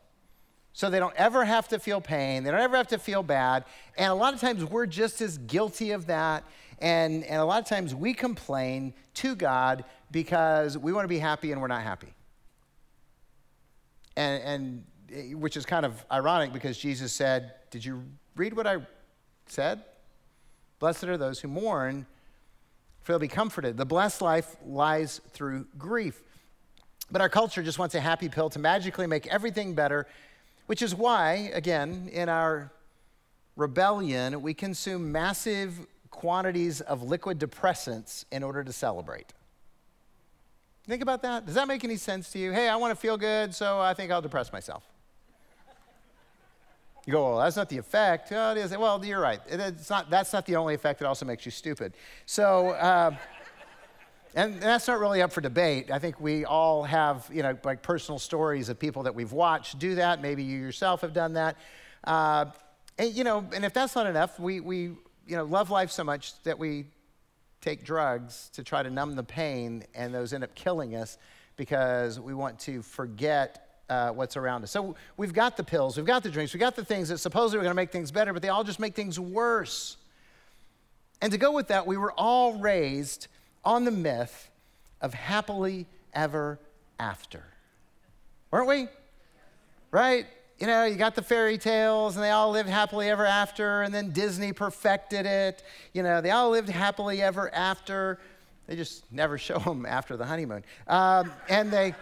So 0.74 0.90
they 0.90 1.00
don't 1.00 1.16
ever 1.16 1.44
have 1.46 1.68
to 1.70 1.80
feel 1.80 2.00
pain. 2.00 2.44
They 2.44 2.52
don't 2.52 2.60
ever 2.60 2.78
have 2.78 2.88
to 2.90 3.00
feel 3.00 3.24
bad. 3.24 3.66
And 3.98 4.12
a 4.12 4.16
lot 4.16 4.34
of 4.34 4.40
times 4.40 4.64
we're 4.64 4.86
just 4.86 5.22
as 5.22 5.38
guilty 5.40 5.92
of 5.92 6.08
that. 6.08 6.44
And, 6.80 7.24
and 7.26 7.42
a 7.42 7.46
lot 7.46 7.62
of 7.62 7.68
times 7.68 7.94
we 7.94 8.14
complain 8.14 8.94
to 9.16 9.36
God 9.36 9.84
because 10.12 10.78
we 10.78 10.94
want 10.94 11.04
to 11.04 11.10
be 11.10 11.20
happy 11.20 11.52
and 11.52 11.60
we're 11.60 11.68
not 11.68 11.84
happy. 11.84 12.14
And, 14.16 14.44
and 14.44 14.86
eh, 15.14 15.34
which 15.34 15.58
is 15.58 15.66
kind 15.66 15.86
of 15.86 16.06
ironic 16.12 16.54
because 16.54 16.78
Jesus 16.78 17.12
said, 17.12 17.54
Did 17.72 17.84
you 17.84 18.04
read 18.36 18.54
what 18.54 18.68
I 18.68 18.78
said? 19.48 19.84
Blessed 20.80 21.06
are 21.06 21.18
those 21.18 21.42
who 21.42 21.50
mourn, 21.50 22.06
for 23.02 23.12
they'll 23.12 23.20
be 23.20 23.28
comforted. 23.28 23.76
The 23.76 23.86
blessed 23.86 24.22
life 24.22 24.56
lies 24.66 25.20
through 25.32 25.68
grief. 25.78 26.24
But 27.12 27.22
our 27.22 27.30
culture 27.30 27.64
just 27.64 27.80
wants 27.80 27.96
a 27.96 28.00
happy 28.00 28.30
pill 28.30 28.50
to 28.52 28.60
magically 28.60 29.08
make 29.08 29.28
everything 29.28 29.74
better, 29.74 30.06
which 30.68 30.82
is 30.82 30.94
why, 30.94 31.52
again, 31.54 32.10
in 32.12 32.30
our 32.30 32.72
rebellion, 33.56 34.42
we 34.42 34.54
consume 34.54 35.12
massive 35.12 35.88
quantities 36.12 36.82
of 36.82 37.04
liquid 37.04 37.40
depressants 37.40 38.26
in 38.32 38.44
order 38.44 38.64
to 38.64 38.72
celebrate. 38.72 39.34
Think 40.88 41.02
about 41.02 41.22
that. 41.22 41.46
Does 41.46 41.56
that 41.56 41.68
make 41.68 41.84
any 41.84 41.98
sense 41.98 42.32
to 42.32 42.40
you? 42.40 42.52
Hey, 42.52 42.68
I 42.68 42.76
want 42.76 42.92
to 42.92 42.96
feel 42.96 43.18
good, 43.18 43.54
so 43.54 43.80
I 43.80 43.94
think 43.94 44.12
I'll 44.12 44.22
depress 44.22 44.52
myself. 44.52 44.84
You 47.06 47.14
go, 47.14 47.30
well, 47.30 47.40
that's 47.40 47.56
not 47.56 47.70
the 47.70 47.78
effect. 47.78 48.32
Oh, 48.32 48.52
it 48.52 48.58
is. 48.58 48.76
Well, 48.78 49.04
you're 49.04 49.20
right. 49.20 49.40
It's 49.48 49.90
not, 49.90 50.10
that's 50.10 50.32
not 50.34 50.46
the 50.46 50.56
only 50.58 50.76
effect. 50.76 51.02
It 51.02 51.06
also 51.06 51.26
makes 51.26 51.46
you 51.46 51.52
stupid. 51.52 51.94
So, 52.26 52.70
uh, 52.72 53.16
and, 54.36 54.62
that's 54.62 54.88
not 54.88 55.00
really 55.00 55.22
up 55.22 55.32
for 55.32 55.42
debate. 55.42 55.92
I 55.92 56.00
think 56.00 56.20
we 56.20 56.46
all 56.46 56.84
have, 56.84 57.30
you 57.34 57.44
know, 57.44 57.58
like 57.64 57.82
personal 57.82 58.20
stories 58.20 58.70
of 58.70 58.80
people 58.80 59.04
that 59.04 59.16
we've 59.16 59.32
watched 59.32 59.80
do 59.80 59.96
that. 59.96 60.22
Maybe 60.22 60.44
you 60.44 60.60
yourself 60.60 61.02
have 61.02 61.14
done 61.14 61.34
that. 61.34 61.58
Uh, 62.04 62.46
and, 62.98 63.14
you 63.14 63.24
know, 63.24 63.46
and 63.54 63.66
if 63.66 63.74
that's 63.74 63.96
not 63.96 64.08
enough, 64.08 64.40
we, 64.40 64.60
we 64.60 64.78
you 64.78 65.36
know, 65.36 65.44
love 65.44 65.70
life 65.70 65.92
so 65.92 66.04
much 66.04 66.42
that 66.44 66.58
we 66.58 66.86
take 67.62 67.84
drugs 67.84 68.50
to 68.54 68.64
try 68.64 68.84
to 68.84 68.90
numb 68.90 69.16
the 69.16 69.24
pain, 69.24 69.84
and 69.94 70.14
those 70.14 70.34
end 70.34 70.44
up 70.44 70.56
killing 70.56 70.96
us 70.96 71.18
because 71.56 72.20
we 72.20 72.34
want 72.34 72.58
to 72.60 72.82
forget 72.82 73.82
uh, 73.90 74.12
what's 74.12 74.38
around 74.38 74.64
us. 74.64 74.72
So 74.72 74.96
we've 75.18 75.34
got 75.34 75.58
the 75.58 75.64
pills, 75.64 75.98
we've 75.98 76.06
got 76.06 76.24
the 76.24 76.30
drinks, 76.30 76.54
we've 76.54 76.60
got 76.60 76.76
the 76.76 76.86
things 76.86 77.10
that 77.10 77.18
supposedly 77.18 77.60
are 77.60 77.64
going 77.64 77.72
to 77.72 77.76
make 77.76 77.92
things 77.92 78.12
better, 78.12 78.34
but 78.34 78.42
they 78.42 78.50
all 78.50 78.64
just 78.64 78.80
make 78.80 78.96
things 78.96 79.20
worse. 79.20 79.98
And 81.22 81.32
to 81.32 81.38
go 81.38 81.52
with 81.52 81.68
that, 81.68 81.86
we 81.86 81.98
were 81.98 82.14
all 82.14 82.54
raised 82.60 83.28
on 83.64 83.86
the 83.86 83.92
myth 83.92 84.50
of 85.02 85.14
happily 85.14 85.86
ever 86.14 86.60
after. 87.00 87.44
Weren't 88.52 88.68
we? 88.68 88.88
Right? 89.92 90.26
You 90.60 90.68
know, 90.68 90.84
you 90.86 90.96
got 90.96 91.16
the 91.16 91.22
fairy 91.22 91.58
tales 91.58 92.16
and 92.16 92.24
they 92.24 92.32
all 92.32 92.52
lived 92.52 92.70
happily 92.70 93.10
ever 93.10 93.26
after, 93.26 93.82
and 93.82 93.94
then 93.94 94.12
Disney 94.12 94.52
perfected 94.52 95.26
it. 95.26 95.64
You 95.94 96.04
know, 96.04 96.20
they 96.20 96.32
all 96.32 96.50
lived 96.50 96.70
happily 96.70 97.22
ever 97.22 97.54
after. 97.54 98.20
They 98.68 98.76
just 98.76 99.10
never 99.12 99.38
show 99.38 99.60
them 99.60 99.86
after 99.86 100.18
the 100.18 100.26
honeymoon. 100.26 100.64
Um, 100.88 101.32
and 101.48 101.72
they. 101.72 101.96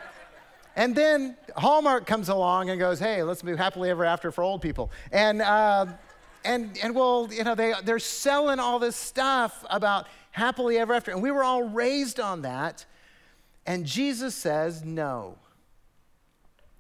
And 0.76 0.94
then 0.96 1.36
Hallmark 1.56 2.06
comes 2.06 2.30
along 2.30 2.70
and 2.70 2.80
goes, 2.80 3.00
hey, 3.00 3.24
let's 3.24 3.42
be 3.42 3.56
happily 3.56 3.90
ever 3.90 4.06
after 4.06 4.32
for 4.32 4.44
old 4.44 4.62
people. 4.62 4.92
And, 5.12 5.42
uh, 5.42 5.88
and, 6.46 6.78
and 6.84 6.94
well, 6.94 7.28
you 7.32 7.44
know, 7.44 7.56
they, 7.56 7.74
they're 7.84 7.98
selling 7.98 8.60
all 8.60 8.78
this 8.78 8.96
stuff 8.96 9.66
about 9.72 10.06
happily 10.38 10.78
ever 10.78 10.94
after. 10.94 11.12
And 11.12 11.22
we 11.22 11.32
were 11.32 11.44
all 11.44 11.64
raised 11.64 12.20
on 12.20 12.44
that. 12.44 12.86
And 13.66 13.86
Jesus 13.86 14.36
says, 14.36 14.86
no. 14.86 15.38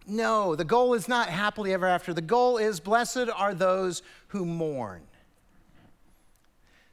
No, 0.05 0.55
the 0.55 0.63
goal 0.63 0.93
is 0.93 1.07
not 1.07 1.27
happily 1.27 1.73
ever 1.73 1.87
after. 1.87 2.13
The 2.13 2.21
goal 2.21 2.57
is 2.57 2.79
blessed 2.79 3.27
are 3.35 3.53
those 3.53 4.03
who 4.27 4.45
mourn. 4.45 5.01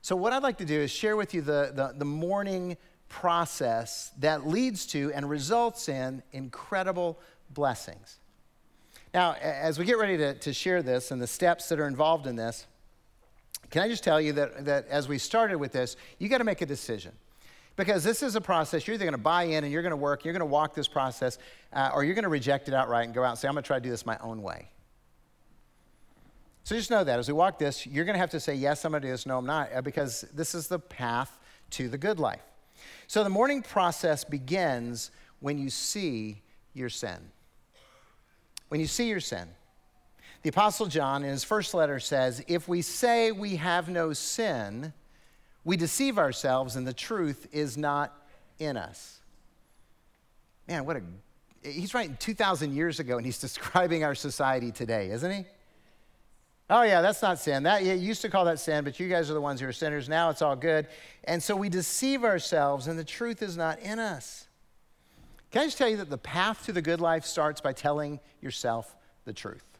So, 0.02 0.16
what 0.16 0.32
I'd 0.32 0.42
like 0.42 0.58
to 0.58 0.64
do 0.64 0.80
is 0.80 0.90
share 0.90 1.16
with 1.16 1.32
you 1.32 1.40
the, 1.40 1.70
the, 1.74 1.94
the 1.96 2.04
mourning 2.04 2.76
process 3.08 4.10
that 4.18 4.46
leads 4.46 4.84
to 4.86 5.12
and 5.12 5.30
results 5.30 5.88
in 5.88 6.22
incredible 6.32 7.20
blessings. 7.50 8.18
Now, 9.12 9.34
as 9.34 9.78
we 9.78 9.84
get 9.84 9.96
ready 9.96 10.16
to, 10.16 10.34
to 10.34 10.52
share 10.52 10.82
this 10.82 11.12
and 11.12 11.22
the 11.22 11.26
steps 11.26 11.68
that 11.68 11.78
are 11.78 11.86
involved 11.86 12.26
in 12.26 12.34
this, 12.34 12.66
can 13.70 13.82
I 13.82 13.88
just 13.88 14.04
tell 14.04 14.20
you 14.20 14.32
that, 14.34 14.64
that 14.66 14.88
as 14.88 15.08
we 15.08 15.18
started 15.18 15.56
with 15.58 15.72
this, 15.72 15.96
you 16.18 16.28
got 16.28 16.38
to 16.38 16.44
make 16.44 16.60
a 16.60 16.66
decision. 16.66 17.12
Because 17.76 18.04
this 18.04 18.22
is 18.22 18.36
a 18.36 18.40
process, 18.40 18.86
you're 18.86 18.94
either 18.94 19.04
going 19.04 19.12
to 19.12 19.18
buy 19.18 19.44
in 19.44 19.64
and 19.64 19.72
you're 19.72 19.82
going 19.82 19.90
to 19.90 19.96
work, 19.96 20.24
you're 20.24 20.32
going 20.32 20.40
to 20.40 20.46
walk 20.46 20.74
this 20.74 20.86
process, 20.86 21.38
uh, 21.72 21.90
or 21.92 22.04
you're 22.04 22.14
going 22.14 22.22
to 22.22 22.28
reject 22.28 22.68
it 22.68 22.74
outright 22.74 23.06
and 23.06 23.14
go 23.14 23.24
out 23.24 23.30
and 23.30 23.38
say, 23.38 23.48
I'm 23.48 23.54
going 23.54 23.64
to 23.64 23.66
try 23.66 23.78
to 23.78 23.82
do 23.82 23.90
this 23.90 24.06
my 24.06 24.16
own 24.18 24.42
way. 24.42 24.68
So 26.62 26.76
just 26.76 26.90
know 26.90 27.02
that 27.02 27.18
as 27.18 27.28
we 27.28 27.34
walk 27.34 27.58
this, 27.58 27.84
you're 27.84 28.04
going 28.04 28.14
to 28.14 28.20
have 28.20 28.30
to 28.30 28.40
say, 28.40 28.54
Yes, 28.54 28.84
I'm 28.84 28.92
going 28.92 29.02
to 29.02 29.08
do 29.08 29.12
this, 29.12 29.26
no, 29.26 29.38
I'm 29.38 29.46
not, 29.46 29.70
uh, 29.74 29.82
because 29.82 30.22
this 30.32 30.54
is 30.54 30.68
the 30.68 30.78
path 30.78 31.38
to 31.70 31.88
the 31.88 31.98
good 31.98 32.20
life. 32.20 32.42
So 33.06 33.24
the 33.24 33.30
mourning 33.30 33.62
process 33.62 34.24
begins 34.24 35.10
when 35.40 35.58
you 35.58 35.68
see 35.68 36.42
your 36.72 36.88
sin. 36.88 37.18
When 38.68 38.80
you 38.80 38.86
see 38.86 39.08
your 39.08 39.20
sin. 39.20 39.48
The 40.44 40.50
Apostle 40.50 40.86
John, 40.86 41.24
in 41.24 41.30
his 41.30 41.42
first 41.42 41.72
letter, 41.72 41.98
says, 41.98 42.44
If 42.46 42.68
we 42.68 42.82
say 42.82 43.32
we 43.32 43.56
have 43.56 43.88
no 43.88 44.12
sin, 44.12 44.92
we 45.64 45.78
deceive 45.78 46.18
ourselves 46.18 46.76
and 46.76 46.86
the 46.86 46.92
truth 46.92 47.48
is 47.50 47.78
not 47.78 48.14
in 48.58 48.76
us. 48.76 49.20
Man, 50.68 50.84
what 50.84 50.98
a. 50.98 51.02
He's 51.62 51.94
writing 51.94 52.18
2,000 52.20 52.74
years 52.74 53.00
ago 53.00 53.16
and 53.16 53.24
he's 53.24 53.38
describing 53.40 54.04
our 54.04 54.14
society 54.14 54.70
today, 54.70 55.10
isn't 55.12 55.30
he? 55.30 55.46
Oh, 56.68 56.82
yeah, 56.82 57.00
that's 57.00 57.22
not 57.22 57.38
sin. 57.38 57.62
That, 57.62 57.82
you 57.82 57.94
used 57.94 58.20
to 58.20 58.28
call 58.28 58.44
that 58.44 58.58
sin, 58.58 58.84
but 58.84 59.00
you 59.00 59.08
guys 59.08 59.30
are 59.30 59.34
the 59.34 59.40
ones 59.40 59.62
who 59.62 59.66
are 59.66 59.72
sinners. 59.72 60.10
Now 60.10 60.28
it's 60.28 60.42
all 60.42 60.56
good. 60.56 60.88
And 61.24 61.42
so 61.42 61.56
we 61.56 61.70
deceive 61.70 62.22
ourselves, 62.22 62.86
and 62.86 62.98
the 62.98 63.04
truth 63.04 63.42
is 63.42 63.56
not 63.56 63.78
in 63.80 63.98
us. 63.98 64.46
Can 65.50 65.62
I 65.62 65.64
just 65.64 65.78
tell 65.78 65.88
you 65.88 65.96
that 65.98 66.10
the 66.10 66.18
path 66.18 66.66
to 66.66 66.72
the 66.72 66.82
good 66.82 67.00
life 67.00 67.24
starts 67.24 67.62
by 67.62 67.72
telling 67.72 68.20
yourself 68.42 68.94
the 69.24 69.32
truth? 69.32 69.73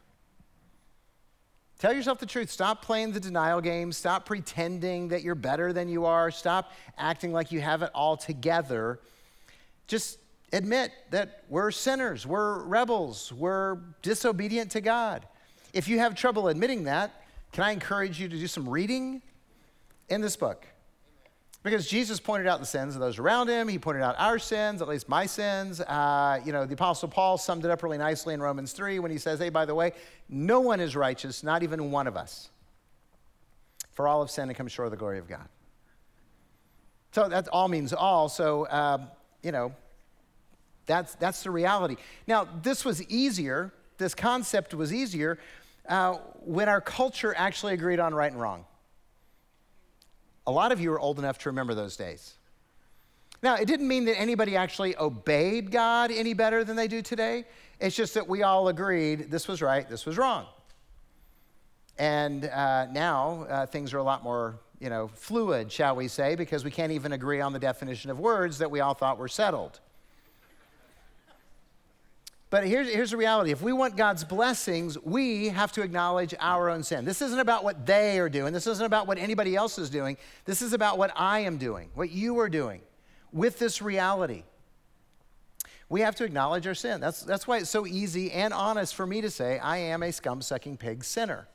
Tell 1.77 1.93
yourself 1.93 2.19
the 2.19 2.25
truth. 2.25 2.49
Stop 2.49 2.81
playing 2.81 3.11
the 3.11 3.19
denial 3.19 3.59
game. 3.59 3.91
Stop 3.91 4.25
pretending 4.25 5.09
that 5.09 5.23
you're 5.23 5.35
better 5.35 5.73
than 5.73 5.89
you 5.89 6.05
are. 6.05 6.31
Stop 6.31 6.71
acting 6.97 7.33
like 7.33 7.51
you 7.51 7.59
have 7.59 7.81
it 7.81 7.91
all 7.93 8.15
together. 8.15 8.99
Just 9.87 10.17
admit 10.53 10.91
that 11.11 11.43
we're 11.49 11.71
sinners, 11.71 12.25
we're 12.25 12.63
rebels, 12.63 13.31
we're 13.33 13.79
disobedient 14.01 14.71
to 14.71 14.81
God. 14.81 15.27
If 15.73 15.87
you 15.87 15.99
have 15.99 16.15
trouble 16.15 16.47
admitting 16.47 16.85
that, 16.85 17.23
can 17.51 17.63
I 17.63 17.71
encourage 17.71 18.19
you 18.19 18.29
to 18.29 18.37
do 18.37 18.47
some 18.47 18.67
reading 18.67 19.21
in 20.09 20.21
this 20.21 20.37
book? 20.37 20.65
Because 21.65 21.87
Jesus 21.87 22.19
pointed 22.19 22.45
out 22.45 22.59
the 22.59 22.65
sins 22.67 22.93
of 22.93 23.01
those 23.01 23.17
around 23.17 23.47
him. 23.47 23.67
He 23.67 23.79
pointed 23.79 24.03
out 24.03 24.13
our 24.19 24.37
sins, 24.37 24.83
at 24.83 24.87
least 24.87 25.09
my 25.09 25.25
sins. 25.25 25.81
Uh, 25.81 26.39
you 26.45 26.51
know, 26.51 26.63
the 26.67 26.75
Apostle 26.75 27.09
Paul 27.09 27.39
summed 27.39 27.65
it 27.65 27.71
up 27.71 27.81
really 27.81 27.97
nicely 27.97 28.35
in 28.35 28.39
Romans 28.39 28.71
3 28.71 28.99
when 28.99 29.09
he 29.09 29.17
says, 29.17 29.39
Hey, 29.39 29.49
by 29.49 29.65
the 29.65 29.73
way, 29.73 29.93
no 30.29 30.59
one 30.59 30.79
is 30.79 30.95
righteous, 30.95 31.41
not 31.41 31.63
even 31.63 31.89
one 31.89 32.05
of 32.05 32.15
us. 32.15 32.51
For 33.93 34.07
all 34.07 34.21
have 34.21 34.29
sinned 34.29 34.51
and 34.51 34.55
come 34.55 34.67
short 34.67 34.85
of 34.85 34.91
the 34.91 34.97
glory 34.97 35.17
of 35.17 35.27
God. 35.27 35.49
So 37.13 37.27
that 37.29 37.47
all 37.47 37.67
means 37.67 37.93
all. 37.93 38.29
So, 38.29 38.69
um, 38.69 39.07
you 39.41 39.51
know, 39.51 39.73
that's, 40.85 41.15
that's 41.15 41.41
the 41.41 41.49
reality. 41.49 41.95
Now, 42.27 42.47
this 42.61 42.85
was 42.85 43.01
easier, 43.09 43.73
this 43.97 44.13
concept 44.13 44.75
was 44.75 44.93
easier 44.93 45.39
uh, 45.89 46.17
when 46.41 46.69
our 46.69 46.79
culture 46.79 47.33
actually 47.35 47.73
agreed 47.73 47.99
on 47.99 48.13
right 48.13 48.31
and 48.31 48.39
wrong. 48.39 48.65
A 50.47 50.51
lot 50.51 50.71
of 50.71 50.79
you 50.79 50.91
are 50.93 50.99
old 50.99 51.19
enough 51.19 51.37
to 51.39 51.49
remember 51.49 51.73
those 51.73 51.97
days. 51.97 52.35
Now, 53.41 53.55
it 53.55 53.65
didn't 53.67 53.87
mean 53.87 54.05
that 54.05 54.19
anybody 54.19 54.55
actually 54.55 54.97
obeyed 54.97 55.71
God 55.71 56.11
any 56.11 56.33
better 56.33 56.63
than 56.63 56.75
they 56.75 56.87
do 56.87 57.01
today. 57.01 57.45
It's 57.79 57.95
just 57.95 58.13
that 58.13 58.27
we 58.27 58.43
all 58.43 58.69
agreed 58.69 59.29
this 59.29 59.47
was 59.47 59.61
right, 59.61 59.87
this 59.87 60.05
was 60.05 60.17
wrong. 60.17 60.45
And 61.97 62.45
uh, 62.45 62.87
now 62.91 63.45
uh, 63.49 63.65
things 63.65 63.93
are 63.93 63.99
a 63.99 64.03
lot 64.03 64.23
more, 64.23 64.59
you 64.79 64.89
know, 64.89 65.09
fluid, 65.13 65.71
shall 65.71 65.95
we 65.95 66.07
say, 66.07 66.35
because 66.35 66.63
we 66.63 66.71
can't 66.71 66.91
even 66.91 67.11
agree 67.13 67.41
on 67.41 67.53
the 67.53 67.59
definition 67.59 68.09
of 68.09 68.19
words 68.19 68.57
that 68.57 68.69
we 68.69 68.79
all 68.79 68.93
thought 68.93 69.17
were 69.17 69.27
settled. 69.27 69.79
But 72.55 72.65
here's, 72.65 72.87
here's 72.87 73.11
the 73.11 73.17
reality 73.17 73.51
if 73.51 73.61
we 73.61 73.73
want 73.73 73.97
God's 73.97 74.23
blessings, 74.23 74.97
we 75.03 75.49
have 75.49 75.73
to 75.73 75.81
acknowledge 75.81 76.33
our 76.39 76.69
own 76.69 76.83
sin. 76.83 77.03
This 77.03 77.21
isn't 77.21 77.37
about 77.41 77.65
what 77.65 77.85
they 77.85 78.17
are 78.17 78.29
doing, 78.29 78.53
this 78.53 78.65
isn't 78.65 78.85
about 78.85 79.07
what 79.07 79.17
anybody 79.17 79.57
else 79.57 79.77
is 79.77 79.89
doing. 79.89 80.15
This 80.45 80.61
is 80.61 80.71
about 80.71 80.97
what 80.97 81.11
I 81.17 81.39
am 81.39 81.57
doing, 81.57 81.89
what 81.95 82.11
you 82.11 82.39
are 82.39 82.47
doing 82.47 82.79
with 83.33 83.59
this 83.59 83.81
reality. 83.81 84.43
We 85.89 85.99
have 85.99 86.15
to 86.15 86.23
acknowledge 86.23 86.65
our 86.65 86.75
sin. 86.75 87.01
That's, 87.01 87.23
that's 87.23 87.45
why 87.45 87.57
it's 87.57 87.69
so 87.69 87.85
easy 87.85 88.31
and 88.31 88.53
honest 88.53 88.95
for 88.95 89.05
me 89.05 89.19
to 89.19 89.29
say, 89.29 89.59
I 89.59 89.75
am 89.75 90.01
a 90.01 90.13
scum 90.13 90.41
sucking 90.41 90.77
pig 90.77 91.03
sinner. 91.03 91.49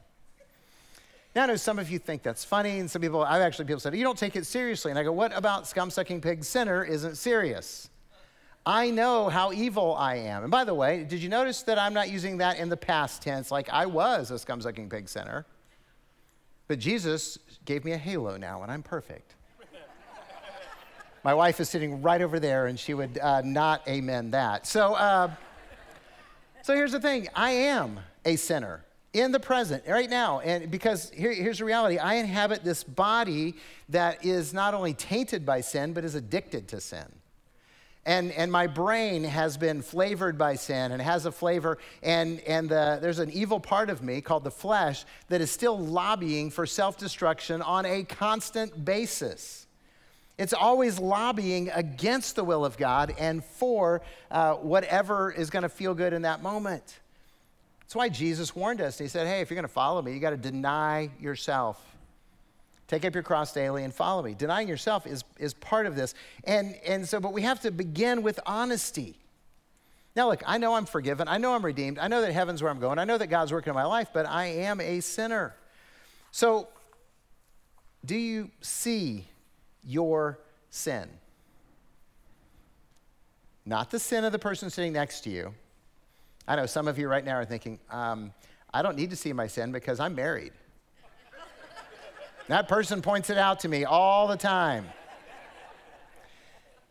Now, 1.35 1.45
I 1.45 1.47
know 1.47 1.57
some 1.57 1.79
of 1.79 1.89
you 1.89 1.99
think 1.99 2.23
that's 2.23 2.45
funny, 2.45 2.79
and 2.79 2.91
some 2.91 3.01
people, 3.01 3.23
I've 3.23 3.41
actually 3.41 3.65
people 3.65 3.81
said, 3.81 3.97
you 3.97 4.05
don't 4.05 4.19
take 4.19 4.37
it 4.37 4.45
seriously. 4.45 4.93
And 4.93 4.99
I 4.99 5.03
go, 5.03 5.13
what 5.13 5.35
about 5.35 5.67
scum 5.67 5.89
sucking 5.89 6.21
pig 6.21 6.45
sinner 6.45 6.85
isn't 6.85 7.17
serious? 7.17 7.89
I 8.66 8.90
know 8.90 9.29
how 9.29 9.53
evil 9.53 9.94
I 9.94 10.16
am. 10.16 10.42
And 10.42 10.51
by 10.51 10.64
the 10.64 10.75
way, 10.75 11.05
did 11.05 11.23
you 11.23 11.29
notice 11.29 11.62
that 11.62 11.79
I'm 11.79 11.94
not 11.94 12.11
using 12.11 12.38
that 12.38 12.59
in 12.59 12.68
the 12.68 12.77
past 12.77 13.23
tense 13.23 13.51
like 13.51 13.68
I 13.70 13.87
was 13.87 14.31
a 14.31 14.38
scum 14.38 14.61
sucking 14.61 14.90
pig 14.90 15.09
sinner? 15.09 15.46
But 16.68 16.79
Jesus 16.79 17.38
gave 17.64 17.85
me 17.85 17.92
a 17.92 17.99
halo 17.99 18.37
now, 18.37 18.62
and 18.62 18.70
I'm 18.70 18.83
perfect. 18.83 19.35
My 21.25 21.35
wife 21.35 21.59
is 21.59 21.68
sitting 21.68 22.03
right 22.03 22.20
over 22.20 22.38
there, 22.38 22.66
and 22.66 22.79
she 22.79 22.94
would 22.94 23.18
uh, 23.18 23.40
not 23.40 23.87
amen 23.88 24.31
that. 24.33 24.66
So, 24.66 24.94
uh, 24.94 25.31
so 26.62 26.75
here's 26.75 26.92
the 26.92 27.01
thing 27.01 27.29
I 27.35 27.51
am 27.51 27.99
a 28.25 28.37
sinner 28.37 28.85
in 29.12 29.33
the 29.33 29.40
present, 29.40 29.85
right 29.88 30.09
now. 30.09 30.40
And 30.40 30.70
because 30.70 31.11
here, 31.11 31.33
here's 31.33 31.59
the 31.59 31.64
reality 31.64 31.99
I 31.99 32.14
inhabit 32.14 32.62
this 32.62 32.85
body 32.85 33.57
that 33.88 34.25
is 34.25 34.55
not 34.55 34.75
only 34.75 34.94
tainted 34.94 35.44
by 35.44 35.62
sin, 35.62 35.92
but 35.92 36.05
is 36.05 36.14
addicted 36.14 36.68
to 36.68 36.81
sin. 36.81 37.07
And, 38.07 38.33
and 38.33 38.51
my 38.51 38.67
brain 38.67 39.25
has 39.25 39.59
been 39.59 39.83
flavored 39.83 40.39
by 40.39 40.55
sin 40.55 40.93
and 40.93 41.03
has 41.03 41.27
a 41.27 41.33
flavor. 41.33 41.79
And, 42.03 42.41
and 42.41 42.69
the, 42.69 42.99
there's 43.01 43.19
an 43.19 43.31
evil 43.31 43.61
part 43.61 43.91
of 43.91 44.03
me 44.03 44.23
called 44.23 44.45
the 44.45 44.51
flesh 44.51 45.05
that 45.29 45.41
is 45.41 45.51
still 45.51 45.79
lobbying 45.79 46.51
for 46.51 46.65
self 46.65 46.97
destruction 46.97 47.61
on 47.61 47.85
a 47.85 48.05
constant 48.05 48.85
basis. 48.85 49.67
It's 50.39 50.55
always 50.55 50.99
lobbying 50.99 51.69
against 51.69 52.35
the 52.35 52.45
will 52.45 52.65
of 52.65 52.79
God 52.79 53.15
and 53.19 53.45
for 53.45 54.01
uh, 54.31 54.55
whatever 54.55 55.31
is 55.31 55.51
going 55.51 55.65
to 55.65 55.69
feel 55.69 55.93
good 55.93 56.15
in 56.15 56.23
that 56.23 56.43
moment. 56.43 57.01
That's 57.81 57.95
why 57.95 58.09
Jesus 58.09 58.57
warned 58.57 58.81
us. 58.81 58.97
He 58.97 59.09
said, 59.09 59.27
Hey, 59.27 59.43
if 59.43 59.51
you're 59.51 59.57
going 59.57 59.69
to 59.69 59.69
follow 59.69 60.01
me, 60.01 60.15
you 60.15 60.21
got 60.21 60.31
to 60.31 60.39
deny 60.39 61.11
yourself. 61.21 61.89
Take 62.90 63.05
up 63.05 63.14
your 63.14 63.22
cross 63.22 63.53
daily 63.53 63.85
and 63.85 63.94
follow 63.94 64.20
me. 64.20 64.35
Denying 64.35 64.66
yourself 64.66 65.07
is, 65.07 65.22
is 65.38 65.55
part 65.55 65.87
of 65.87 65.94
this. 65.94 66.12
And, 66.42 66.74
and 66.85 67.09
so, 67.09 67.20
but 67.20 67.33
we 67.33 67.42
have 67.42 67.61
to 67.61 67.70
begin 67.70 68.20
with 68.22 68.40
honesty. 68.44 69.14
Now, 70.16 70.29
look, 70.29 70.42
I 70.44 70.59
know 70.59 70.74
I'm 70.74 70.87
forgiven. 70.87 71.29
I 71.29 71.38
know 71.38 71.55
I'm 71.55 71.64
redeemed. 71.64 72.00
I 72.00 72.09
know 72.09 72.20
that 72.20 72.33
heaven's 72.33 72.62
where 72.62 72.70
I'm 72.72 72.81
going. 72.81 72.98
I 72.98 73.05
know 73.05 73.16
that 73.16 73.29
God's 73.29 73.53
working 73.53 73.70
in 73.70 73.76
my 73.76 73.85
life, 73.85 74.09
but 74.12 74.26
I 74.26 74.46
am 74.46 74.81
a 74.81 74.98
sinner. 74.98 75.55
So, 76.33 76.66
Do 78.05 78.16
you 78.16 78.50
see 78.61 79.29
your 79.85 80.40
sin? 80.70 81.09
Not 83.64 83.92
the 83.92 84.00
sin 84.00 84.24
of 84.24 84.33
the 84.33 84.38
person 84.40 84.68
sitting 84.68 84.94
next 84.94 85.20
to 85.20 85.31
you. 85.31 85.55
I 86.48 86.57
know 86.57 86.66
some 86.66 86.88
of 86.88 86.98
you 86.98 87.09
right 87.09 87.24
now 87.24 87.37
are 87.37 87.44
thinking, 87.44 87.79
um, 87.88 88.33
I 88.74 88.83
don't 88.83 88.96
need 88.96 89.11
to 89.11 89.16
see 89.16 89.33
my 89.33 89.46
sin 89.46 89.70
because 89.70 90.00
I'm 90.00 90.16
married. 90.16 90.53
That 92.53 92.69
person 92.69 93.03
points 93.03 93.31
it 93.31 93.39
out 93.39 93.61
to 93.61 93.69
me 93.69 93.85
all 93.85 94.27
the 94.27 94.37
time. 94.37 94.87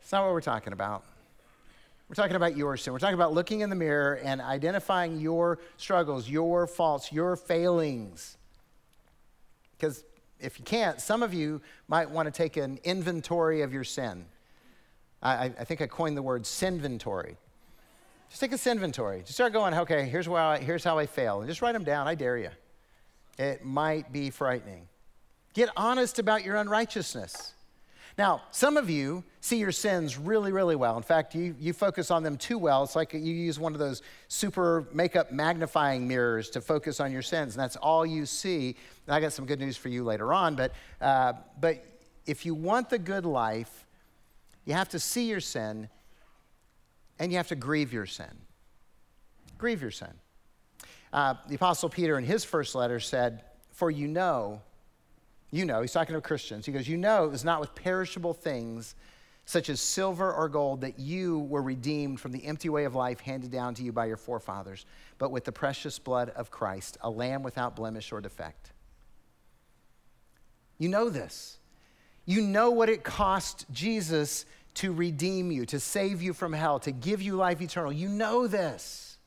It's 0.02 0.12
not 0.12 0.24
what 0.24 0.34
we're 0.34 0.42
talking 0.42 0.74
about. 0.74 1.04
We're 2.10 2.16
talking 2.16 2.36
about 2.36 2.58
your 2.58 2.76
sin. 2.78 2.92
We're 2.92 3.00
talking 3.00 3.14
about 3.14 3.34
looking 3.34 3.62
in 3.62 3.70
the 3.70 3.76
mirror 3.76 4.16
and 4.24 4.42
identifying 4.42 5.20
your 5.20 5.60
struggles, 5.78 6.28
your 6.28 6.66
faults, 6.66 7.12
your 7.12 7.36
failings. 7.36 8.36
Because 9.78 10.04
if 10.40 10.58
you 10.58 10.66
can't, 10.66 11.00
some 11.00 11.22
of 11.22 11.34
you 11.34 11.62
might 11.88 12.10
want 12.10 12.26
to 12.26 12.32
take 12.32 12.58
an 12.58 12.80
inventory 12.84 13.62
of 13.62 13.72
your 13.72 13.84
sin. 13.84 14.26
I, 15.22 15.46
I 15.46 15.50
think 15.50 15.82
I 15.82 15.88
coined 15.88 16.18
the 16.18 16.24
word 16.24 16.44
sinventory. 16.44 17.36
Just 18.30 18.42
take 18.42 18.54
a 18.54 18.70
inventory. 18.70 19.20
Just 19.22 19.34
start 19.34 19.54
going, 19.54 19.76
okay, 19.76 20.10
here's, 20.10 20.28
where 20.28 20.42
I, 20.42 20.58
here's 20.58 20.84
how 20.84 20.98
I 20.98 21.06
fail. 21.06 21.42
And 21.42 21.48
just 21.48 21.62
write 21.62 21.74
them 21.74 21.84
down. 21.84 22.08
I 22.08 22.16
dare 22.16 22.38
you. 22.38 22.50
It 23.38 23.64
might 23.64 24.12
be 24.12 24.32
frightening. 24.32 24.89
Get 25.60 25.72
honest 25.76 26.20
about 26.20 26.46
your 26.46 26.56
unrighteousness. 26.56 27.52
Now, 28.18 28.44
some 28.50 28.78
of 28.78 28.90
you 28.90 29.26
see 29.42 29.58
your 29.58 29.74
sins 29.74 30.18
really, 30.18 30.54
really 30.54 30.78
well. 30.78 30.96
In 30.96 31.04
fact, 31.04 31.36
you, 31.36 31.54
you 31.60 31.74
focus 31.74 32.12
on 32.12 32.24
them 32.24 32.38
too 32.38 32.58
well. 32.58 32.82
It's 32.82 32.96
like 32.96 33.12
you 33.12 33.20
use 33.20 33.60
one 33.60 33.74
of 33.74 33.80
those 33.80 34.02
super 34.30 34.88
makeup 34.94 35.34
magnifying 35.34 36.08
mirrors 36.08 36.50
to 36.52 36.62
focus 36.62 37.02
on 37.02 37.12
your 37.12 37.22
sins, 37.22 37.56
and 37.56 37.62
that's 37.62 37.76
all 37.76 38.06
you 38.06 38.26
see. 38.26 38.78
And 39.06 39.14
I 39.14 39.20
got 39.20 39.34
some 39.34 39.46
good 39.46 39.60
news 39.60 39.76
for 39.76 39.90
you 39.90 40.06
later 40.06 40.32
on, 40.32 40.56
but, 40.56 40.72
uh, 41.02 41.34
but 41.60 41.84
if 42.26 42.46
you 42.46 42.56
want 42.56 42.90
the 42.90 42.98
good 42.98 43.26
life, 43.26 43.86
you 44.64 44.74
have 44.76 44.88
to 44.88 44.98
see 44.98 45.28
your 45.28 45.42
sin 45.42 45.90
and 47.20 47.34
you 47.34 47.38
have 47.38 47.50
to 47.50 47.58
grieve 47.58 47.92
your 47.92 48.06
sin. 48.06 48.32
Grieve 49.58 49.82
your 49.82 49.92
sin. 49.92 50.14
Uh, 51.12 51.34
the 51.50 51.56
Apostle 51.56 51.90
Peter, 51.90 52.18
in 52.18 52.24
his 52.24 52.46
first 52.46 52.76
letter, 52.76 53.02
said, 53.02 53.44
For 53.74 53.92
you 53.92 54.08
know 54.08 54.62
you 55.52 55.66
know, 55.66 55.82
he's 55.82 55.92
talking 55.92 56.16
to 56.16 56.22
Christians. 56.22 56.66
He 56.66 56.72
goes, 56.72 56.88
You 56.88 56.98
know, 56.98 57.26
it 57.26 57.32
was 57.32 57.44
not 57.44 57.60
with 57.60 57.74
perishable 57.76 58.34
things 58.34 58.96
such 59.46 59.68
as 59.70 59.82
silver 59.82 60.32
or 60.32 60.48
gold 60.48 60.82
that 60.82 61.00
you 61.00 61.40
were 61.40 61.64
redeemed 61.64 62.20
from 62.20 62.32
the 62.32 62.46
empty 62.46 62.70
way 62.70 62.84
of 62.84 62.94
life 62.94 63.20
handed 63.20 63.50
down 63.50 63.74
to 63.74 63.82
you 63.82 63.92
by 63.92 64.06
your 64.06 64.16
forefathers, 64.16 64.86
but 65.18 65.32
with 65.32 65.44
the 65.44 65.52
precious 65.52 65.98
blood 65.98 66.30
of 66.36 66.52
Christ, 66.52 67.00
a 67.02 67.10
lamb 67.10 67.42
without 67.42 67.76
blemish 67.76 68.12
or 68.12 68.22
defect. 68.22 68.72
You 70.78 70.88
know 70.88 71.10
this. 71.10 71.58
You 72.26 72.42
know 72.42 72.70
what 72.70 72.90
it 72.90 73.04
cost 73.04 73.66
Jesus 73.72 74.46
to 74.76 74.94
redeem 74.94 75.52
you, 75.52 75.66
to 75.66 75.80
save 75.80 76.22
you 76.22 76.34
from 76.34 76.54
hell, 76.54 76.78
to 76.82 76.92
give 76.92 77.20
you 77.20 77.36
life 77.36 77.60
eternal. 77.60 77.92
You 77.92 78.08
know 78.08 78.46
this. 78.46 79.18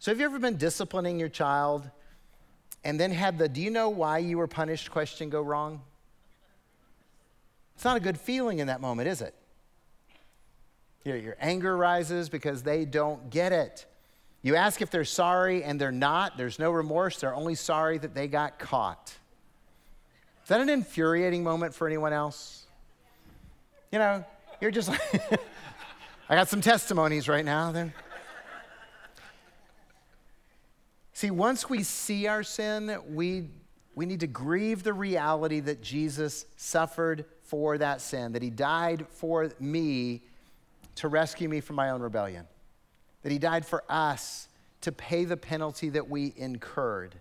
So, 0.00 0.10
have 0.10 0.18
you 0.18 0.26
ever 0.26 0.40
been 0.40 0.56
disciplining 0.56 1.20
your 1.20 1.28
child? 1.28 1.88
And 2.84 3.00
then 3.00 3.10
had 3.10 3.38
the 3.38 3.48
do 3.48 3.60
you 3.60 3.70
know 3.70 3.88
why 3.88 4.18
you 4.18 4.38
were 4.38 4.46
punished 4.46 4.90
question 4.90 5.30
go 5.30 5.40
wrong? 5.40 5.80
It's 7.74 7.84
not 7.84 7.96
a 7.96 8.00
good 8.00 8.18
feeling 8.18 8.58
in 8.60 8.68
that 8.68 8.80
moment, 8.80 9.08
is 9.08 9.20
it? 9.20 9.34
Your, 11.04 11.16
your 11.16 11.36
anger 11.40 11.76
rises 11.76 12.28
because 12.28 12.62
they 12.62 12.84
don't 12.84 13.30
get 13.30 13.52
it. 13.52 13.86
You 14.42 14.56
ask 14.56 14.82
if 14.82 14.90
they're 14.90 15.04
sorry 15.04 15.64
and 15.64 15.80
they're 15.80 15.90
not. 15.90 16.36
There's 16.36 16.58
no 16.58 16.70
remorse. 16.70 17.18
They're 17.20 17.34
only 17.34 17.54
sorry 17.54 17.98
that 17.98 18.14
they 18.14 18.28
got 18.28 18.58
caught. 18.58 19.14
Is 20.42 20.48
that 20.48 20.60
an 20.60 20.68
infuriating 20.68 21.42
moment 21.42 21.74
for 21.74 21.86
anyone 21.86 22.12
else? 22.12 22.66
You 23.90 23.98
know, 23.98 24.24
you're 24.60 24.70
just 24.70 24.90
like, 24.90 25.00
I 26.28 26.36
got 26.36 26.48
some 26.48 26.60
testimonies 26.60 27.28
right 27.28 27.44
now. 27.44 27.72
Then. 27.72 27.94
See, 31.14 31.30
once 31.30 31.70
we 31.70 31.84
see 31.84 32.26
our 32.26 32.42
sin, 32.42 32.98
we, 33.08 33.48
we 33.94 34.04
need 34.04 34.18
to 34.20 34.26
grieve 34.26 34.82
the 34.82 34.92
reality 34.92 35.60
that 35.60 35.80
Jesus 35.80 36.44
suffered 36.56 37.24
for 37.44 37.78
that 37.78 38.00
sin, 38.00 38.32
that 38.32 38.42
he 38.42 38.50
died 38.50 39.06
for 39.08 39.48
me 39.60 40.22
to 40.96 41.06
rescue 41.06 41.48
me 41.48 41.60
from 41.60 41.76
my 41.76 41.90
own 41.90 42.02
rebellion, 42.02 42.46
that 43.22 43.30
he 43.30 43.38
died 43.38 43.64
for 43.64 43.84
us 43.88 44.48
to 44.80 44.90
pay 44.90 45.24
the 45.24 45.36
penalty 45.36 45.88
that 45.90 46.10
we 46.10 46.34
incurred. 46.36 47.14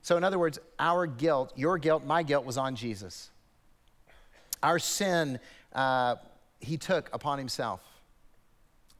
So, 0.00 0.16
in 0.16 0.24
other 0.24 0.38
words, 0.38 0.58
our 0.78 1.06
guilt, 1.06 1.52
your 1.54 1.76
guilt, 1.76 2.06
my 2.06 2.22
guilt 2.22 2.46
was 2.46 2.56
on 2.56 2.76
Jesus. 2.76 3.28
Our 4.62 4.78
sin, 4.78 5.38
uh, 5.74 6.16
he 6.60 6.78
took 6.78 7.10
upon 7.12 7.36
himself. 7.36 7.82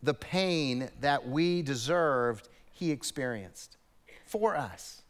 The 0.02 0.14
pain 0.14 0.90
that 1.00 1.26
we 1.26 1.62
deserved, 1.62 2.50
he 2.74 2.90
experienced 2.90 3.78
for 4.26 4.56
us. 4.56 5.02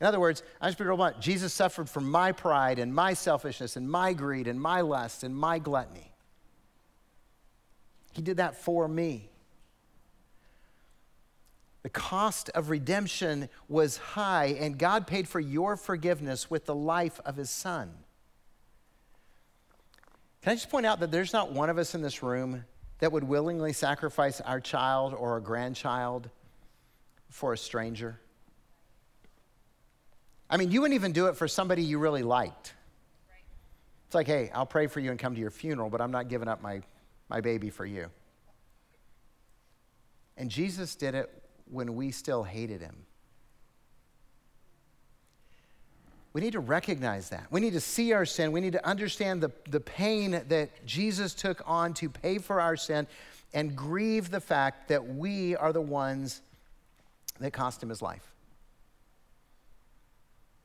In 0.00 0.06
other 0.06 0.20
words, 0.20 0.42
I 0.60 0.68
just 0.68 0.78
be 0.78 0.84
real 0.84 0.96
blunt. 0.96 1.20
Jesus 1.20 1.52
suffered 1.52 1.88
for 1.88 2.00
my 2.00 2.32
pride 2.32 2.78
and 2.78 2.94
my 2.94 3.14
selfishness 3.14 3.76
and 3.76 3.88
my 3.88 4.12
greed 4.12 4.46
and 4.46 4.60
my 4.60 4.82
lust 4.82 5.24
and 5.24 5.34
my 5.34 5.58
gluttony. 5.58 6.12
He 8.12 8.22
did 8.22 8.36
that 8.36 8.56
for 8.56 8.88
me. 8.88 9.30
The 11.82 11.90
cost 11.90 12.50
of 12.50 12.68
redemption 12.68 13.48
was 13.68 13.96
high, 13.96 14.56
and 14.58 14.76
God 14.76 15.06
paid 15.06 15.28
for 15.28 15.38
your 15.38 15.76
forgiveness 15.76 16.50
with 16.50 16.66
the 16.66 16.74
life 16.74 17.20
of 17.24 17.36
his 17.36 17.48
son. 17.48 17.92
Can 20.42 20.52
I 20.52 20.54
just 20.56 20.68
point 20.68 20.84
out 20.84 21.00
that 21.00 21.10
there's 21.10 21.32
not 21.32 21.52
one 21.52 21.70
of 21.70 21.78
us 21.78 21.94
in 21.94 22.02
this 22.02 22.22
room 22.22 22.64
that 22.98 23.12
would 23.12 23.24
willingly 23.24 23.72
sacrifice 23.72 24.40
our 24.40 24.60
child 24.60 25.14
or 25.14 25.36
a 25.36 25.40
grandchild 25.40 26.28
for 27.30 27.52
a 27.52 27.58
stranger? 27.58 28.20
I 30.48 30.56
mean, 30.56 30.70
you 30.70 30.80
wouldn't 30.80 30.94
even 30.94 31.12
do 31.12 31.26
it 31.26 31.36
for 31.36 31.48
somebody 31.48 31.82
you 31.82 31.98
really 31.98 32.22
liked. 32.22 32.74
It's 34.06 34.14
like, 34.14 34.26
hey, 34.26 34.50
I'll 34.54 34.66
pray 34.66 34.86
for 34.86 35.00
you 35.00 35.10
and 35.10 35.18
come 35.18 35.34
to 35.34 35.40
your 35.40 35.50
funeral, 35.50 35.90
but 35.90 36.00
I'm 36.00 36.12
not 36.12 36.28
giving 36.28 36.46
up 36.46 36.62
my, 36.62 36.82
my 37.28 37.40
baby 37.40 37.70
for 37.70 37.84
you. 37.84 38.08
And 40.36 40.50
Jesus 40.50 40.94
did 40.94 41.14
it 41.14 41.30
when 41.70 41.96
we 41.96 42.12
still 42.12 42.44
hated 42.44 42.80
him. 42.80 43.06
We 46.32 46.42
need 46.42 46.52
to 46.52 46.60
recognize 46.60 47.30
that. 47.30 47.46
We 47.50 47.60
need 47.60 47.72
to 47.72 47.80
see 47.80 48.12
our 48.12 48.26
sin. 48.26 48.52
We 48.52 48.60
need 48.60 48.74
to 48.74 48.86
understand 48.86 49.42
the, 49.42 49.50
the 49.70 49.80
pain 49.80 50.42
that 50.48 50.84
Jesus 50.84 51.32
took 51.32 51.62
on 51.66 51.94
to 51.94 52.10
pay 52.10 52.36
for 52.38 52.60
our 52.60 52.76
sin 52.76 53.06
and 53.54 53.74
grieve 53.74 54.30
the 54.30 54.40
fact 54.40 54.88
that 54.88 55.16
we 55.16 55.56
are 55.56 55.72
the 55.72 55.80
ones 55.80 56.42
that 57.40 57.52
cost 57.52 57.82
him 57.82 57.88
his 57.88 58.02
life. 58.02 58.32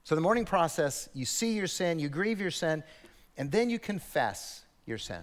So, 0.04 0.16
the 0.16 0.22
mourning 0.22 0.46
process, 0.46 1.10
you 1.14 1.26
see 1.26 1.54
your 1.54 1.68
sin, 1.68 2.00
you 2.00 2.10
grieve 2.10 2.42
your 2.42 2.52
sin, 2.52 2.84
and 3.38 3.52
then 3.52 3.70
you 3.70 3.80
confess 3.80 4.64
your 4.86 4.98
sin. 4.98 5.22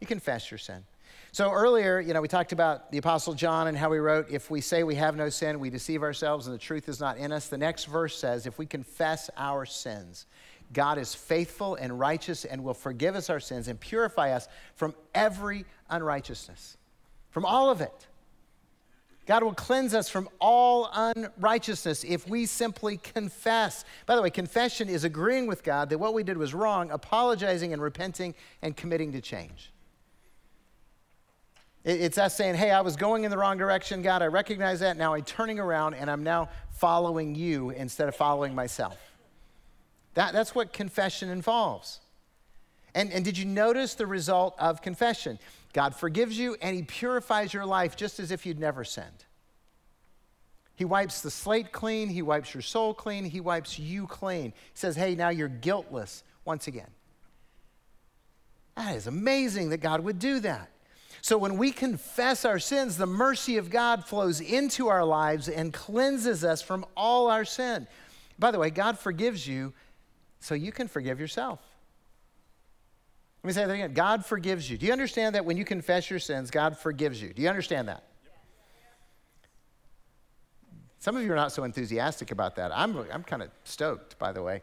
You 0.00 0.06
confess 0.06 0.50
your 0.50 0.58
sin. 0.58 0.84
So, 1.32 1.50
earlier, 1.50 2.00
you 2.00 2.14
know, 2.14 2.20
we 2.20 2.28
talked 2.28 2.52
about 2.52 2.90
the 2.90 2.98
Apostle 2.98 3.34
John 3.34 3.66
and 3.66 3.76
how 3.76 3.92
he 3.92 3.98
wrote, 3.98 4.30
If 4.30 4.50
we 4.50 4.60
say 4.60 4.82
we 4.82 4.94
have 4.96 5.16
no 5.16 5.28
sin, 5.28 5.60
we 5.60 5.70
deceive 5.70 6.02
ourselves 6.02 6.46
and 6.46 6.54
the 6.54 6.60
truth 6.60 6.88
is 6.88 7.00
not 7.00 7.16
in 7.18 7.32
us. 7.32 7.48
The 7.48 7.58
next 7.58 7.84
verse 7.84 8.16
says, 8.16 8.46
If 8.46 8.58
we 8.58 8.66
confess 8.66 9.30
our 9.36 9.66
sins, 9.66 10.26
God 10.72 10.98
is 10.98 11.14
faithful 11.14 11.76
and 11.76 11.98
righteous 11.98 12.44
and 12.44 12.62
will 12.62 12.74
forgive 12.74 13.14
us 13.14 13.30
our 13.30 13.40
sins 13.40 13.68
and 13.68 13.80
purify 13.80 14.32
us 14.32 14.48
from 14.74 14.94
every 15.14 15.64
unrighteousness, 15.88 16.76
from 17.30 17.44
all 17.44 17.70
of 17.70 17.80
it. 17.80 18.06
God 19.28 19.42
will 19.42 19.52
cleanse 19.52 19.92
us 19.92 20.08
from 20.08 20.26
all 20.40 20.88
unrighteousness 20.90 22.02
if 22.02 22.26
we 22.26 22.46
simply 22.46 22.96
confess. 22.96 23.84
By 24.06 24.16
the 24.16 24.22
way, 24.22 24.30
confession 24.30 24.88
is 24.88 25.04
agreeing 25.04 25.46
with 25.46 25.62
God 25.62 25.90
that 25.90 25.98
what 25.98 26.14
we 26.14 26.22
did 26.22 26.38
was 26.38 26.54
wrong, 26.54 26.90
apologizing 26.90 27.74
and 27.74 27.82
repenting 27.82 28.34
and 28.62 28.74
committing 28.74 29.12
to 29.12 29.20
change. 29.20 29.70
It's 31.84 32.16
us 32.16 32.34
saying, 32.34 32.54
hey, 32.54 32.70
I 32.70 32.80
was 32.80 32.96
going 32.96 33.24
in 33.24 33.30
the 33.30 33.36
wrong 33.36 33.58
direction, 33.58 34.00
God, 34.00 34.22
I 34.22 34.28
recognize 34.28 34.80
that. 34.80 34.96
Now 34.96 35.12
I'm 35.12 35.24
turning 35.24 35.58
around 35.58 35.92
and 35.92 36.10
I'm 36.10 36.22
now 36.22 36.48
following 36.70 37.34
you 37.34 37.68
instead 37.68 38.08
of 38.08 38.16
following 38.16 38.54
myself. 38.54 38.96
That, 40.14 40.32
that's 40.32 40.54
what 40.54 40.72
confession 40.72 41.28
involves. 41.28 42.00
And, 42.94 43.12
and 43.12 43.26
did 43.26 43.36
you 43.36 43.44
notice 43.44 43.92
the 43.92 44.06
result 44.06 44.54
of 44.58 44.80
confession? 44.80 45.38
God 45.78 45.94
forgives 45.94 46.36
you 46.36 46.56
and 46.60 46.74
He 46.74 46.82
purifies 46.82 47.54
your 47.54 47.64
life 47.64 47.94
just 47.94 48.18
as 48.18 48.32
if 48.32 48.44
you'd 48.44 48.58
never 48.58 48.82
sinned. 48.82 49.24
He 50.74 50.84
wipes 50.84 51.20
the 51.20 51.30
slate 51.30 51.70
clean, 51.70 52.08
He 52.08 52.20
wipes 52.20 52.52
your 52.52 52.62
soul 52.62 52.92
clean, 52.92 53.24
He 53.24 53.38
wipes 53.38 53.78
you 53.78 54.08
clean. 54.08 54.46
He 54.46 54.54
says, 54.74 54.96
Hey, 54.96 55.14
now 55.14 55.28
you're 55.28 55.46
guiltless 55.46 56.24
once 56.44 56.66
again. 56.66 56.90
That 58.74 58.96
is 58.96 59.06
amazing 59.06 59.68
that 59.68 59.78
God 59.78 60.00
would 60.00 60.18
do 60.18 60.40
that. 60.40 60.68
So 61.22 61.38
when 61.38 61.56
we 61.56 61.70
confess 61.70 62.44
our 62.44 62.58
sins, 62.58 62.96
the 62.96 63.06
mercy 63.06 63.56
of 63.56 63.70
God 63.70 64.04
flows 64.04 64.40
into 64.40 64.88
our 64.88 65.04
lives 65.04 65.48
and 65.48 65.72
cleanses 65.72 66.42
us 66.42 66.60
from 66.60 66.86
all 66.96 67.30
our 67.30 67.44
sin. 67.44 67.86
By 68.36 68.50
the 68.50 68.58
way, 68.58 68.70
God 68.70 68.98
forgives 68.98 69.46
you 69.46 69.72
so 70.40 70.56
you 70.56 70.72
can 70.72 70.88
forgive 70.88 71.20
yourself. 71.20 71.60
Let 73.42 73.48
me 73.48 73.52
say 73.52 73.66
that 73.66 73.72
again. 73.72 73.94
God 73.94 74.24
forgives 74.24 74.68
you. 74.68 74.76
Do 74.76 74.86
you 74.86 74.92
understand 74.92 75.34
that 75.34 75.44
when 75.44 75.56
you 75.56 75.64
confess 75.64 76.10
your 76.10 76.18
sins, 76.18 76.50
God 76.50 76.76
forgives 76.76 77.22
you? 77.22 77.32
Do 77.32 77.40
you 77.40 77.48
understand 77.48 77.88
that? 77.88 78.04
Some 80.98 81.16
of 81.16 81.22
you 81.22 81.32
are 81.32 81.36
not 81.36 81.52
so 81.52 81.62
enthusiastic 81.62 82.32
about 82.32 82.56
that. 82.56 82.72
I'm, 82.74 82.96
I'm 83.12 83.22
kind 83.22 83.42
of 83.42 83.50
stoked, 83.62 84.18
by 84.18 84.32
the 84.32 84.42
way. 84.42 84.62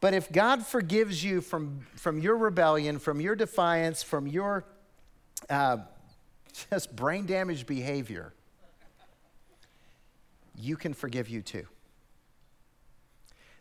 But 0.00 0.14
if 0.14 0.30
God 0.30 0.66
forgives 0.66 1.24
you 1.24 1.40
from, 1.40 1.80
from 1.94 2.18
your 2.18 2.36
rebellion, 2.36 2.98
from 2.98 3.20
your 3.20 3.34
defiance, 3.34 4.02
from 4.02 4.26
your 4.26 4.64
uh, 5.48 5.78
just 6.70 6.94
brain 6.94 7.26
damaged 7.26 7.66
behavior, 7.66 8.32
you 10.54 10.76
can 10.76 10.92
forgive 10.92 11.28
you 11.28 11.40
too. 11.40 11.66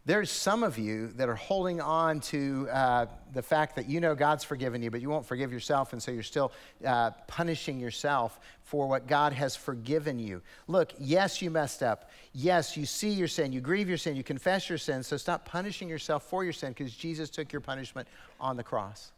There's 0.09 0.31
some 0.31 0.63
of 0.63 0.79
you 0.79 1.09
that 1.17 1.29
are 1.29 1.35
holding 1.35 1.79
on 1.79 2.19
to 2.21 2.67
uh, 2.71 3.05
the 3.31 3.43
fact 3.43 3.75
that 3.75 3.87
you 3.87 3.99
know 3.99 4.15
God's 4.15 4.43
forgiven 4.43 4.81
you, 4.81 4.89
but 4.89 5.01
you 5.01 5.09
won't 5.11 5.23
forgive 5.23 5.53
yourself, 5.53 5.93
and 5.93 6.01
so 6.01 6.09
you're 6.09 6.23
still 6.23 6.51
uh, 6.83 7.11
punishing 7.27 7.79
yourself 7.79 8.39
for 8.63 8.87
what 8.87 9.05
God 9.05 9.33
has 9.33 9.55
forgiven 9.55 10.17
you. 10.17 10.41
Look, 10.65 10.93
yes, 10.97 11.43
you 11.43 11.51
messed 11.51 11.83
up. 11.83 12.09
Yes, 12.33 12.75
you 12.75 12.87
see 12.87 13.11
your 13.11 13.27
sin, 13.27 13.53
you 13.53 13.61
grieve 13.61 13.87
your 13.87 13.99
sin, 13.99 14.15
you 14.15 14.23
confess 14.23 14.67
your 14.67 14.79
sin, 14.79 15.03
so 15.03 15.15
stop 15.15 15.45
punishing 15.45 15.87
yourself 15.87 16.23
for 16.23 16.43
your 16.43 16.53
sin 16.53 16.69
because 16.69 16.91
Jesus 16.91 17.29
took 17.29 17.53
your 17.53 17.61
punishment 17.61 18.07
on 18.39 18.57
the 18.57 18.63
cross. 18.63 19.11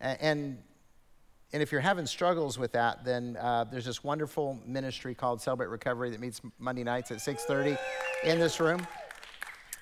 And 0.00 0.58
and 1.52 1.62
if 1.62 1.70
you're 1.70 1.82
having 1.82 2.06
struggles 2.06 2.58
with 2.58 2.72
that, 2.72 3.04
then 3.04 3.36
uh, 3.38 3.64
there's 3.64 3.84
this 3.84 4.02
wonderful 4.02 4.58
ministry 4.66 5.14
called 5.14 5.40
Celebrate 5.40 5.68
Recovery 5.68 6.10
that 6.10 6.20
meets 6.20 6.40
Monday 6.58 6.82
nights 6.82 7.10
at 7.10 7.18
6:30 7.18 7.78
in 8.24 8.38
this 8.38 8.58
room. 8.58 8.86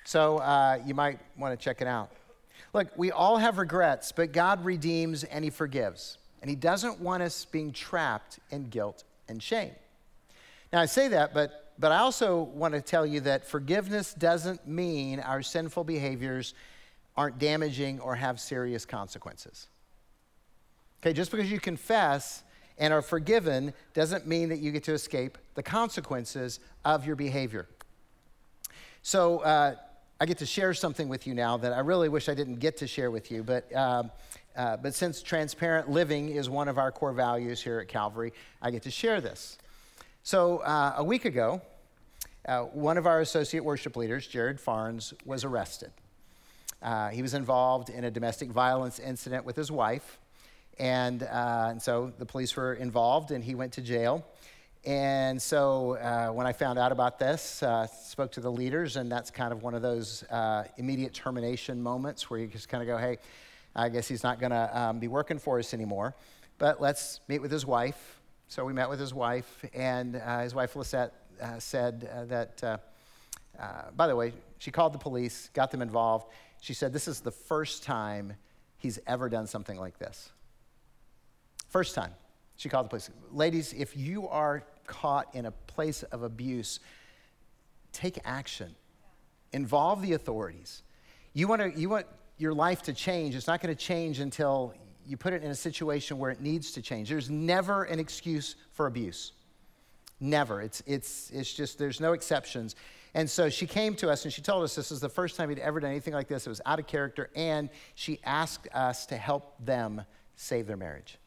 So 0.03 0.39
uh, 0.39 0.79
you 0.85 0.93
might 0.93 1.19
want 1.37 1.57
to 1.57 1.63
check 1.63 1.81
it 1.81 1.87
out. 1.87 2.11
Look, 2.73 2.87
we 2.97 3.11
all 3.11 3.37
have 3.37 3.57
regrets, 3.57 4.11
but 4.11 4.33
God 4.33 4.65
redeems 4.65 5.23
and 5.23 5.43
He 5.43 5.49
forgives, 5.49 6.17
and 6.41 6.49
He 6.49 6.55
doesn't 6.55 6.99
want 6.99 7.23
us 7.23 7.45
being 7.45 7.71
trapped 7.71 8.39
in 8.49 8.69
guilt 8.69 9.03
and 9.29 9.41
shame. 9.41 9.71
Now 10.73 10.81
I 10.81 10.85
say 10.85 11.07
that, 11.09 11.33
but 11.33 11.73
but 11.79 11.91
I 11.91 11.99
also 11.99 12.41
want 12.41 12.73
to 12.73 12.81
tell 12.81 13.05
you 13.05 13.21
that 13.21 13.47
forgiveness 13.47 14.13
doesn't 14.13 14.67
mean 14.67 15.19
our 15.21 15.41
sinful 15.41 15.85
behaviors 15.85 16.53
aren't 17.15 17.39
damaging 17.39 17.99
or 18.01 18.15
have 18.15 18.39
serious 18.39 18.85
consequences. 18.85 19.67
Okay, 21.01 21.13
just 21.13 21.31
because 21.31 21.51
you 21.51 21.59
confess 21.59 22.43
and 22.77 22.93
are 22.93 23.01
forgiven 23.01 23.73
doesn't 23.93 24.27
mean 24.27 24.49
that 24.49 24.59
you 24.59 24.71
get 24.71 24.83
to 24.83 24.93
escape 24.93 25.37
the 25.55 25.63
consequences 25.63 26.59
of 26.85 27.05
your 27.05 27.15
behavior. 27.15 27.67
So, 29.01 29.39
uh, 29.39 29.75
I 30.19 30.25
get 30.27 30.37
to 30.37 30.45
share 30.45 30.75
something 30.75 31.09
with 31.09 31.25
you 31.25 31.33
now 31.33 31.57
that 31.57 31.73
I 31.73 31.79
really 31.79 32.07
wish 32.07 32.29
I 32.29 32.35
didn't 32.35 32.57
get 32.57 32.77
to 32.77 32.87
share 32.87 33.09
with 33.09 33.31
you, 33.31 33.41
but, 33.41 33.73
uh, 33.73 34.03
uh, 34.55 34.77
but 34.77 34.93
since 34.93 35.23
transparent 35.23 35.89
living 35.89 36.29
is 36.29 36.47
one 36.47 36.67
of 36.67 36.77
our 36.77 36.91
core 36.91 37.13
values 37.13 37.63
here 37.63 37.79
at 37.79 37.87
Calvary, 37.87 38.31
I 38.61 38.69
get 38.69 38.83
to 38.83 38.91
share 38.91 39.19
this. 39.19 39.57
So, 40.21 40.59
uh, 40.59 40.93
a 40.97 41.03
week 41.03 41.25
ago, 41.25 41.63
uh, 42.47 42.61
one 42.65 42.99
of 42.99 43.07
our 43.07 43.21
associate 43.21 43.63
worship 43.63 43.95
leaders, 43.95 44.27
Jared 44.27 44.59
Farnes, 44.59 45.13
was 45.25 45.43
arrested. 45.43 45.91
Uh, 46.83 47.09
he 47.09 47.23
was 47.23 47.33
involved 47.33 47.89
in 47.89 48.03
a 48.03 48.11
domestic 48.11 48.51
violence 48.51 48.99
incident 48.99 49.45
with 49.45 49.55
his 49.55 49.71
wife. 49.71 50.19
And, 50.79 51.23
uh, 51.23 51.67
and 51.69 51.81
so 51.81 52.11
the 52.17 52.25
police 52.25 52.55
were 52.55 52.73
involved, 52.73 53.31
and 53.31 53.43
he 53.43 53.55
went 53.55 53.73
to 53.73 53.81
jail. 53.81 54.25
And 54.83 55.39
so 55.39 55.95
uh, 55.97 56.29
when 56.29 56.47
I 56.47 56.53
found 56.53 56.79
out 56.79 56.91
about 56.91 57.19
this, 57.19 57.61
uh, 57.61 57.85
spoke 57.85 58.31
to 58.31 58.39
the 58.41 58.51
leaders, 58.51 58.97
and 58.97 59.11
that's 59.11 59.29
kind 59.29 59.53
of 59.53 59.61
one 59.61 59.75
of 59.75 59.83
those 59.83 60.23
uh, 60.23 60.63
immediate 60.77 61.13
termination 61.13 61.81
moments 61.81 62.29
where 62.29 62.39
you 62.39 62.47
just 62.47 62.67
kind 62.67 62.81
of 62.81 62.87
go, 62.87 62.97
hey, 62.97 63.19
I 63.75 63.89
guess 63.89 64.07
he's 64.07 64.23
not 64.23 64.39
going 64.39 64.51
to 64.51 64.79
um, 64.79 64.99
be 64.99 65.07
working 65.07 65.37
for 65.37 65.59
us 65.59 65.73
anymore. 65.73 66.15
But 66.57 66.81
let's 66.81 67.21
meet 67.27 67.39
with 67.39 67.51
his 67.51 67.65
wife. 67.65 68.19
So 68.47 68.65
we 68.65 68.73
met 68.73 68.89
with 68.89 68.99
his 68.99 69.13
wife, 69.13 69.63
and 69.73 70.15
uh, 70.15 70.39
his 70.39 70.55
wife, 70.55 70.75
Lisette, 70.75 71.13
uh, 71.39 71.59
said 71.59 72.09
uh, 72.11 72.25
that, 72.25 72.81
by 73.95 74.07
the 74.07 74.15
way, 74.15 74.33
she 74.57 74.71
called 74.71 74.93
the 74.93 74.99
police, 74.99 75.49
got 75.53 75.69
them 75.69 75.81
involved. 75.81 76.25
She 76.59 76.73
said, 76.73 76.91
This 76.91 77.07
is 77.07 77.21
the 77.21 77.31
first 77.31 77.83
time 77.83 78.33
he's 78.77 78.99
ever 79.05 79.29
done 79.29 79.47
something 79.47 79.79
like 79.79 79.99
this. 79.99 80.31
First 81.71 81.95
time, 81.95 82.11
she 82.57 82.67
called 82.67 82.85
the 82.85 82.89
police. 82.89 83.09
Ladies, 83.31 83.73
if 83.73 83.95
you 83.95 84.27
are 84.27 84.63
caught 84.85 85.33
in 85.33 85.45
a 85.45 85.51
place 85.51 86.03
of 86.03 86.21
abuse, 86.21 86.81
take 87.93 88.19
action. 88.25 88.75
Involve 89.53 90.01
the 90.01 90.13
authorities. 90.13 90.83
You 91.33 91.47
want, 91.47 91.61
to, 91.61 91.79
you 91.79 91.87
want 91.87 92.07
your 92.37 92.53
life 92.53 92.83
to 92.83 92.93
change. 92.93 93.35
It's 93.35 93.47
not 93.47 93.61
going 93.61 93.73
to 93.73 93.81
change 93.81 94.19
until 94.19 94.73
you 95.07 95.15
put 95.15 95.31
it 95.31 95.43
in 95.43 95.49
a 95.49 95.55
situation 95.55 96.17
where 96.17 96.29
it 96.29 96.41
needs 96.41 96.73
to 96.73 96.81
change. 96.81 97.07
There's 97.07 97.29
never 97.29 97.85
an 97.85 97.99
excuse 97.99 98.57
for 98.73 98.85
abuse. 98.85 99.31
Never. 100.19 100.61
It's, 100.61 100.83
it's, 100.85 101.29
it's 101.31 101.53
just, 101.53 101.79
there's 101.79 102.01
no 102.01 102.11
exceptions. 102.11 102.75
And 103.13 103.29
so 103.29 103.49
she 103.49 103.65
came 103.65 103.95
to 103.95 104.09
us 104.09 104.25
and 104.25 104.33
she 104.33 104.41
told 104.41 104.65
us 104.65 104.75
this 104.75 104.91
is 104.91 104.99
the 104.99 105.09
first 105.09 105.37
time 105.37 105.47
he'd 105.47 105.59
ever 105.59 105.79
done 105.79 105.91
anything 105.91 106.13
like 106.13 106.27
this. 106.27 106.45
It 106.45 106.49
was 106.49 106.61
out 106.65 106.79
of 106.79 106.87
character. 106.87 107.29
And 107.33 107.69
she 107.95 108.19
asked 108.25 108.67
us 108.73 109.05
to 109.05 109.15
help 109.15 109.55
them 109.63 110.03
save 110.35 110.67
their 110.67 110.77
marriage. 110.77 111.17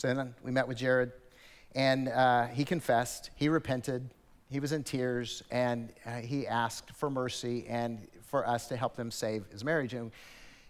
So 0.00 0.14
then 0.14 0.34
we 0.42 0.50
met 0.50 0.66
with 0.66 0.78
Jared, 0.78 1.12
and 1.74 2.08
uh, 2.08 2.46
he 2.46 2.64
confessed, 2.64 3.28
he 3.36 3.50
repented, 3.50 4.08
he 4.50 4.58
was 4.58 4.72
in 4.72 4.82
tears, 4.82 5.42
and 5.50 5.92
uh, 6.06 6.12
he 6.12 6.46
asked 6.46 6.90
for 6.92 7.10
mercy 7.10 7.66
and 7.68 8.08
for 8.22 8.48
us 8.48 8.66
to 8.68 8.78
help 8.78 8.96
them 8.96 9.10
save 9.10 9.44
his 9.52 9.62
marriage. 9.62 9.92
And, 9.92 10.10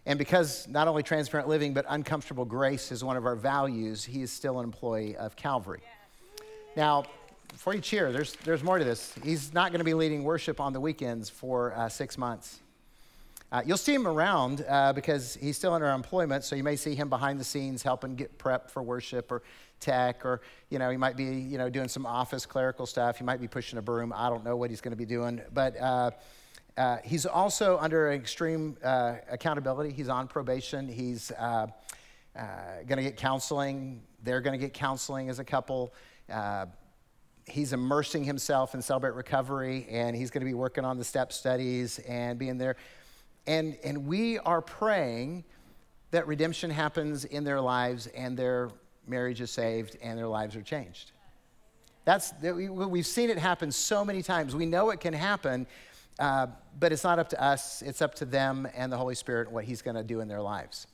and 0.05 0.19
because 0.19 0.67
not 0.67 0.89
only 0.89 1.05
transparent 1.05 1.49
living, 1.49 1.73
but 1.73 1.85
uncomfortable 1.89 2.45
grace 2.45 2.91
is 2.91 3.05
one 3.05 3.17
of 3.17 3.25
our 3.25 3.37
values, 3.37 4.05
he 4.05 4.21
is 4.21 4.33
still 4.33 4.59
an 4.59 4.65
employee 4.65 5.15
of 5.15 5.37
Calvary. 5.37 5.83
Now, 6.77 7.05
before 7.53 7.73
you 7.73 7.81
cheer, 7.81 8.11
there's, 8.11 8.35
there's 8.43 8.65
more 8.65 8.81
to 8.81 8.85
this. 8.85 9.15
He's 9.23 9.55
not 9.55 9.71
going 9.71 9.79
to 9.79 9.85
be 9.85 9.95
leading 9.95 10.25
worship 10.25 10.59
on 10.59 10.73
the 10.73 10.81
weekends 10.81 11.31
for 11.31 11.73
uh, 11.77 11.89
six 11.89 12.19
months. 12.19 12.59
Uh, 13.53 13.63
you'll 13.67 13.77
see 13.77 13.95
him 13.95 14.07
around 14.07 14.65
uh, 14.69 14.93
because 14.93 15.35
he's 15.35 15.57
still 15.57 15.73
under 15.73 15.91
employment, 15.91 16.45
so 16.45 16.55
you 16.55 16.63
may 16.63 16.77
see 16.77 16.95
him 16.95 17.09
behind 17.09 17.41
the 17.41 17.45
scenes 17.45 17.83
helping 17.83 18.15
get 18.15 18.39
prep 18.39 18.71
for 18.71 18.81
worship 18.83 19.33
or 19.33 19.43
tech, 19.81 20.25
or 20.25 20.41
you 20.69 20.79
know 20.79 20.89
he 20.89 20.97
might 20.97 21.17
be 21.17 21.25
you 21.25 21.59
know 21.59 21.69
doing 21.69 21.89
some 21.89 22.07
office 22.07 22.47
clerical 22.47 22.87
stuff. 22.87 23.19
He 23.19 23.25
might 23.25 23.41
be 23.41 23.49
pushing 23.49 23.79
a 23.79 23.83
broom. 23.83 24.13
I 24.15 24.29
don't 24.29 24.45
know 24.45 24.57
what 24.57 24.71
he's 24.71 24.81
going 24.81 24.93
to 24.93 24.99
be 24.99 25.07
doing, 25.07 25.41
but. 25.53 25.77
Uh, 25.81 26.11
uh, 26.77 26.97
he's 27.05 27.27
also 27.27 27.77
under 27.79 28.13
extreme 28.13 28.75
uh, 28.83 29.17
accountability. 29.29 29.93
He's 29.93 30.09
on 30.09 30.29
probation. 30.29 30.89
He's 30.89 31.31
uh, 31.33 31.67
going 32.35 32.97
to 32.97 33.03
get 33.03 33.19
counseling. 33.19 34.01
They're 34.23 34.41
going 34.41 34.59
to 34.59 34.65
get 34.65 34.73
counseling 34.73 35.29
as 35.29 35.41
a 35.41 35.45
couple 35.45 35.93
he's 37.51 37.73
immersing 37.73 38.25
himself 38.25 38.75
in 38.75 38.83
Celebrate 38.83 39.15
Recovery, 39.15 39.87
and 39.91 40.17
he's 40.17 40.31
going 40.31 40.41
to 40.41 40.47
be 40.47 40.55
working 40.55 40.85
on 40.85 40.99
the 40.99 41.05
step 41.05 41.33
studies 41.33 41.99
and 42.01 42.39
being 42.39 42.59
there. 42.59 42.77
And, 43.47 43.77
and 43.83 44.07
we 44.07 44.39
are 44.39 44.61
praying 44.63 45.45
that 46.11 46.27
redemption 46.27 46.71
happens 46.71 47.25
in 47.25 47.45
their 47.45 47.61
lives 47.61 48.07
and 48.09 48.37
their 48.37 48.71
marriage 49.07 49.41
is 49.41 49.51
saved 49.51 49.97
and 50.03 50.19
their 50.19 50.27
lives 50.29 50.57
are 50.57 50.63
changed. 50.63 51.13
That's, 52.05 52.33
we've 52.43 53.07
seen 53.07 53.31
it 53.31 53.39
happen 53.39 53.71
so 53.71 54.05
many 54.05 54.23
times. 54.23 54.57
We 54.57 54.67
know 54.67 54.91
it 54.91 55.01
can 55.01 55.13
happen, 55.13 55.67
uh, 56.19 56.49
but 56.79 56.93
it's 56.93 57.05
not 57.05 57.19
up 57.19 57.29
to 57.31 57.43
us. 57.43 57.83
It's 57.83 58.03
up 58.03 58.15
to 58.17 58.25
them 58.25 58.67
and 58.75 58.91
the 58.91 58.97
Holy 58.97 59.15
Spirit 59.15 59.49
and 59.49 59.55
what 59.55 59.65
He's 59.65 59.83
going 59.83 59.97
to 59.97 60.03
do 60.03 60.21
in 60.21 60.29
their 60.29 60.41
lives. 60.41 60.87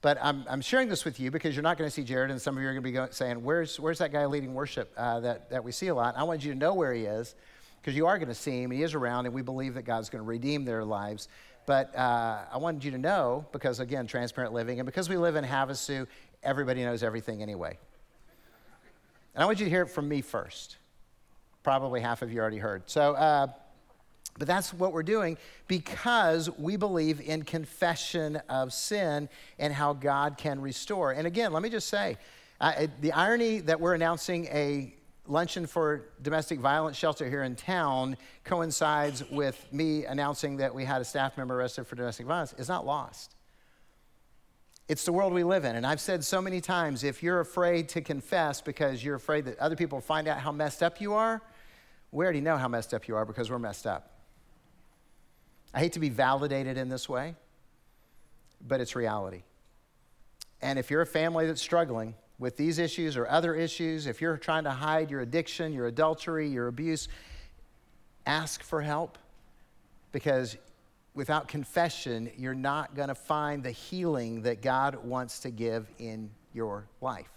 But 0.00 0.18
I'm, 0.22 0.44
I'm 0.48 0.60
sharing 0.60 0.88
this 0.88 1.04
with 1.04 1.18
you 1.18 1.30
because 1.30 1.56
you're 1.56 1.64
not 1.64 1.76
going 1.76 1.88
to 1.88 1.94
see 1.94 2.04
Jared, 2.04 2.30
and 2.30 2.40
some 2.40 2.56
of 2.56 2.62
you 2.62 2.68
are 2.68 2.72
going 2.72 2.82
to 2.82 2.88
be 2.88 2.92
going, 2.92 3.10
saying, 3.10 3.42
where's, 3.42 3.80
where's 3.80 3.98
that 3.98 4.12
guy 4.12 4.26
leading 4.26 4.54
worship 4.54 4.92
uh, 4.96 5.18
that, 5.20 5.50
that 5.50 5.64
we 5.64 5.72
see 5.72 5.88
a 5.88 5.94
lot? 5.94 6.16
I 6.16 6.22
want 6.22 6.44
you 6.44 6.52
to 6.52 6.58
know 6.58 6.74
where 6.74 6.92
he 6.92 7.04
is 7.04 7.34
because 7.80 7.96
you 7.96 8.06
are 8.06 8.16
going 8.16 8.28
to 8.28 8.34
see 8.34 8.62
him. 8.62 8.70
He 8.70 8.82
is 8.82 8.94
around, 8.94 9.26
and 9.26 9.34
we 9.34 9.42
believe 9.42 9.74
that 9.74 9.82
God's 9.82 10.08
going 10.08 10.22
to 10.22 10.28
redeem 10.28 10.64
their 10.64 10.84
lives. 10.84 11.28
But 11.68 11.94
uh, 11.94 12.44
I 12.50 12.56
wanted 12.56 12.82
you 12.82 12.92
to 12.92 12.98
know, 12.98 13.44
because 13.52 13.78
again, 13.78 14.06
transparent 14.06 14.54
living, 14.54 14.80
and 14.80 14.86
because 14.86 15.10
we 15.10 15.18
live 15.18 15.36
in 15.36 15.44
Havasu, 15.44 16.06
everybody 16.42 16.82
knows 16.82 17.02
everything 17.02 17.42
anyway. 17.42 17.76
And 19.34 19.42
I 19.42 19.44
want 19.44 19.58
you 19.58 19.66
to 19.66 19.70
hear 19.70 19.82
it 19.82 19.90
from 19.90 20.08
me 20.08 20.22
first. 20.22 20.78
Probably 21.62 22.00
half 22.00 22.22
of 22.22 22.32
you 22.32 22.40
already 22.40 22.56
heard. 22.56 22.84
So, 22.86 23.12
uh, 23.12 23.48
but 24.38 24.48
that's 24.48 24.72
what 24.72 24.94
we're 24.94 25.02
doing 25.02 25.36
because 25.66 26.48
we 26.58 26.76
believe 26.76 27.20
in 27.20 27.42
confession 27.42 28.36
of 28.48 28.72
sin 28.72 29.28
and 29.58 29.70
how 29.70 29.92
God 29.92 30.38
can 30.38 30.62
restore. 30.62 31.12
And 31.12 31.26
again, 31.26 31.52
let 31.52 31.62
me 31.62 31.68
just 31.68 31.88
say 31.88 32.16
uh, 32.62 32.86
the 33.02 33.12
irony 33.12 33.58
that 33.60 33.78
we're 33.78 33.94
announcing 33.94 34.46
a 34.46 34.94
luncheon 35.28 35.66
for 35.66 36.08
domestic 36.22 36.58
violence 36.58 36.96
shelter 36.96 37.28
here 37.28 37.42
in 37.42 37.54
town 37.54 38.16
coincides 38.44 39.22
with 39.30 39.66
me 39.72 40.04
announcing 40.04 40.56
that 40.56 40.74
we 40.74 40.84
had 40.84 41.00
a 41.00 41.04
staff 41.04 41.36
member 41.36 41.58
arrested 41.58 41.86
for 41.86 41.96
domestic 41.96 42.26
violence 42.26 42.54
is 42.58 42.68
not 42.68 42.86
lost. 42.86 43.34
It's 44.88 45.04
the 45.04 45.12
world 45.12 45.34
we 45.34 45.44
live 45.44 45.64
in. 45.64 45.76
And 45.76 45.86
I've 45.86 46.00
said 46.00 46.24
so 46.24 46.40
many 46.40 46.62
times 46.62 47.04
if 47.04 47.22
you're 47.22 47.40
afraid 47.40 47.90
to 47.90 48.00
confess 48.00 48.62
because 48.62 49.04
you're 49.04 49.16
afraid 49.16 49.44
that 49.44 49.58
other 49.58 49.76
people 49.76 50.00
find 50.00 50.26
out 50.26 50.38
how 50.38 50.50
messed 50.50 50.82
up 50.82 51.00
you 51.00 51.14
are, 51.14 51.42
We 52.10 52.24
already 52.24 52.40
know 52.40 52.56
how 52.56 52.68
messed 52.68 52.94
up 52.94 53.06
you 53.06 53.16
are 53.16 53.26
because 53.26 53.50
we're 53.50 53.58
messed 53.58 53.86
up. 53.86 54.14
I 55.74 55.80
hate 55.80 55.92
to 55.92 56.00
be 56.00 56.08
validated 56.08 56.78
in 56.78 56.88
this 56.88 57.06
way, 57.06 57.34
but 58.66 58.80
it's 58.80 58.96
reality. 58.96 59.42
And 60.62 60.78
if 60.78 60.90
you're 60.90 61.02
a 61.02 61.06
family 61.06 61.46
that's 61.46 61.60
struggling 61.60 62.14
with 62.38 62.56
these 62.56 62.78
issues 62.78 63.16
or 63.16 63.28
other 63.28 63.54
issues, 63.54 64.06
if 64.06 64.20
you're 64.20 64.36
trying 64.36 64.64
to 64.64 64.70
hide 64.70 65.10
your 65.10 65.20
addiction, 65.20 65.72
your 65.72 65.86
adultery, 65.86 66.48
your 66.48 66.68
abuse, 66.68 67.08
ask 68.26 68.62
for 68.62 68.80
help 68.80 69.18
because 70.12 70.56
without 71.14 71.48
confession, 71.48 72.30
you're 72.36 72.54
not 72.54 72.94
going 72.94 73.08
to 73.08 73.14
find 73.14 73.64
the 73.64 73.72
healing 73.72 74.42
that 74.42 74.62
God 74.62 75.04
wants 75.04 75.40
to 75.40 75.50
give 75.50 75.90
in 75.98 76.30
your 76.54 76.86
life. 77.00 77.30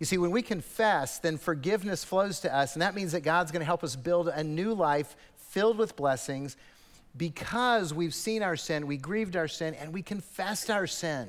You 0.00 0.06
see, 0.06 0.18
when 0.18 0.30
we 0.30 0.42
confess, 0.42 1.18
then 1.18 1.38
forgiveness 1.38 2.04
flows 2.04 2.40
to 2.40 2.54
us, 2.54 2.74
and 2.74 2.82
that 2.82 2.94
means 2.94 3.12
that 3.12 3.20
God's 3.20 3.50
going 3.50 3.60
to 3.60 3.66
help 3.66 3.82
us 3.82 3.96
build 3.96 4.28
a 4.28 4.44
new 4.44 4.74
life 4.74 5.16
filled 5.36 5.78
with 5.78 5.96
blessings 5.96 6.56
because 7.16 7.92
we've 7.92 8.14
seen 8.14 8.42
our 8.42 8.56
sin, 8.56 8.86
we 8.86 8.96
grieved 8.96 9.34
our 9.34 9.48
sin, 9.48 9.74
and 9.74 9.92
we 9.92 10.02
confessed 10.02 10.70
our 10.70 10.86
sin. 10.86 11.28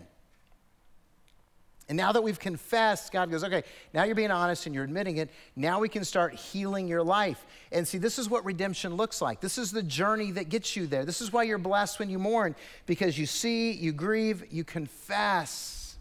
And 1.90 1.98
now 1.98 2.12
that 2.12 2.22
we've 2.22 2.40
confessed, 2.40 3.12
God 3.12 3.32
goes, 3.32 3.44
okay, 3.44 3.64
now 3.96 4.04
you're 4.04 4.14
being 4.14 4.30
honest 4.30 4.68
and 4.68 4.76
you're 4.76 4.84
admitting 4.84 5.18
it. 5.18 5.32
Now 5.56 5.80
we 5.80 5.90
can 5.90 6.06
start 6.06 6.36
healing 6.36 6.88
your 6.88 7.02
life. 7.02 7.44
And 7.72 7.88
see, 7.88 7.98
this 7.98 8.20
is 8.20 8.30
what 8.30 8.46
redemption 8.46 8.94
looks 8.96 9.24
like. 9.24 9.42
This 9.42 9.58
is 9.58 9.72
the 9.72 9.82
journey 9.82 10.30
that 10.34 10.50
gets 10.50 10.76
you 10.76 10.86
there. 10.86 11.04
This 11.04 11.20
is 11.20 11.34
why 11.34 11.44
you're 11.44 11.58
blessed 11.58 11.98
when 11.98 12.12
you 12.12 12.20
mourn, 12.20 12.56
because 12.86 13.18
you 13.18 13.26
see, 13.26 13.72
you 13.72 13.92
grieve, 13.92 14.46
you 14.52 14.64
confess. 14.64 15.98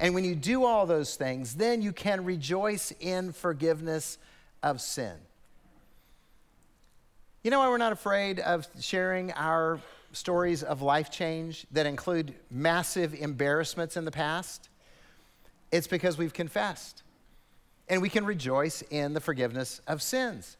And 0.00 0.14
when 0.14 0.24
you 0.24 0.34
do 0.34 0.64
all 0.64 0.86
those 0.86 1.16
things, 1.16 1.54
then 1.54 1.82
you 1.82 1.92
can 1.92 2.24
rejoice 2.24 2.94
in 2.98 3.32
forgiveness 3.32 4.16
of 4.62 4.80
sin. 4.80 5.16
You 7.42 7.50
know 7.50 7.58
why 7.58 7.68
we're 7.68 7.76
not 7.76 7.92
afraid 7.92 8.40
of 8.40 8.66
sharing 8.80 9.32
our 9.32 9.80
stories 10.12 10.62
of 10.62 10.80
life 10.80 11.10
change 11.10 11.66
that 11.72 11.84
include 11.84 12.34
massive 12.50 13.12
embarrassments 13.14 13.98
in 13.98 14.06
the 14.06 14.10
past? 14.10 14.70
It's 15.76 15.86
because 15.86 16.16
we've 16.18 16.32
confessed. 16.32 17.02
And 17.88 18.02
we 18.02 18.08
can 18.08 18.24
rejoice 18.24 18.82
in 18.90 19.12
the 19.12 19.20
forgiveness 19.20 19.80
of 19.86 20.02
sins. 20.02 20.56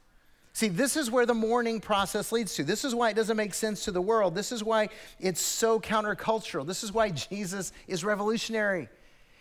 See, 0.52 0.68
this 0.68 0.96
is 0.96 1.10
where 1.10 1.26
the 1.26 1.34
mourning 1.34 1.80
process 1.80 2.32
leads 2.32 2.54
to. 2.54 2.64
This 2.64 2.84
is 2.84 2.94
why 2.94 3.10
it 3.10 3.14
doesn't 3.14 3.36
make 3.36 3.52
sense 3.52 3.84
to 3.84 3.90
the 3.90 4.00
world. 4.00 4.34
This 4.34 4.52
is 4.52 4.64
why 4.64 4.88
it's 5.20 5.40
so 5.40 5.80
countercultural. 5.80 6.66
This 6.66 6.82
is 6.82 6.92
why 6.92 7.10
Jesus 7.10 7.72
is 7.86 8.04
revolutionary. 8.04 8.88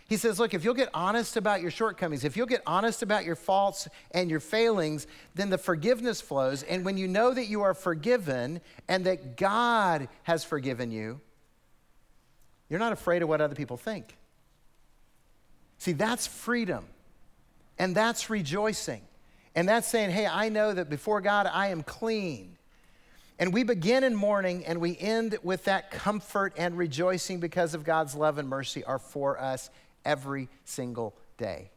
He 0.07 0.17
says, 0.17 0.39
Look, 0.39 0.53
if 0.53 0.63
you'll 0.63 0.73
get 0.73 0.89
honest 0.93 1.38
about 1.38 1.61
your 1.61 1.71
shortcomings, 1.71 2.25
if 2.25 2.35
you'll 2.35 2.47
get 2.47 2.61
honest 2.67 3.01
about 3.01 3.23
your 3.23 3.35
faults 3.35 3.88
and 4.11 4.29
your 4.29 4.39
failings, 4.39 5.07
then 5.35 5.49
the 5.49 5.57
forgiveness 5.57 6.21
flows. 6.21 6.63
And 6.63 6.83
when 6.83 6.97
you 6.97 7.07
know 7.07 7.33
that 7.33 7.45
you 7.45 7.61
are 7.61 7.73
forgiven 7.73 8.61
and 8.88 9.05
that 9.05 9.38
God 9.38 10.09
has 10.23 10.43
forgiven 10.43 10.91
you, 10.91 11.21
you're 12.69 12.79
not 12.79 12.93
afraid 12.93 13.21
of 13.21 13.29
what 13.29 13.41
other 13.41 13.55
people 13.55 13.77
think. 13.77 14.17
See, 15.85 15.91
that's 15.91 16.25
freedom. 16.25 16.83
And 17.77 17.93
that's 17.93 18.31
rejoicing. 18.31 19.03
And 19.53 19.69
that's 19.69 19.87
saying, 19.87 20.09
hey, 20.09 20.25
I 20.25 20.49
know 20.49 20.73
that 20.73 20.89
before 20.89 21.21
God, 21.21 21.45
I 21.45 21.67
am 21.67 21.83
clean. 21.83 22.57
And 23.37 23.53
we 23.53 23.61
begin 23.61 24.03
in 24.03 24.15
mourning 24.15 24.65
and 24.65 24.81
we 24.81 24.97
end 24.97 25.37
with 25.43 25.65
that 25.65 25.91
comfort 25.91 26.53
and 26.57 26.75
rejoicing 26.75 27.39
because 27.39 27.75
of 27.75 27.83
God's 27.83 28.15
love 28.15 28.39
and 28.39 28.49
mercy 28.49 28.83
are 28.83 28.97
for 28.97 29.39
us 29.39 29.69
every 30.03 30.49
single 30.63 31.15
day. 31.37 31.69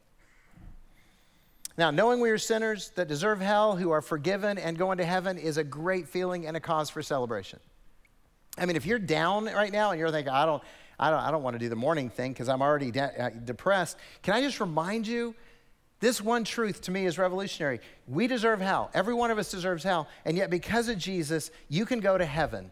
Now, 1.77 1.91
knowing 1.91 2.21
we 2.21 2.31
are 2.31 2.39
sinners 2.39 2.91
that 2.95 3.09
deserve 3.09 3.43
hell, 3.43 3.77
who 3.77 3.91
are 3.91 4.01
forgiven 4.01 4.57
and 4.57 4.79
going 4.79 4.97
to 4.99 5.05
heaven, 5.05 5.37
is 5.37 5.59
a 5.59 5.65
great 5.65 6.09
feeling 6.09 6.47
and 6.47 6.57
a 6.57 6.61
cause 6.61 6.89
for 6.89 7.03
celebration. 7.03 7.61
I 8.57 8.65
mean, 8.65 8.77
if 8.77 8.87
you're 8.87 8.99
down 8.99 9.45
right 9.45 9.71
now 9.71 9.91
and 9.91 10.01
you're 10.01 10.11
thinking, 10.11 10.33
I 10.33 10.47
don't, 10.47 10.63
I 10.99 11.11
don't, 11.11 11.21
I 11.21 11.31
don't 11.31 11.43
want 11.43 11.55
to 11.55 11.59
do 11.59 11.69
the 11.69 11.77
mourning 11.77 12.11
thing 12.11 12.33
because 12.33 12.49
I'm 12.49 12.63
already 12.63 12.91
de- 12.91 13.25
uh, 13.25 13.31
depressed. 13.31 13.97
Can 14.23 14.35
I 14.35 14.43
just 14.43 14.61
remind 14.61 15.07
you? 15.07 15.35
This 16.01 16.21
one 16.21 16.45
truth 16.45 16.83
to 16.83 16.91
me 16.91 17.07
is 17.07 17.19
revolutionary. 17.19 17.81
We 18.07 18.27
deserve 18.29 18.61
hell. 18.61 18.91
Every 18.95 19.15
one 19.15 19.31
of 19.31 19.39
us 19.39 19.51
deserves 19.51 19.83
hell. 19.83 20.09
And 20.25 20.37
yet, 20.37 20.49
because 20.49 20.89
of 20.89 20.99
Jesus, 20.99 21.51
you 21.69 21.87
can 21.87 22.01
go 22.01 22.17
to 22.17 22.25
heaven. 22.25 22.71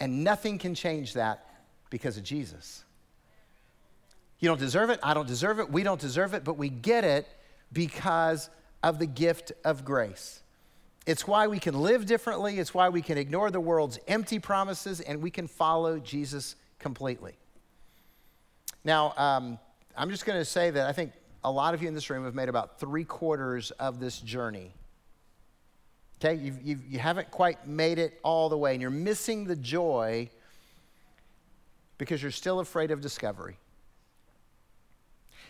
And 0.00 0.22
nothing 0.22 0.58
can 0.58 0.74
change 0.74 1.14
that 1.14 1.44
because 1.90 2.16
of 2.16 2.22
Jesus. 2.22 2.84
You 4.38 4.48
don't 4.48 4.60
deserve 4.60 4.90
it. 4.90 5.00
I 5.02 5.14
don't 5.14 5.26
deserve 5.26 5.58
it. 5.58 5.70
We 5.70 5.82
don't 5.82 6.00
deserve 6.00 6.34
it. 6.34 6.44
But 6.44 6.56
we 6.56 6.68
get 6.68 7.02
it 7.02 7.26
because 7.72 8.50
of 8.84 9.00
the 9.00 9.06
gift 9.06 9.50
of 9.64 9.84
grace. 9.84 10.40
It's 11.06 11.26
why 11.26 11.48
we 11.48 11.58
can 11.58 11.74
live 11.74 12.06
differently. 12.06 12.58
It's 12.58 12.72
why 12.72 12.90
we 12.90 13.02
can 13.02 13.18
ignore 13.18 13.50
the 13.50 13.60
world's 13.60 13.98
empty 14.06 14.38
promises 14.38 15.00
and 15.00 15.22
we 15.22 15.30
can 15.30 15.48
follow 15.48 15.98
Jesus 15.98 16.54
completely. 16.78 17.36
Now, 18.84 19.14
um, 19.16 19.58
I'm 19.96 20.10
just 20.10 20.24
going 20.24 20.38
to 20.38 20.44
say 20.44 20.70
that 20.70 20.86
I 20.86 20.92
think 20.92 21.12
a 21.44 21.50
lot 21.50 21.74
of 21.74 21.82
you 21.82 21.88
in 21.88 21.94
this 21.94 22.10
room 22.10 22.24
have 22.24 22.34
made 22.34 22.48
about 22.48 22.78
three 22.80 23.04
quarters 23.04 23.70
of 23.72 24.00
this 24.00 24.20
journey. 24.20 24.72
Okay, 26.20 26.34
you've, 26.34 26.60
you've, 26.62 26.86
you 26.86 26.98
haven't 26.98 27.30
quite 27.30 27.66
made 27.66 27.98
it 27.98 28.18
all 28.22 28.48
the 28.48 28.58
way, 28.58 28.72
and 28.72 28.82
you're 28.82 28.90
missing 28.90 29.44
the 29.44 29.56
joy 29.56 30.28
because 31.96 32.22
you're 32.22 32.30
still 32.32 32.60
afraid 32.60 32.90
of 32.90 33.00
discovery. 33.00 33.56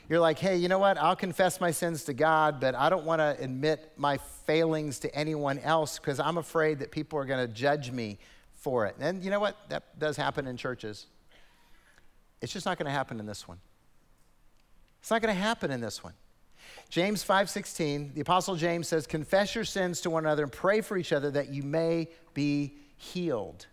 You're 0.09 0.21
like, 0.21 0.38
hey, 0.38 0.57
you 0.57 0.69
know 0.69 0.79
what? 0.79 0.97
I'll 0.97 1.17
confess 1.17 1.61
my 1.61 1.71
sins 1.71 2.05
to 2.05 2.14
God, 2.14 2.61
but 2.61 2.75
I 2.75 2.88
don't 2.88 3.05
want 3.05 3.21
to 3.21 3.37
admit 3.38 3.93
my 3.99 4.17
failings 4.47 4.99
to 5.01 5.14
anyone 5.14 5.59
else 5.59 5.99
because 5.99 6.19
I'm 6.19 6.38
afraid 6.38 6.79
that 6.79 6.91
people 6.91 7.19
are 7.19 7.27
going 7.27 7.47
to 7.47 7.53
judge 7.53 7.91
me 7.91 8.19
for 8.55 8.87
it. 8.87 8.97
And 8.99 9.23
you 9.23 9.31
know 9.31 9.41
what? 9.41 9.57
That 9.69 9.99
does 9.99 10.17
happen 10.17 10.47
in 10.47 10.57
churches. 10.57 11.07
It's 12.40 12.53
just 12.53 12.66
not 12.66 12.79
going 12.79 12.87
to 12.87 12.92
happen 12.92 13.20
in 13.20 13.27
this 13.27 13.48
one. 13.48 13.59
It's 15.01 15.11
not 15.11 15.22
going 15.22 15.35
to 15.35 15.40
happen 15.40 15.70
in 15.70 15.81
this 15.81 16.03
one. 16.03 16.14
James 16.88 17.24
5:16, 17.24 18.14
the 18.14 18.20
apostle 18.20 18.57
James 18.57 18.88
says, 18.88 19.07
"Confess 19.07 19.55
your 19.55 19.64
sins 19.64 20.01
to 20.03 20.11
one 20.11 20.24
another 20.24 20.42
and 20.42 20.53
pray 20.53 20.81
for 20.81 20.96
each 20.96 21.12
other 21.12 21.31
that 21.31 21.48
you 21.48 21.62
may 21.62 22.09
be 22.35 22.74
healed." 22.96 23.66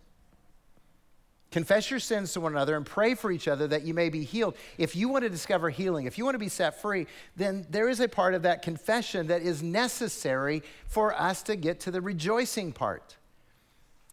Confess 1.50 1.90
your 1.90 2.00
sins 2.00 2.32
to 2.32 2.40
one 2.40 2.52
another 2.52 2.76
and 2.76 2.84
pray 2.84 3.14
for 3.14 3.30
each 3.30 3.48
other 3.48 3.66
that 3.68 3.82
you 3.82 3.94
may 3.94 4.10
be 4.10 4.24
healed. 4.24 4.56
If 4.76 4.94
you 4.96 5.08
want 5.08 5.22
to 5.22 5.30
discover 5.30 5.70
healing, 5.70 6.06
if 6.06 6.18
you 6.18 6.24
want 6.24 6.34
to 6.34 6.40
be 6.40 6.48
set 6.48 6.80
free, 6.82 7.06
then 7.36 7.66
there 7.70 7.88
is 7.88 8.00
a 8.00 8.08
part 8.08 8.34
of 8.34 8.42
that 8.42 8.62
confession 8.62 9.28
that 9.28 9.42
is 9.42 9.62
necessary 9.62 10.62
for 10.86 11.14
us 11.14 11.42
to 11.44 11.56
get 11.56 11.80
to 11.80 11.90
the 11.90 12.00
rejoicing 12.00 12.72
part. 12.72 13.16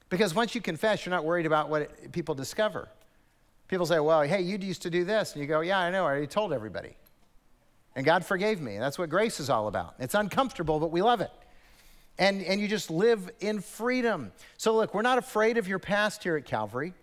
Because 0.09 0.33
once 0.33 0.55
you 0.55 0.61
confess, 0.61 1.05
you're 1.05 1.11
not 1.11 1.25
worried 1.25 1.45
about 1.45 1.69
what 1.69 2.11
people 2.11 2.35
discover. 2.35 2.87
People 3.67 3.85
say, 3.85 3.99
well, 3.99 4.21
hey, 4.21 4.41
you 4.41 4.57
used 4.57 4.81
to 4.83 4.89
do 4.89 5.03
this. 5.03 5.33
And 5.33 5.41
you 5.41 5.47
go, 5.47 5.61
yeah, 5.61 5.79
I 5.79 5.89
know. 5.89 6.03
I 6.03 6.11
already 6.11 6.27
told 6.27 6.53
everybody. 6.53 6.95
And 7.95 8.05
God 8.05 8.25
forgave 8.25 8.61
me. 8.61 8.77
That's 8.77 8.97
what 8.97 9.09
grace 9.09 9.39
is 9.39 9.49
all 9.49 9.67
about. 9.67 9.95
It's 9.99 10.15
uncomfortable, 10.15 10.79
but 10.79 10.91
we 10.91 11.01
love 11.01 11.21
it. 11.21 11.31
And, 12.17 12.43
and 12.43 12.61
you 12.61 12.67
just 12.67 12.91
live 12.91 13.31
in 13.39 13.61
freedom. 13.61 14.31
So, 14.57 14.75
look, 14.75 14.93
we're 14.93 15.01
not 15.01 15.17
afraid 15.17 15.57
of 15.57 15.67
your 15.67 15.79
past 15.79 16.23
here 16.23 16.35
at 16.37 16.45
Calvary. 16.45 16.93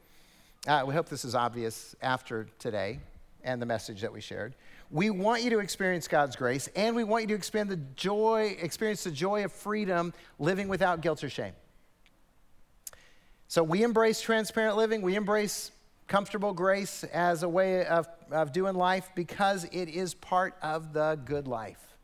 Uh, 0.66 0.84
we 0.86 0.94
hope 0.94 1.08
this 1.08 1.24
is 1.24 1.34
obvious 1.34 1.96
after 2.02 2.46
today 2.58 3.00
and 3.42 3.60
the 3.60 3.66
message 3.66 4.02
that 4.02 4.12
we 4.12 4.20
shared. 4.20 4.54
We 4.90 5.10
want 5.10 5.42
you 5.42 5.50
to 5.50 5.58
experience 5.60 6.08
God's 6.08 6.36
grace, 6.36 6.68
and 6.74 6.94
we 6.94 7.04
want 7.04 7.22
you 7.22 7.28
to 7.28 7.34
experience 7.34 7.70
the 7.70 7.80
joy, 7.94 8.56
experience 8.60 9.04
the 9.04 9.10
joy 9.10 9.44
of 9.44 9.52
freedom, 9.52 10.12
living 10.38 10.68
without 10.68 11.00
guilt 11.00 11.22
or 11.24 11.30
shame. 11.30 11.52
So 13.48 13.62
we 13.62 13.82
embrace 13.82 14.20
transparent 14.20 14.76
living. 14.76 15.02
We 15.02 15.16
embrace 15.16 15.72
comfortable 16.10 16.52
grace 16.52 17.04
as 17.04 17.44
a 17.44 17.48
way 17.48 17.86
of, 17.86 18.08
of 18.32 18.52
doing 18.52 18.74
life 18.74 19.12
because 19.14 19.62
it 19.70 19.88
is 19.88 20.12
part 20.12 20.56
of 20.60 20.92
the 20.92 21.16
good 21.24 21.46
life. 21.46 21.96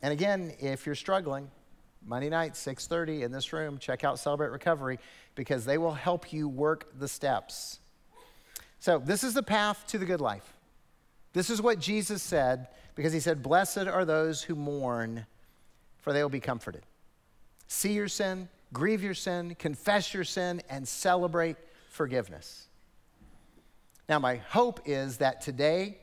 And 0.00 0.14
again, 0.14 0.54
if 0.58 0.86
you're 0.86 0.94
struggling, 0.94 1.50
Monday 2.02 2.30
night, 2.30 2.54
6:30 2.54 3.22
in 3.22 3.32
this 3.32 3.52
room, 3.52 3.76
check 3.76 4.02
out 4.02 4.18
Celebrate 4.18 4.48
Recovery 4.48 4.98
because 5.34 5.66
they 5.66 5.76
will 5.76 5.92
help 5.92 6.32
you 6.32 6.48
work 6.48 6.98
the 6.98 7.06
steps. 7.06 7.80
So, 8.80 8.98
this 8.98 9.22
is 9.22 9.34
the 9.34 9.42
path 9.42 9.86
to 9.88 9.98
the 9.98 10.06
good 10.06 10.22
life. 10.22 10.54
This 11.34 11.50
is 11.50 11.60
what 11.60 11.78
Jesus 11.78 12.22
said 12.22 12.68
because 12.94 13.12
he 13.12 13.20
said, 13.20 13.42
"Blessed 13.42 13.86
are 13.86 14.06
those 14.06 14.42
who 14.42 14.54
mourn, 14.54 15.26
for 15.98 16.14
they 16.14 16.22
will 16.22 16.30
be 16.30 16.40
comforted." 16.40 16.86
See 17.68 17.92
your 17.92 18.08
sin, 18.08 18.48
grieve 18.72 19.02
your 19.02 19.14
sin, 19.14 19.54
confess 19.54 20.14
your 20.14 20.24
sin 20.24 20.62
and 20.70 20.88
celebrate 20.88 21.58
forgiveness. 21.92 22.66
Now, 24.08 24.18
my 24.18 24.36
hope 24.36 24.80
is 24.86 25.18
that 25.18 25.42
today 25.42 25.98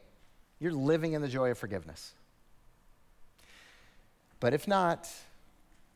you're 0.59 0.71
living 0.71 1.13
in 1.13 1.21
the 1.21 1.27
joy 1.27 1.49
of 1.49 1.57
forgiveness. 1.57 2.13
But 4.39 4.53
if 4.53 4.67
not, 4.67 5.09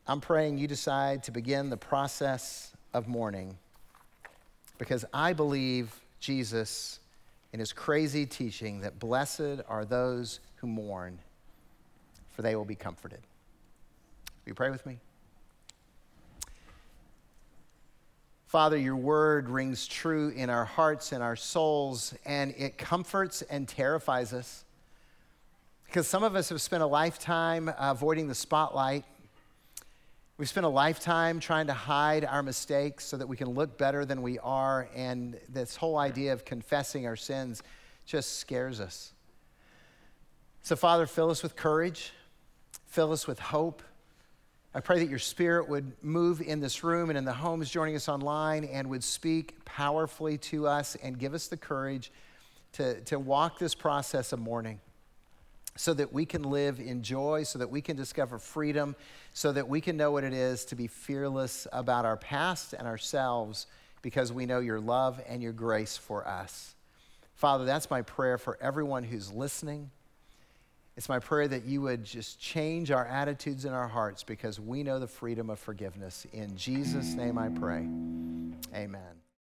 I'm 0.06 0.20
praying 0.20 0.58
you 0.58 0.66
decide 0.66 1.22
to 1.24 1.30
begin 1.30 1.70
the 1.70 1.76
process 1.76 2.72
of 2.92 3.06
mourning 3.06 3.56
because 4.78 5.04
I 5.14 5.32
believe 5.32 5.94
Jesus 6.18 6.98
in 7.52 7.60
his 7.60 7.72
crazy 7.72 8.26
teaching 8.26 8.80
that 8.80 8.98
blessed 8.98 9.62
are 9.68 9.84
those 9.84 10.40
who 10.56 10.66
mourn, 10.66 11.20
for 12.32 12.42
they 12.42 12.56
will 12.56 12.64
be 12.64 12.74
comforted. 12.74 13.20
Will 14.44 14.50
you 14.50 14.54
pray 14.54 14.70
with 14.70 14.84
me? 14.86 14.98
Father, 18.54 18.76
your 18.76 18.94
word 18.94 19.48
rings 19.48 19.88
true 19.88 20.28
in 20.28 20.48
our 20.48 20.64
hearts 20.64 21.10
and 21.10 21.24
our 21.24 21.34
souls, 21.34 22.14
and 22.24 22.54
it 22.56 22.78
comforts 22.78 23.42
and 23.42 23.66
terrifies 23.66 24.32
us. 24.32 24.64
Because 25.86 26.06
some 26.06 26.22
of 26.22 26.36
us 26.36 26.50
have 26.50 26.62
spent 26.62 26.80
a 26.80 26.86
lifetime 26.86 27.68
avoiding 27.76 28.28
the 28.28 28.34
spotlight. 28.36 29.04
We've 30.38 30.48
spent 30.48 30.66
a 30.66 30.68
lifetime 30.68 31.40
trying 31.40 31.66
to 31.66 31.72
hide 31.72 32.24
our 32.24 32.44
mistakes 32.44 33.04
so 33.04 33.16
that 33.16 33.26
we 33.26 33.36
can 33.36 33.48
look 33.48 33.76
better 33.76 34.04
than 34.04 34.22
we 34.22 34.38
are, 34.38 34.88
and 34.94 35.36
this 35.48 35.74
whole 35.74 35.98
idea 35.98 36.32
of 36.32 36.44
confessing 36.44 37.08
our 37.08 37.16
sins 37.16 37.60
just 38.06 38.38
scares 38.38 38.78
us. 38.78 39.14
So, 40.62 40.76
Father, 40.76 41.08
fill 41.08 41.28
us 41.28 41.42
with 41.42 41.56
courage, 41.56 42.12
fill 42.86 43.10
us 43.10 43.26
with 43.26 43.40
hope 43.40 43.82
I 44.76 44.80
pray 44.80 44.98
that 44.98 45.08
your 45.08 45.20
spirit 45.20 45.68
would 45.68 45.92
move 46.02 46.40
in 46.40 46.58
this 46.58 46.82
room 46.82 47.08
and 47.08 47.16
in 47.16 47.24
the 47.24 47.32
homes 47.32 47.70
joining 47.70 47.94
us 47.94 48.08
online 48.08 48.64
and 48.64 48.90
would 48.90 49.04
speak 49.04 49.64
powerfully 49.64 50.36
to 50.38 50.66
us 50.66 50.96
and 50.96 51.16
give 51.16 51.32
us 51.32 51.46
the 51.46 51.56
courage 51.56 52.10
to, 52.72 53.00
to 53.02 53.20
walk 53.20 53.60
this 53.60 53.74
process 53.74 54.32
of 54.32 54.40
mourning 54.40 54.80
so 55.76 55.94
that 55.94 56.12
we 56.12 56.26
can 56.26 56.42
live 56.42 56.80
in 56.80 57.02
joy, 57.02 57.44
so 57.44 57.60
that 57.60 57.70
we 57.70 57.80
can 57.80 57.96
discover 57.96 58.36
freedom, 58.36 58.96
so 59.32 59.52
that 59.52 59.68
we 59.68 59.80
can 59.80 59.96
know 59.96 60.10
what 60.10 60.24
it 60.24 60.32
is 60.32 60.64
to 60.64 60.74
be 60.74 60.88
fearless 60.88 61.68
about 61.72 62.04
our 62.04 62.16
past 62.16 62.72
and 62.72 62.88
ourselves 62.88 63.66
because 64.02 64.32
we 64.32 64.44
know 64.44 64.58
your 64.58 64.80
love 64.80 65.20
and 65.28 65.40
your 65.40 65.52
grace 65.52 65.96
for 65.96 66.26
us. 66.26 66.74
Father, 67.36 67.64
that's 67.64 67.90
my 67.90 68.02
prayer 68.02 68.38
for 68.38 68.58
everyone 68.60 69.04
who's 69.04 69.32
listening 69.32 69.90
it's 70.96 71.08
my 71.08 71.18
prayer 71.18 71.48
that 71.48 71.64
you 71.64 71.80
would 71.82 72.04
just 72.04 72.40
change 72.40 72.90
our 72.90 73.06
attitudes 73.06 73.64
in 73.64 73.72
our 73.72 73.88
hearts 73.88 74.22
because 74.22 74.60
we 74.60 74.82
know 74.82 74.98
the 74.98 75.08
freedom 75.08 75.50
of 75.50 75.58
forgiveness. 75.58 76.26
In 76.32 76.56
Jesus' 76.56 77.14
name 77.14 77.36
I 77.36 77.48
pray. 77.48 77.88
Amen. 78.74 79.23